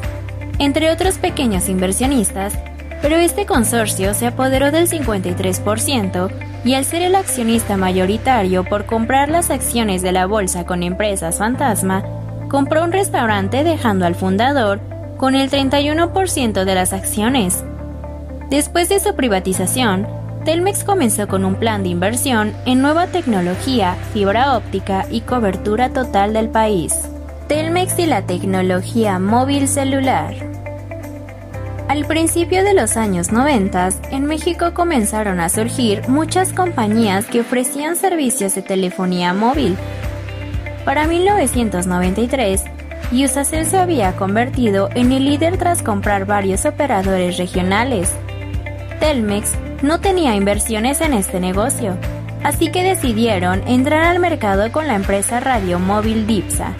entre 0.59 0.91
otros 0.91 1.17
pequeños 1.17 1.67
inversionistas, 1.67 2.57
pero 3.01 3.17
este 3.17 3.45
consorcio 3.45 4.13
se 4.13 4.27
apoderó 4.27 4.71
del 4.71 4.87
53% 4.87 6.31
y 6.63 6.75
al 6.75 6.85
ser 6.85 7.01
el 7.01 7.15
accionista 7.15 7.75
mayoritario 7.75 8.63
por 8.63 8.85
comprar 8.85 9.27
las 9.27 9.49
acciones 9.49 10.01
de 10.01 10.13
la 10.13 10.25
bolsa 10.25 10.65
con 10.65 10.83
empresas 10.83 11.39
fantasma, 11.39 12.03
compró 12.47 12.83
un 12.83 12.93
restaurante 12.93 13.65
dejando 13.65 14.05
al 14.05 14.15
fundador 14.15 14.79
con 15.21 15.35
el 15.35 15.51
31% 15.51 16.65
de 16.65 16.73
las 16.73 16.93
acciones. 16.93 17.63
Después 18.49 18.89
de 18.89 18.99
su 18.99 19.15
privatización, 19.15 20.07
Telmex 20.45 20.83
comenzó 20.83 21.27
con 21.27 21.45
un 21.45 21.53
plan 21.53 21.83
de 21.83 21.89
inversión 21.89 22.53
en 22.65 22.81
nueva 22.81 23.05
tecnología, 23.05 23.95
fibra 24.13 24.57
óptica 24.57 25.05
y 25.11 25.21
cobertura 25.21 25.89
total 25.89 26.33
del 26.33 26.49
país. 26.49 26.95
Telmex 27.47 27.99
y 27.99 28.07
la 28.07 28.23
tecnología 28.23 29.19
móvil 29.19 29.67
celular. 29.67 30.33
Al 31.87 32.05
principio 32.05 32.63
de 32.63 32.73
los 32.73 32.97
años 32.97 33.31
90, 33.31 33.89
en 34.09 34.25
México 34.25 34.73
comenzaron 34.73 35.39
a 35.39 35.49
surgir 35.49 36.01
muchas 36.09 36.51
compañías 36.51 37.27
que 37.27 37.41
ofrecían 37.41 37.95
servicios 37.95 38.55
de 38.55 38.63
telefonía 38.63 39.35
móvil. 39.35 39.77
Para 40.83 41.05
1993, 41.05 42.63
Usacell 43.11 43.65
se 43.65 43.77
había 43.77 44.15
convertido 44.15 44.89
en 44.95 45.11
el 45.11 45.25
líder 45.25 45.57
tras 45.57 45.83
comprar 45.83 46.25
varios 46.25 46.65
operadores 46.65 47.37
regionales. 47.37 48.13
Telmex 49.01 49.51
no 49.81 49.99
tenía 49.99 50.35
inversiones 50.35 51.01
en 51.01 51.13
este 51.13 51.41
negocio, 51.41 51.97
así 52.43 52.71
que 52.71 52.83
decidieron 52.83 53.67
entrar 53.67 54.03
al 54.03 54.19
mercado 54.19 54.71
con 54.71 54.87
la 54.87 54.95
empresa 54.95 55.41
radiomóvil 55.41 56.25
Dipsa. 56.25 56.73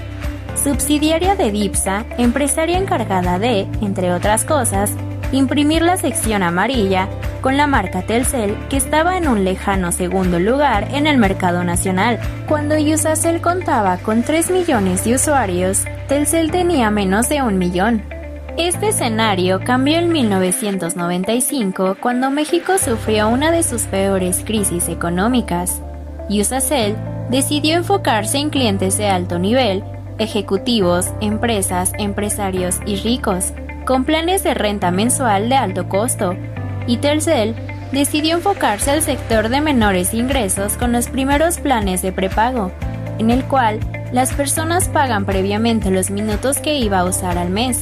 Subsidiaria 0.55 1.35
de 1.35 1.51
Dipsa, 1.51 2.05
empresaria 2.17 2.77
encargada 2.77 3.37
de, 3.37 3.67
entre 3.81 4.13
otras 4.13 4.45
cosas, 4.45 4.91
imprimir 5.33 5.81
la 5.81 5.97
sección 5.97 6.43
amarilla 6.43 7.09
con 7.41 7.57
la 7.57 7.67
marca 7.67 8.03
Telcel 8.03 8.55
que 8.69 8.77
estaba 8.77 9.17
en 9.17 9.27
un 9.27 9.43
lejano 9.43 9.91
segundo 9.91 10.39
lugar 10.39 10.87
en 10.93 11.07
el 11.07 11.17
mercado 11.17 11.63
nacional. 11.63 12.19
Cuando 12.47 12.75
Usacell 12.75 13.41
contaba 13.41 13.97
con 13.97 14.23
3 14.23 14.51
millones 14.51 15.03
de 15.03 15.15
usuarios, 15.15 15.83
Telcel 16.11 16.51
tenía 16.51 16.91
menos 16.91 17.29
de 17.29 17.41
un 17.41 17.57
millón. 17.57 18.03
Este 18.57 18.89
escenario 18.89 19.61
cambió 19.63 19.97
en 19.97 20.11
1995 20.11 21.95
cuando 22.01 22.29
México 22.29 22.77
sufrió 22.77 23.29
una 23.29 23.49
de 23.49 23.63
sus 23.63 23.83
peores 23.83 24.43
crisis 24.45 24.89
económicas. 24.89 25.81
Usacell 26.29 26.97
decidió 27.29 27.77
enfocarse 27.77 28.39
en 28.39 28.49
clientes 28.49 28.97
de 28.97 29.07
alto 29.07 29.39
nivel, 29.39 29.85
ejecutivos, 30.19 31.13
empresas, 31.21 31.93
empresarios 31.97 32.81
y 32.85 32.97
ricos, 32.97 33.53
con 33.85 34.03
planes 34.03 34.43
de 34.43 34.53
renta 34.53 34.91
mensual 34.91 35.47
de 35.47 35.55
alto 35.55 35.87
costo, 35.87 36.35
y 36.87 36.97
Telcel 36.97 37.55
decidió 37.93 38.35
enfocarse 38.35 38.91
al 38.91 39.01
sector 39.01 39.47
de 39.47 39.61
menores 39.61 40.13
ingresos 40.13 40.75
con 40.75 40.91
los 40.91 41.07
primeros 41.07 41.59
planes 41.59 42.01
de 42.01 42.11
prepago, 42.11 42.69
en 43.17 43.31
el 43.31 43.45
cual 43.45 43.79
las 44.11 44.33
personas 44.33 44.89
pagan 44.89 45.25
previamente 45.25 45.91
los 45.91 46.11
minutos 46.11 46.59
que 46.59 46.77
iba 46.77 46.99
a 46.99 47.05
usar 47.05 47.37
al 47.37 47.49
mes. 47.49 47.79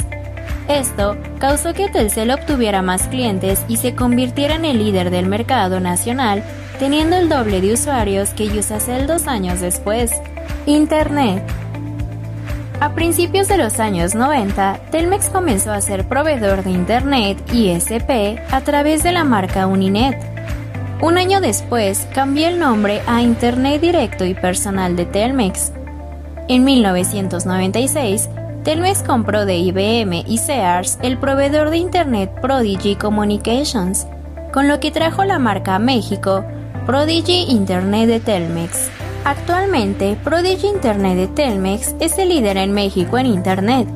Esto 0.68 1.18
causó 1.40 1.74
que 1.74 1.90
Telcel 1.90 2.32
obtuviera 2.32 2.82
más 2.82 3.08
clientes 3.08 3.66
y 3.68 3.78
se 3.78 3.96
convirtiera 3.96 4.56
en 4.56 4.66
el 4.66 4.78
líder 4.78 5.10
del 5.10 5.26
mercado 5.26 5.80
nacional 5.80 6.44
teniendo 6.80 7.18
el 7.18 7.28
doble 7.28 7.60
de 7.60 7.74
usuarios 7.74 8.30
que 8.30 8.46
Usacell 8.46 9.06
dos 9.06 9.28
años 9.28 9.60
después. 9.60 10.12
Internet. 10.66 11.44
A 12.80 12.94
principios 12.96 13.50
de 13.50 13.58
los 13.58 13.80
años 13.82 14.16
90, 14.16 14.80
Telmex 14.90 15.30
comenzó 15.30 15.74
a 15.74 15.82
ser 15.82 16.08
proveedor 16.08 16.64
de 16.64 16.72
Internet 16.72 17.38
ISP 17.54 18.40
a 18.50 18.62
través 18.62 19.04
de 19.04 19.12
la 19.12 19.26
marca 19.26 19.68
Uninet. 19.68 20.18
Un 21.02 21.18
año 21.18 21.42
después, 21.42 22.08
cambió 22.14 22.48
el 22.48 22.60
nombre 22.60 23.02
a 23.06 23.22
Internet 23.22 23.82
Directo 23.82 24.24
y 24.24 24.34
Personal 24.34 24.96
de 24.96 25.06
Telmex. 25.06 25.74
En 26.50 26.64
1996, 26.64 28.28
Telmex 28.64 29.04
compró 29.04 29.46
de 29.46 29.58
IBM 29.58 30.24
y 30.28 30.40
Sears 30.40 30.98
el 31.04 31.20
proveedor 31.20 31.70
de 31.70 31.78
Internet 31.78 32.32
Prodigy 32.42 32.96
Communications, 32.96 34.08
con 34.52 34.68
lo 34.68 34.80
que 34.80 34.90
trajo 34.90 35.24
la 35.24 35.38
marca 35.38 35.76
a 35.76 35.80
México, 35.80 36.44
Prodigy 36.88 37.46
Internet 37.50 38.08
de 38.08 38.20
Telmex. 38.20 38.90
Actualmente, 39.26 40.18
Prodigy 40.24 40.66
Internet 40.66 41.18
de 41.18 41.28
Telmex 41.28 41.94
es 42.00 42.18
el 42.18 42.30
líder 42.30 42.58
en 42.58 42.72
México 42.72 43.20
en 43.20 43.28
Internet, 43.28 43.88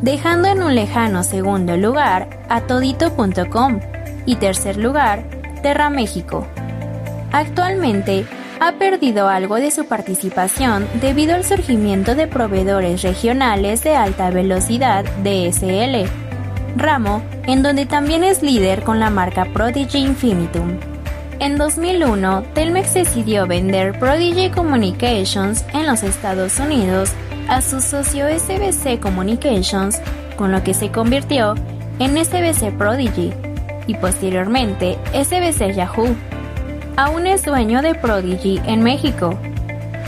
dejando 0.00 0.46
en 0.46 0.62
un 0.62 0.76
lejano 0.76 1.24
segundo 1.24 1.76
lugar 1.76 2.28
a 2.48 2.60
todito.com 2.60 3.80
y 4.26 4.36
tercer 4.36 4.76
lugar 4.76 5.24
Terra 5.60 5.90
México. 5.90 6.46
Actualmente, 7.32 8.26
ha 8.60 8.72
perdido 8.72 9.28
algo 9.28 9.56
de 9.56 9.70
su 9.70 9.86
participación 9.86 10.88
debido 11.00 11.34
al 11.34 11.44
surgimiento 11.44 12.14
de 12.14 12.26
proveedores 12.26 13.02
regionales 13.02 13.82
de 13.82 13.94
alta 13.96 14.30
velocidad 14.30 15.04
DSL, 15.22 16.08
ramo 16.76 17.22
en 17.44 17.62
donde 17.62 17.86
también 17.86 18.24
es 18.24 18.42
líder 18.42 18.82
con 18.82 18.98
la 18.98 19.10
marca 19.10 19.44
Prodigy 19.52 19.98
Infinitum. 19.98 20.78
En 21.38 21.58
2001, 21.58 22.44
Telmex 22.54 22.94
decidió 22.94 23.46
vender 23.46 23.98
Prodigy 23.98 24.50
Communications 24.50 25.64
en 25.74 25.86
los 25.86 26.02
Estados 26.02 26.58
Unidos 26.58 27.12
a 27.48 27.60
su 27.60 27.80
socio 27.80 28.26
SBC 28.26 28.98
Communications, 29.00 30.00
con 30.36 30.50
lo 30.50 30.62
que 30.62 30.72
se 30.72 30.90
convirtió 30.90 31.54
en 31.98 32.16
SBC 32.16 32.76
Prodigy 32.76 33.32
y 33.86 33.94
posteriormente 33.96 34.98
SBC 35.12 35.74
Yahoo. 35.74 36.16
Aún 36.98 37.26
es 37.26 37.44
dueño 37.44 37.82
de 37.82 37.94
Prodigy 37.94 38.58
en 38.64 38.82
México. 38.82 39.38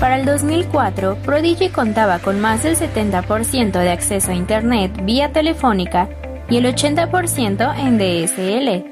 Para 0.00 0.18
el 0.18 0.24
2004, 0.24 1.16
Prodigy 1.16 1.68
contaba 1.68 2.18
con 2.18 2.40
más 2.40 2.62
del 2.62 2.76
70% 2.76 3.72
de 3.72 3.90
acceso 3.90 4.30
a 4.30 4.34
Internet 4.34 4.92
vía 5.04 5.30
telefónica 5.30 6.08
y 6.48 6.56
el 6.56 6.64
80% 6.64 7.74
en 7.76 7.98
DSL. 7.98 8.90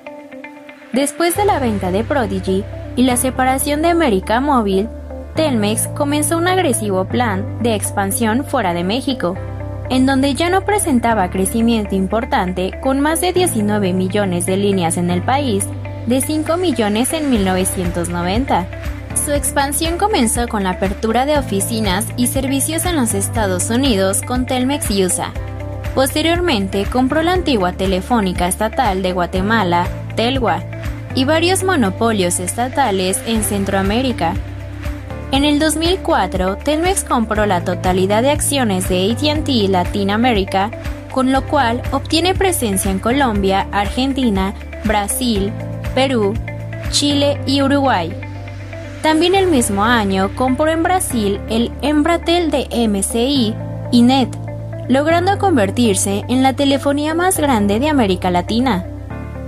Después 0.93 1.37
de 1.39 1.47
la 1.47 1.59
venta 1.59 1.91
de 1.91 2.05
Prodigy 2.05 2.65
y 2.97 3.05
la 3.05 3.17
separación 3.17 3.81
de 3.81 3.89
América 3.89 4.41
Móvil, 4.41 4.89
Telmex 5.35 5.89
comenzó 5.89 6.37
un 6.37 6.49
agresivo 6.49 7.07
plan 7.07 7.63
de 7.63 7.75
expansión 7.75 8.45
fuera 8.45 8.75
de 8.75 8.85
México, 8.85 9.37
en 9.89 10.05
donde 10.05 10.35
ya 10.35 10.51
no 10.51 10.67
presentaba 10.67 11.31
crecimiento 11.31 11.95
importante 11.95 12.79
con 12.83 13.01
más 13.01 13.23
de 13.23 13.33
19 13.33 13.95
millones 13.95 14.45
de 14.45 14.59
líneas 14.59 14.99
en 14.99 15.09
el 15.09 15.23
país, 15.23 15.67
de 16.07 16.21
5 16.21 16.57
millones 16.57 17.13
en 17.13 17.31
1990. 17.31 18.67
Su 19.25 19.33
expansión 19.33 19.99
comenzó 19.99 20.47
con 20.49 20.65
la 20.65 20.71
apertura 20.71 21.27
de 21.27 21.39
oficinas 21.39 22.07
y 22.17 22.29
servicios 22.29 22.85
en 22.85 22.97
los 22.97 23.15
Estados 23.15 23.71
Unidos 23.71 24.23
con 24.23 24.47
Telmex 24.47 24.89
USA. 24.91 25.33
Posteriormente 25.95 26.85
compró 26.85 27.23
la 27.23 27.33
antigua 27.33 27.73
Telefónica 27.73 28.47
Estatal 28.47 29.03
de 29.03 29.13
Guatemala, 29.13 29.89
Telgua, 30.15 30.63
y 31.17 31.25
varios 31.25 31.65
monopolios 31.65 32.39
estatales 32.39 33.21
en 33.27 33.43
Centroamérica. 33.43 34.35
En 35.33 35.45
el 35.45 35.59
2004, 35.59 36.59
Telmex 36.59 37.03
compró 37.03 37.47
la 37.47 37.65
totalidad 37.65 38.23
de 38.23 38.31
acciones 38.31 38.89
de 38.89 39.11
ATT 39.11 39.49
Latinoamérica, 39.71 40.71
con 41.11 41.33
lo 41.33 41.47
cual 41.47 41.83
obtiene 41.91 42.35
presencia 42.35 42.91
en 42.91 42.99
Colombia, 42.99 43.67
Argentina, 43.73 44.55
Brasil, 44.85 45.51
Perú, 45.97 46.35
Chile 46.91 47.41
y 47.47 47.63
Uruguay. 47.63 48.13
También 49.03 49.35
el 49.35 49.47
mismo 49.47 49.83
año 49.83 50.31
compró 50.37 50.69
en 50.69 50.83
Brasil 50.83 51.41
el 51.49 51.73
Embratel 51.81 52.51
de 52.51 52.69
MCI 52.87 53.55
y 53.93 54.03
NET, 54.03 54.29
logrando 54.91 55.39
convertirse 55.39 56.23
en 56.29 56.43
la 56.43 56.53
telefonía 56.53 57.15
más 57.15 57.39
grande 57.39 57.81
de 57.81 57.89
América 57.89 58.31
Latina. 58.31 58.85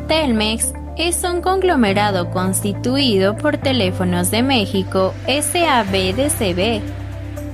Telmex 0.09 0.73
es 0.97 1.23
un 1.23 1.43
conglomerado 1.43 2.31
constituido 2.31 3.37
por 3.37 3.59
Teléfonos 3.59 4.31
de 4.31 4.43
México 4.43 5.13
SABDCB, 5.27 6.81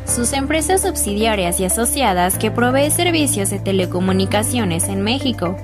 sus 0.07 0.33
empresas 0.33 0.83
subsidiarias 0.83 1.59
y 1.59 1.65
asociadas 1.65 2.39
que 2.39 2.53
provee 2.53 2.93
servicios 2.93 3.51
de 3.51 3.59
telecomunicaciones 3.59 4.89
en 4.89 5.03
México. 5.03 5.57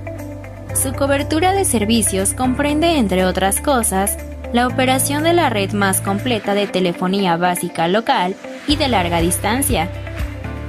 Su 0.75 0.93
cobertura 0.93 1.53
de 1.53 1.65
servicios 1.65 2.33
comprende, 2.33 2.97
entre 2.97 3.25
otras 3.25 3.61
cosas, 3.61 4.17
la 4.53 4.67
operación 4.67 5.25
de 5.25 5.33
la 5.33 5.51
red 5.51 5.73
más 5.73 6.01
completa 6.01 6.55
de 6.55 6.67
telefonía 6.67 7.37
básica 7.37 7.89
local 7.89 8.35
y 8.67 8.77
de 8.77 8.89
larga 8.89 9.21
distancia. 9.21 9.89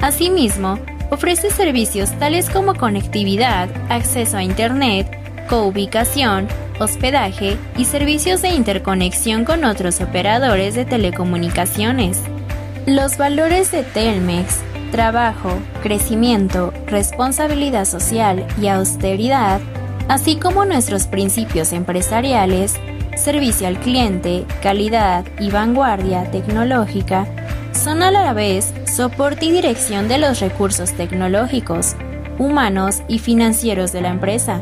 Asimismo, 0.02 0.80
ofrece 1.10 1.50
servicios 1.52 2.12
tales 2.20 2.50
como 2.50 2.76
conectividad, 2.76 3.70
acceso 3.90 4.38
a 4.38 4.44
Internet, 4.44 5.08
coubicación, 5.48 6.48
hospedaje 6.80 7.58
y 7.78 7.86
servicios 7.86 8.42
de 8.42 8.50
interconexión 8.50 9.46
con 9.46 9.64
otros 9.64 10.02
operadores 10.02 10.76
de 10.76 10.86
telecomunicaciones. 10.86 12.20
Los 12.86 13.18
valores 13.18 13.72
de 13.72 13.84
Telmex, 13.84 14.60
trabajo, 14.92 15.60
crecimiento, 15.84 16.74
responsabilidad 16.88 17.86
social 17.86 18.46
y 18.62 18.68
austeridad, 18.68 19.62
así 20.12 20.36
como 20.36 20.66
nuestros 20.66 21.08
principios 21.08 21.72
empresariales, 21.72 22.74
servicio 23.16 23.66
al 23.66 23.80
cliente, 23.80 24.46
calidad 24.62 25.24
y 25.40 25.52
vanguardia 25.52 26.30
tecnológica, 26.30 27.26
son 27.72 28.04
a 28.04 28.12
la 28.12 28.34
vez 28.34 28.74
soporte 28.94 29.46
y 29.46 29.54
dirección 29.54 30.10
de 30.10 30.18
los 30.18 30.42
recursos 30.42 30.92
tecnológicos, 30.92 31.96
humanos 32.38 33.04
y 33.08 33.20
financieros 33.20 33.94
de 33.94 34.02
la 34.02 34.10
empresa 34.10 34.62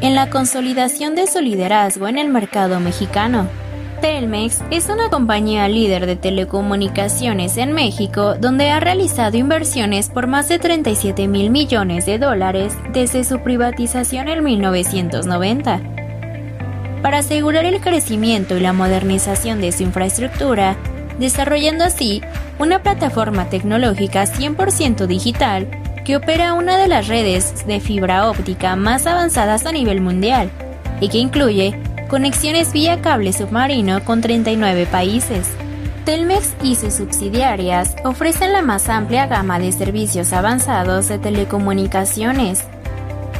en 0.00 0.14
la 0.14 0.30
consolidación 0.30 1.14
de 1.14 1.26
su 1.26 1.42
liderazgo 1.42 2.08
en 2.08 2.16
el 2.16 2.30
mercado 2.30 2.80
mexicano. 2.80 3.46
Telmex 4.00 4.60
es 4.70 4.88
una 4.88 5.08
compañía 5.10 5.68
líder 5.68 6.06
de 6.06 6.16
telecomunicaciones 6.16 7.56
en 7.56 7.72
México 7.72 8.34
donde 8.34 8.70
ha 8.70 8.80
realizado 8.80 9.36
inversiones 9.36 10.08
por 10.08 10.26
más 10.26 10.48
de 10.48 10.58
37 10.58 11.26
mil 11.28 11.50
millones 11.50 12.06
de 12.06 12.18
dólares 12.18 12.76
desde 12.92 13.24
su 13.24 13.40
privatización 13.40 14.28
en 14.28 14.44
1990. 14.44 15.80
Para 17.02 17.18
asegurar 17.18 17.64
el 17.64 17.80
crecimiento 17.80 18.56
y 18.56 18.60
la 18.60 18.72
modernización 18.72 19.60
de 19.60 19.72
su 19.72 19.82
infraestructura, 19.82 20.76
desarrollando 21.18 21.84
así 21.84 22.22
una 22.58 22.82
plataforma 22.82 23.48
tecnológica 23.48 24.24
100% 24.24 25.06
digital 25.06 25.68
que 26.04 26.16
opera 26.16 26.54
una 26.54 26.78
de 26.78 26.88
las 26.88 27.08
redes 27.08 27.66
de 27.66 27.80
fibra 27.80 28.28
óptica 28.30 28.76
más 28.76 29.06
avanzadas 29.06 29.66
a 29.66 29.72
nivel 29.72 30.00
mundial 30.00 30.50
y 31.00 31.08
que 31.08 31.18
incluye 31.18 31.78
conexiones 32.08 32.72
vía 32.72 33.00
cable 33.02 33.32
submarino 33.32 34.02
con 34.04 34.20
39 34.20 34.86
países. 34.86 35.46
Telmex 36.04 36.54
y 36.62 36.74
sus 36.74 36.94
subsidiarias 36.94 37.94
ofrecen 38.02 38.52
la 38.52 38.62
más 38.62 38.88
amplia 38.88 39.26
gama 39.26 39.58
de 39.58 39.72
servicios 39.72 40.32
avanzados 40.32 41.08
de 41.08 41.18
telecomunicaciones, 41.18 42.64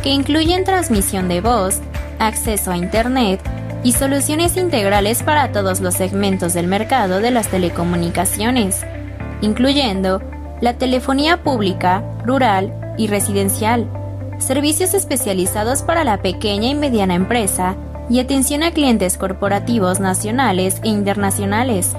que 0.02 0.10
incluyen 0.10 0.64
transmisión 0.64 1.28
de 1.28 1.40
voz, 1.40 1.80
acceso 2.18 2.70
a 2.70 2.76
Internet 2.76 3.40
y 3.82 3.92
soluciones 3.92 4.58
integrales 4.58 5.22
para 5.22 5.50
todos 5.50 5.80
los 5.80 5.94
segmentos 5.94 6.52
del 6.52 6.66
mercado 6.66 7.20
de 7.20 7.30
las 7.30 7.48
telecomunicaciones, 7.48 8.84
incluyendo 9.40 10.20
la 10.60 10.74
telefonía 10.74 11.42
pública, 11.42 12.02
rural 12.26 12.94
y 12.98 13.06
residencial, 13.06 13.88
servicios 14.38 14.92
especializados 14.92 15.82
para 15.82 16.04
la 16.04 16.18
pequeña 16.18 16.68
y 16.68 16.74
mediana 16.74 17.14
empresa 17.14 17.76
y 18.08 18.20
atención 18.20 18.62
a 18.62 18.72
clientes 18.72 19.18
corporativos 19.18 20.00
nacionales 20.00 20.80
e 20.82 20.88
internacionales, 20.88 21.94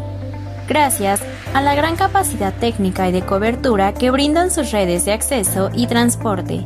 gracias 0.67 1.21
a 1.53 1.61
la 1.61 1.75
gran 1.75 1.95
capacidad 1.95 2.53
técnica 2.53 3.09
y 3.09 3.11
de 3.11 3.21
cobertura 3.21 3.93
que 3.93 4.11
brindan 4.11 4.51
sus 4.51 4.71
redes 4.71 5.05
de 5.05 5.13
acceso 5.13 5.69
y 5.73 5.87
transporte. 5.87 6.65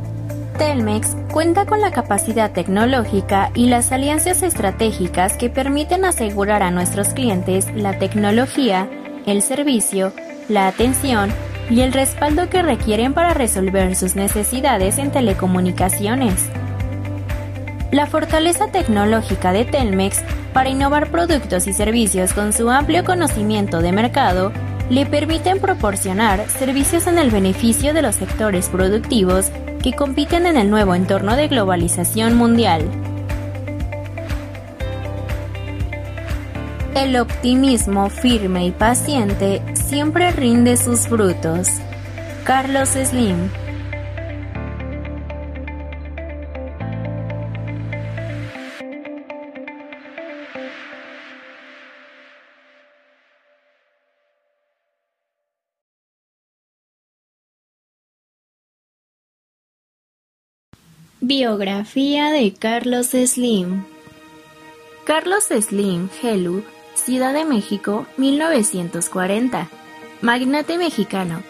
Telmex 0.58 1.16
cuenta 1.32 1.66
con 1.66 1.82
la 1.82 1.92
capacidad 1.92 2.52
tecnológica 2.52 3.52
y 3.56 3.68
las 3.68 3.92
alianzas 3.92 4.44
estratégicas 4.44 5.36
que 5.36 5.50
permiten 5.50 6.06
asegurar 6.06 6.62
a 6.62 6.72
nuestros 6.72 7.10
clientes 7.10 7.68
la 7.74 7.98
tecnología, 7.98 8.88
el 9.26 9.42
servicio, 9.42 10.14
la 10.50 10.68
atención 10.68 11.32
y 11.70 11.82
el 11.82 11.94
respaldo 11.94 12.50
que 12.50 12.62
requieren 12.62 13.14
para 13.14 13.34
resolver 13.34 13.96
sus 13.96 14.16
necesidades 14.16 15.00
en 15.00 15.12
telecomunicaciones. 15.12 16.50
La 17.94 18.08
fortaleza 18.08 18.70
tecnológica 18.72 19.54
de 19.54 19.66
Telmex 19.66 20.24
para 20.52 20.68
innovar 20.68 21.12
productos 21.12 21.68
y 21.68 21.74
servicios 21.74 22.34
con 22.34 22.52
su 22.52 22.72
amplio 22.72 23.04
conocimiento 23.04 23.84
de 23.84 23.92
mercado 23.92 24.52
le 24.90 25.06
permiten 25.06 25.60
proporcionar 25.60 26.50
servicios 26.50 27.06
en 27.06 27.20
el 27.20 27.30
beneficio 27.30 27.94
de 27.94 28.02
los 28.02 28.16
sectores 28.16 28.68
productivos 28.70 29.52
que 29.84 29.94
compiten 29.94 30.48
en 30.48 30.58
el 30.58 30.72
nuevo 30.72 30.96
entorno 30.96 31.36
de 31.36 31.48
globalización 31.48 32.34
mundial. 32.34 32.90
El 36.96 37.16
optimismo 37.18 38.10
firme 38.10 38.66
y 38.66 38.72
paciente 38.72 39.62
siempre 39.76 40.32
rinde 40.32 40.78
sus 40.78 41.02
frutos. 41.02 41.68
Carlos 42.44 42.90
Slim 42.90 43.52
Biografía 61.26 62.32
de 62.32 62.52
Carlos 62.52 63.12
Slim 63.12 63.86
Carlos 65.06 65.46
Slim 65.46 66.10
Helu, 66.22 66.66
Ciudad 66.96 67.34
de 67.34 67.46
México, 67.46 68.06
1940. 68.18 69.70
Magnate 70.22 70.78
mexicano, 70.78 71.42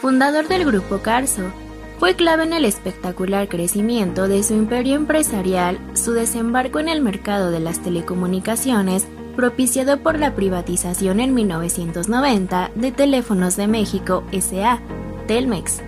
fundador 0.00 0.48
del 0.48 0.64
Grupo 0.64 0.98
Carso, 0.98 1.52
fue 2.00 2.16
clave 2.16 2.42
en 2.42 2.54
el 2.54 2.64
espectacular 2.64 3.48
crecimiento 3.48 4.26
de 4.26 4.42
su 4.42 4.54
imperio 4.54 4.96
empresarial, 4.96 5.78
su 5.94 6.10
desembarco 6.10 6.80
en 6.80 6.88
el 6.88 7.00
mercado 7.00 7.52
de 7.52 7.60
las 7.60 7.80
telecomunicaciones, 7.84 9.06
propiciado 9.36 10.00
por 10.00 10.18
la 10.18 10.34
privatización 10.34 11.20
en 11.20 11.34
1990 11.34 12.72
de 12.74 12.90
Teléfonos 12.90 13.54
de 13.54 13.68
México 13.68 14.24
SA, 14.32 14.80
Telmex, 15.28 15.82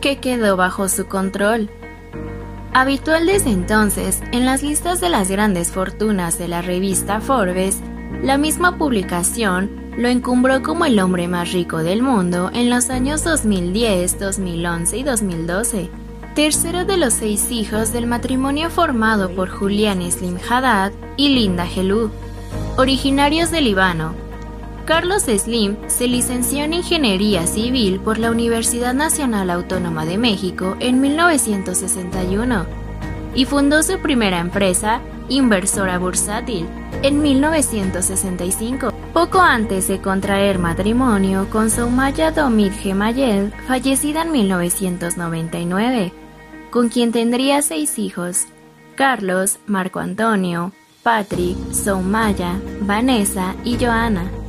que 0.00 0.18
quedó 0.18 0.56
bajo 0.56 0.88
su 0.88 1.06
control. 1.06 1.68
Habitual 2.76 3.26
desde 3.26 3.52
entonces 3.52 4.20
en 4.32 4.44
las 4.44 4.64
listas 4.64 5.00
de 5.00 5.08
las 5.08 5.30
grandes 5.30 5.70
fortunas 5.70 6.38
de 6.38 6.48
la 6.48 6.60
revista 6.60 7.20
Forbes, 7.20 7.78
la 8.20 8.36
misma 8.36 8.78
publicación 8.78 9.70
lo 9.96 10.08
encumbró 10.08 10.60
como 10.60 10.84
el 10.84 10.98
hombre 10.98 11.28
más 11.28 11.52
rico 11.52 11.78
del 11.84 12.02
mundo 12.02 12.50
en 12.52 12.70
los 12.70 12.90
años 12.90 13.22
2010, 13.22 14.18
2011 14.18 14.96
y 14.96 15.02
2012. 15.04 15.90
Tercero 16.34 16.84
de 16.84 16.96
los 16.96 17.14
seis 17.14 17.52
hijos 17.52 17.92
del 17.92 18.08
matrimonio 18.08 18.70
formado 18.70 19.30
por 19.30 19.50
Julián 19.50 20.02
Slim 20.10 20.36
Haddad 20.50 20.90
y 21.16 21.28
Linda 21.28 21.66
Gelú, 21.66 22.10
originarios 22.76 23.52
de 23.52 23.60
Líbano, 23.60 24.16
Carlos 24.84 25.22
Slim 25.22 25.76
se 25.86 26.06
licenció 26.06 26.64
en 26.64 26.74
Ingeniería 26.74 27.46
Civil 27.46 28.00
por 28.00 28.18
la 28.18 28.30
Universidad 28.30 28.92
Nacional 28.92 29.48
Autónoma 29.48 30.04
de 30.04 30.18
México 30.18 30.76
en 30.78 31.00
1961 31.00 32.66
y 33.34 33.46
fundó 33.46 33.82
su 33.82 33.98
primera 33.98 34.40
empresa, 34.40 35.00
Inversora 35.30 35.98
Bursátil, 35.98 36.66
en 37.02 37.22
1965, 37.22 38.92
poco 39.14 39.40
antes 39.40 39.88
de 39.88 40.02
contraer 40.02 40.58
matrimonio 40.58 41.48
con 41.50 41.70
Soumaya 41.70 42.30
Domit 42.30 42.74
Gemayel, 42.74 43.54
fallecida 43.66 44.22
en 44.22 44.32
1999, 44.32 46.12
con 46.70 46.90
quien 46.90 47.10
tendría 47.10 47.62
seis 47.62 47.98
hijos, 47.98 48.44
Carlos, 48.96 49.58
Marco 49.66 49.98
Antonio, 49.98 50.72
Patrick, 51.02 51.56
Soumaya, 51.72 52.60
Vanessa 52.82 53.54
y 53.64 53.78
Joana. 53.82 54.43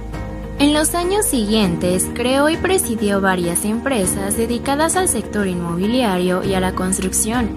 En 0.58 0.74
los 0.74 0.96
años 0.96 1.26
siguientes 1.26 2.08
creó 2.14 2.50
y 2.50 2.56
presidió 2.56 3.20
varias 3.20 3.66
empresas 3.66 4.38
dedicadas 4.38 4.96
al 4.96 5.10
sector 5.10 5.48
inmobiliario 5.48 6.46
y 6.46 6.54
a 6.54 6.62
la 6.62 6.74
construcción, 6.74 7.50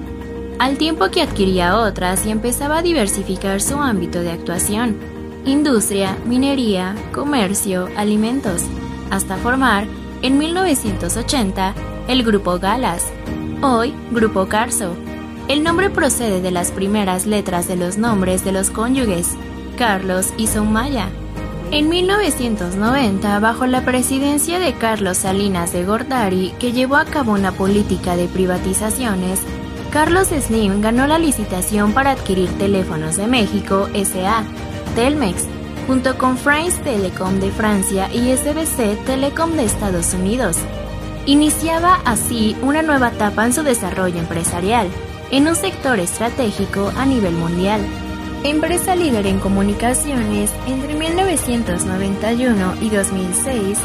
al 0.59 0.79
tiempo 0.79 1.09
que 1.09 1.23
adquiría 1.23 1.77
otras 1.77 2.27
y 2.27 2.31
empezaba 2.31 2.79
a 2.79 2.83
diversificar 2.83 3.61
su 3.61 3.77
ámbito 3.77 4.21
de 4.21 4.33
actuación, 4.33 4.97
industria, 5.45 6.19
minería, 6.27 6.97
comercio, 7.13 7.89
alimentos, 7.97 8.65
hasta 9.11 9.37
formar, 9.37 9.87
en 10.23 10.37
1980, 10.37 11.75
el 12.09 12.25
Grupo 12.25 12.59
Galas, 12.59 13.05
hoy 13.63 13.95
Grupo 14.11 14.49
Carso. 14.49 14.97
El 15.47 15.63
nombre 15.63 15.89
procede 15.89 16.41
de 16.41 16.51
las 16.51 16.73
primeras 16.73 17.27
letras 17.27 17.69
de 17.69 17.77
los 17.77 17.97
nombres 17.97 18.45
de 18.45 18.51
los 18.51 18.71
cónyuges, 18.71 19.37
Carlos 19.77 20.33
y 20.37 20.49
Soumaya. 20.49 21.09
En 21.71 21.91
1990, 21.91 23.41
bajo 23.41 23.66
la 23.66 23.85
presidencia 23.85 24.59
de 24.59 24.73
Carlos 24.73 25.19
Salinas 25.19 25.71
de 25.71 25.85
Gortari, 25.85 26.55
que 26.59 26.73
llevó 26.73 26.97
a 26.97 27.05
cabo 27.05 27.33
una 27.33 27.53
política 27.53 28.16
de 28.16 28.27
privatizaciones, 28.27 29.41
Carlos 29.93 30.29
Slim 30.29 30.81
ganó 30.81 31.07
la 31.07 31.19
licitación 31.19 31.93
para 31.93 32.12
adquirir 32.12 32.49
Teléfonos 32.57 33.16
de 33.16 33.27
México 33.27 33.87
SA, 33.93 34.45
Telmex, 34.95 35.45
junto 35.87 36.16
con 36.16 36.39
France 36.39 36.81
Telecom 36.83 37.39
de 37.39 37.51
Francia 37.51 38.09
y 38.14 38.35
SBC 38.35 39.05
Telecom 39.05 39.53
de 39.53 39.64
Estados 39.64 40.14
Unidos. 40.14 40.57
Iniciaba 41.27 42.01
así 42.07 42.57
una 42.62 42.81
nueva 42.81 43.09
etapa 43.09 43.45
en 43.45 43.53
su 43.53 43.62
desarrollo 43.62 44.19
empresarial, 44.19 44.89
en 45.31 45.47
un 45.47 45.55
sector 45.55 46.01
estratégico 46.01 46.91
a 46.97 47.05
nivel 47.05 47.35
mundial. 47.35 47.83
Empresa 48.45 48.95
líder 48.95 49.26
en 49.26 49.41
comunicaciones, 49.41 50.53
entre 50.68 50.95
1991 50.95 52.76
y 52.80 52.89
2006, 52.89 53.78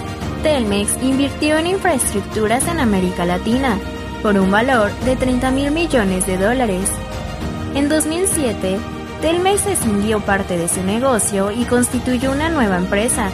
Telmex 0.44 1.02
invirtió 1.02 1.58
en 1.58 1.68
infraestructuras 1.68 2.68
en 2.68 2.80
América 2.80 3.26
Latina 3.26 3.80
por 4.22 4.38
un 4.38 4.52
valor 4.52 4.92
de 5.06 5.16
30 5.16 5.50
mil 5.52 5.72
millones 5.72 6.28
de 6.28 6.38
dólares. 6.38 6.88
En 7.74 7.90
2007, 7.90 8.78
Telmex 9.22 9.66
escindió 9.66 10.20
parte 10.20 10.56
de 10.56 10.68
su 10.68 10.84
negocio 10.84 11.50
y 11.50 11.66
constituyó 11.66 12.32
una 12.32 12.50
nueva 12.50 12.78
empresa, 12.78 13.32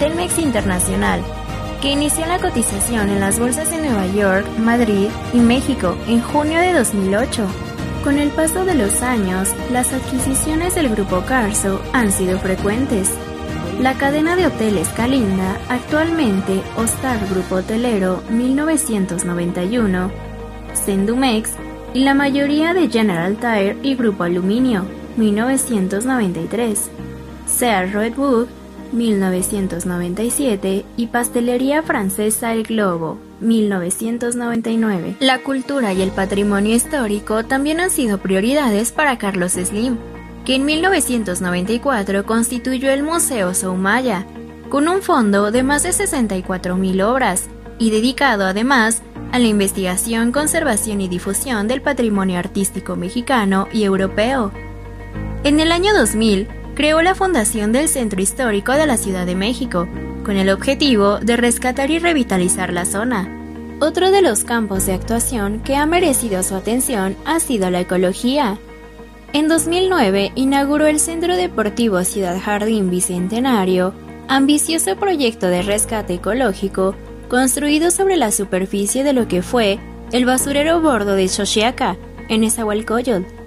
Telmex 0.00 0.36
Internacional, 0.38 1.22
que 1.80 1.92
inició 1.92 2.26
la 2.26 2.40
cotización 2.40 3.08
en 3.10 3.20
las 3.20 3.38
bolsas 3.38 3.70
de 3.70 3.78
Nueva 3.82 4.06
York, 4.08 4.46
Madrid 4.58 5.10
y 5.32 5.38
México 5.38 5.96
en 6.08 6.20
junio 6.20 6.58
de 6.58 6.72
2008. 6.72 7.69
Con 8.02 8.18
el 8.18 8.30
paso 8.30 8.64
de 8.64 8.74
los 8.74 9.02
años, 9.02 9.54
las 9.70 9.92
adquisiciones 9.92 10.74
del 10.74 10.88
grupo 10.88 11.22
Carso 11.26 11.82
han 11.92 12.10
sido 12.10 12.38
frecuentes. 12.38 13.10
La 13.78 13.92
cadena 13.98 14.36
de 14.36 14.46
hoteles 14.46 14.88
Calinda, 14.88 15.58
actualmente 15.68 16.62
Ostar 16.78 17.18
Grupo 17.28 17.56
Hotelero 17.56 18.22
1991, 18.30 20.10
Sendumex 20.72 21.50
y 21.92 22.04
la 22.04 22.14
mayoría 22.14 22.72
de 22.72 22.88
General 22.88 23.36
Tire 23.36 23.76
y 23.82 23.94
Grupo 23.96 24.24
Aluminio 24.24 24.86
1993, 25.18 26.90
Sears 27.46 27.92
Redwood 27.92 28.46
1997 28.92 30.86
y 30.96 31.06
Pastelería 31.08 31.82
Francesa 31.82 32.54
El 32.54 32.62
Globo 32.62 33.29
1999. 33.40 35.16
La 35.20 35.38
cultura 35.42 35.92
y 35.92 36.02
el 36.02 36.10
patrimonio 36.10 36.74
histórico 36.74 37.44
también 37.44 37.80
han 37.80 37.90
sido 37.90 38.18
prioridades 38.18 38.92
para 38.92 39.18
Carlos 39.18 39.52
Slim, 39.52 39.96
que 40.44 40.54
en 40.54 40.64
1994 40.64 42.24
constituyó 42.24 42.90
el 42.90 43.02
Museo 43.02 43.54
Soumaya, 43.54 44.26
con 44.68 44.88
un 44.88 45.02
fondo 45.02 45.50
de 45.50 45.62
más 45.62 45.82
de 45.82 45.90
64.000 45.90 47.02
obras 47.04 47.48
y 47.78 47.90
dedicado 47.90 48.44
además 48.44 49.02
a 49.32 49.38
la 49.38 49.46
investigación, 49.46 50.32
conservación 50.32 51.00
y 51.00 51.08
difusión 51.08 51.68
del 51.68 51.82
patrimonio 51.82 52.38
artístico 52.38 52.96
mexicano 52.96 53.68
y 53.72 53.84
europeo. 53.84 54.52
En 55.44 55.60
el 55.60 55.72
año 55.72 55.94
2000, 55.94 56.48
creó 56.74 57.02
la 57.02 57.14
fundación 57.14 57.72
del 57.72 57.88
Centro 57.88 58.20
Histórico 58.20 58.72
de 58.72 58.86
la 58.86 58.96
Ciudad 58.96 59.26
de 59.26 59.34
México, 59.34 59.88
con 60.24 60.36
el 60.36 60.50
objetivo 60.50 61.18
de 61.18 61.36
rescatar 61.36 61.90
y 61.90 61.98
revitalizar 61.98 62.72
la 62.72 62.84
zona. 62.84 63.28
Otro 63.80 64.10
de 64.10 64.22
los 64.22 64.44
campos 64.44 64.86
de 64.86 64.92
actuación 64.92 65.60
que 65.60 65.76
ha 65.76 65.86
merecido 65.86 66.42
su 66.42 66.54
atención 66.54 67.16
ha 67.24 67.40
sido 67.40 67.70
la 67.70 67.80
ecología. 67.80 68.58
En 69.32 69.48
2009 69.48 70.32
inauguró 70.34 70.86
el 70.86 71.00
Centro 71.00 71.36
Deportivo 71.36 72.04
Ciudad 72.04 72.38
Jardín 72.40 72.90
Bicentenario, 72.90 73.94
ambicioso 74.28 74.96
proyecto 74.96 75.46
de 75.46 75.62
rescate 75.62 76.14
ecológico 76.14 76.94
construido 77.28 77.90
sobre 77.90 78.16
la 78.16 78.32
superficie 78.32 79.04
de 79.04 79.12
lo 79.12 79.28
que 79.28 79.42
fue 79.42 79.78
el 80.12 80.26
basurero 80.26 80.80
bordo 80.80 81.14
de 81.14 81.28
Xochiaca, 81.28 81.96
en 82.28 82.44
Esahualcoyotl, 82.44 83.39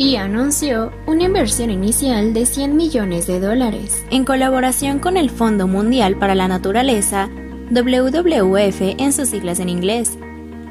y 0.00 0.16
anunció 0.16 0.92
una 1.06 1.24
inversión 1.24 1.70
inicial 1.70 2.32
de 2.32 2.46
100 2.46 2.74
millones 2.74 3.26
de 3.26 3.38
dólares, 3.38 4.02
en 4.10 4.24
colaboración 4.24 4.98
con 4.98 5.18
el 5.18 5.28
Fondo 5.28 5.68
Mundial 5.68 6.16
para 6.16 6.34
la 6.34 6.48
Naturaleza, 6.48 7.28
WWF 7.70 8.80
en 8.96 9.12
sus 9.12 9.28
siglas 9.28 9.60
en 9.60 9.68
inglés, 9.68 10.16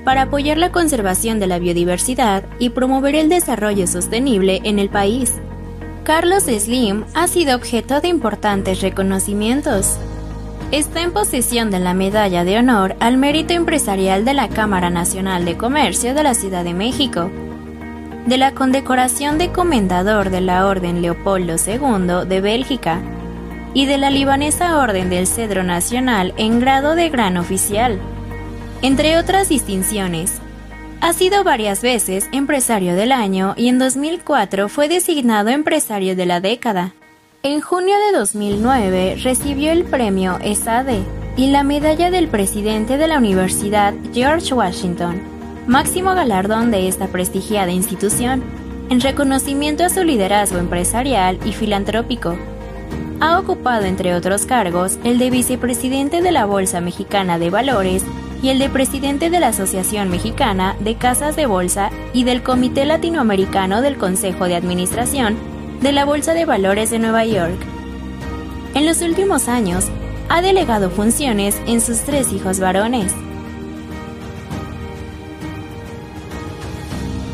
para 0.03 0.23
apoyar 0.23 0.57
la 0.57 0.71
conservación 0.71 1.39
de 1.39 1.45
la 1.45 1.59
biodiversidad 1.59 2.43
y 2.57 2.71
promover 2.71 3.13
el 3.13 3.29
desarrollo 3.29 3.85
sostenible 3.85 4.61
en 4.63 4.79
el 4.79 4.89
país. 4.89 5.31
Carlos 6.03 6.45
Slim 6.45 7.05
ha 7.13 7.27
sido 7.27 7.55
objeto 7.55 8.01
de 8.01 8.07
importantes 8.07 8.81
reconocimientos. 8.81 9.97
Está 10.71 11.03
en 11.03 11.11
posesión 11.11 11.69
de 11.69 11.79
la 11.79 11.93
Medalla 11.93 12.43
de 12.43 12.57
Honor 12.57 12.95
al 12.99 13.17
Mérito 13.17 13.53
Empresarial 13.53 14.25
de 14.25 14.33
la 14.33 14.49
Cámara 14.49 14.89
Nacional 14.89 15.45
de 15.45 15.55
Comercio 15.55 16.15
de 16.15 16.23
la 16.23 16.33
Ciudad 16.33 16.63
de 16.63 16.73
México, 16.73 17.29
de 18.29 18.37
la 18.37 18.53
condecoración 18.53 19.39
de 19.39 19.51
Comendador 19.51 20.29
de 20.29 20.39
la 20.39 20.67
Orden 20.67 21.01
Leopoldo 21.01 21.55
II 21.55 22.27
de 22.29 22.41
Bélgica 22.41 23.01
y 23.73 23.87
de 23.87 23.97
la 23.97 24.11
libanesa 24.11 24.77
Orden 24.77 25.09
del 25.09 25.25
Cedro 25.25 25.63
Nacional 25.63 26.35
en 26.37 26.59
grado 26.59 26.93
de 26.93 27.09
gran 27.09 27.37
oficial, 27.37 27.99
entre 28.83 29.17
otras 29.17 29.49
distinciones. 29.49 30.41
Ha 31.01 31.13
sido 31.13 31.43
varias 31.43 31.81
veces 31.81 32.29
empresario 32.31 32.95
del 32.95 33.11
año 33.13 33.55
y 33.57 33.67
en 33.67 33.79
2004 33.79 34.69
fue 34.69 34.87
designado 34.87 35.49
empresario 35.49 36.15
de 36.15 36.27
la 36.27 36.39
década. 36.39 36.93
En 37.41 37.61
junio 37.61 37.95
de 38.11 38.19
2009 38.19 39.21
recibió 39.23 39.71
el 39.71 39.85
premio 39.85 40.37
ESADE 40.43 40.99
y 41.35 41.47
la 41.47 41.63
medalla 41.63 42.11
del 42.11 42.27
presidente 42.27 42.97
de 42.97 43.07
la 43.07 43.17
Universidad 43.17 43.93
George 44.13 44.53
Washington, 44.53 45.38
máximo 45.69 46.15
galardón 46.15 46.71
de 46.71 46.87
esta 46.87 47.09
prestigiada 47.09 47.71
institución, 47.71 48.43
en 48.89 49.01
reconocimiento 49.01 49.85
a 49.85 49.89
su 49.89 50.03
liderazgo 50.03 50.57
empresarial 50.57 51.37
y 51.45 51.53
filantrópico. 51.53 52.35
Ha 53.19 53.37
ocupado, 53.37 53.85
entre 53.85 54.15
otros 54.15 54.47
cargos, 54.47 54.97
el 55.03 55.19
de 55.19 55.29
vicepresidente 55.29 56.23
de 56.23 56.31
la 56.31 56.45
Bolsa 56.45 56.81
Mexicana 56.81 57.37
de 57.37 57.51
Valores 57.51 58.03
y 58.41 58.49
el 58.49 58.57
de 58.57 58.67
presidente 58.69 59.29
de 59.29 59.39
la 59.39 59.49
Asociación 59.49 60.09
Mexicana 60.09 60.75
de 60.79 60.95
Casas 60.95 61.35
de 61.35 61.45
Bolsa 61.45 61.91
y 62.13 62.23
del 62.23 62.41
Comité 62.41 62.85
Latinoamericano 62.85 63.81
del 63.81 63.97
Consejo 63.97 64.45
de 64.45 64.55
Administración 64.55 65.37
de 65.81 65.91
la 65.91 66.03
Bolsa 66.03 66.33
de 66.33 66.45
Valores 66.45 66.89
de 66.89 66.97
Nueva 66.97 67.25
York. 67.25 67.59
En 68.73 68.87
los 68.87 69.03
últimos 69.03 69.47
años, 69.47 69.85
ha 70.29 70.41
delegado 70.41 70.89
funciones 70.89 71.61
en 71.67 71.79
sus 71.79 71.99
tres 71.99 72.33
hijos 72.33 72.59
varones. 72.59 73.13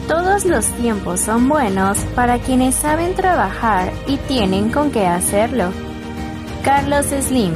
Todos 0.08 0.46
los 0.46 0.68
tiempos 0.74 1.20
son 1.20 1.50
buenos 1.50 1.98
para 2.14 2.38
quienes 2.38 2.76
saben 2.76 3.16
trabajar 3.16 3.92
y 4.06 4.18
tienen 4.18 4.70
con 4.70 4.92
qué 4.92 5.08
hacerlo. 5.08 5.72
Carlos 6.64 7.08
Slim 7.08 7.56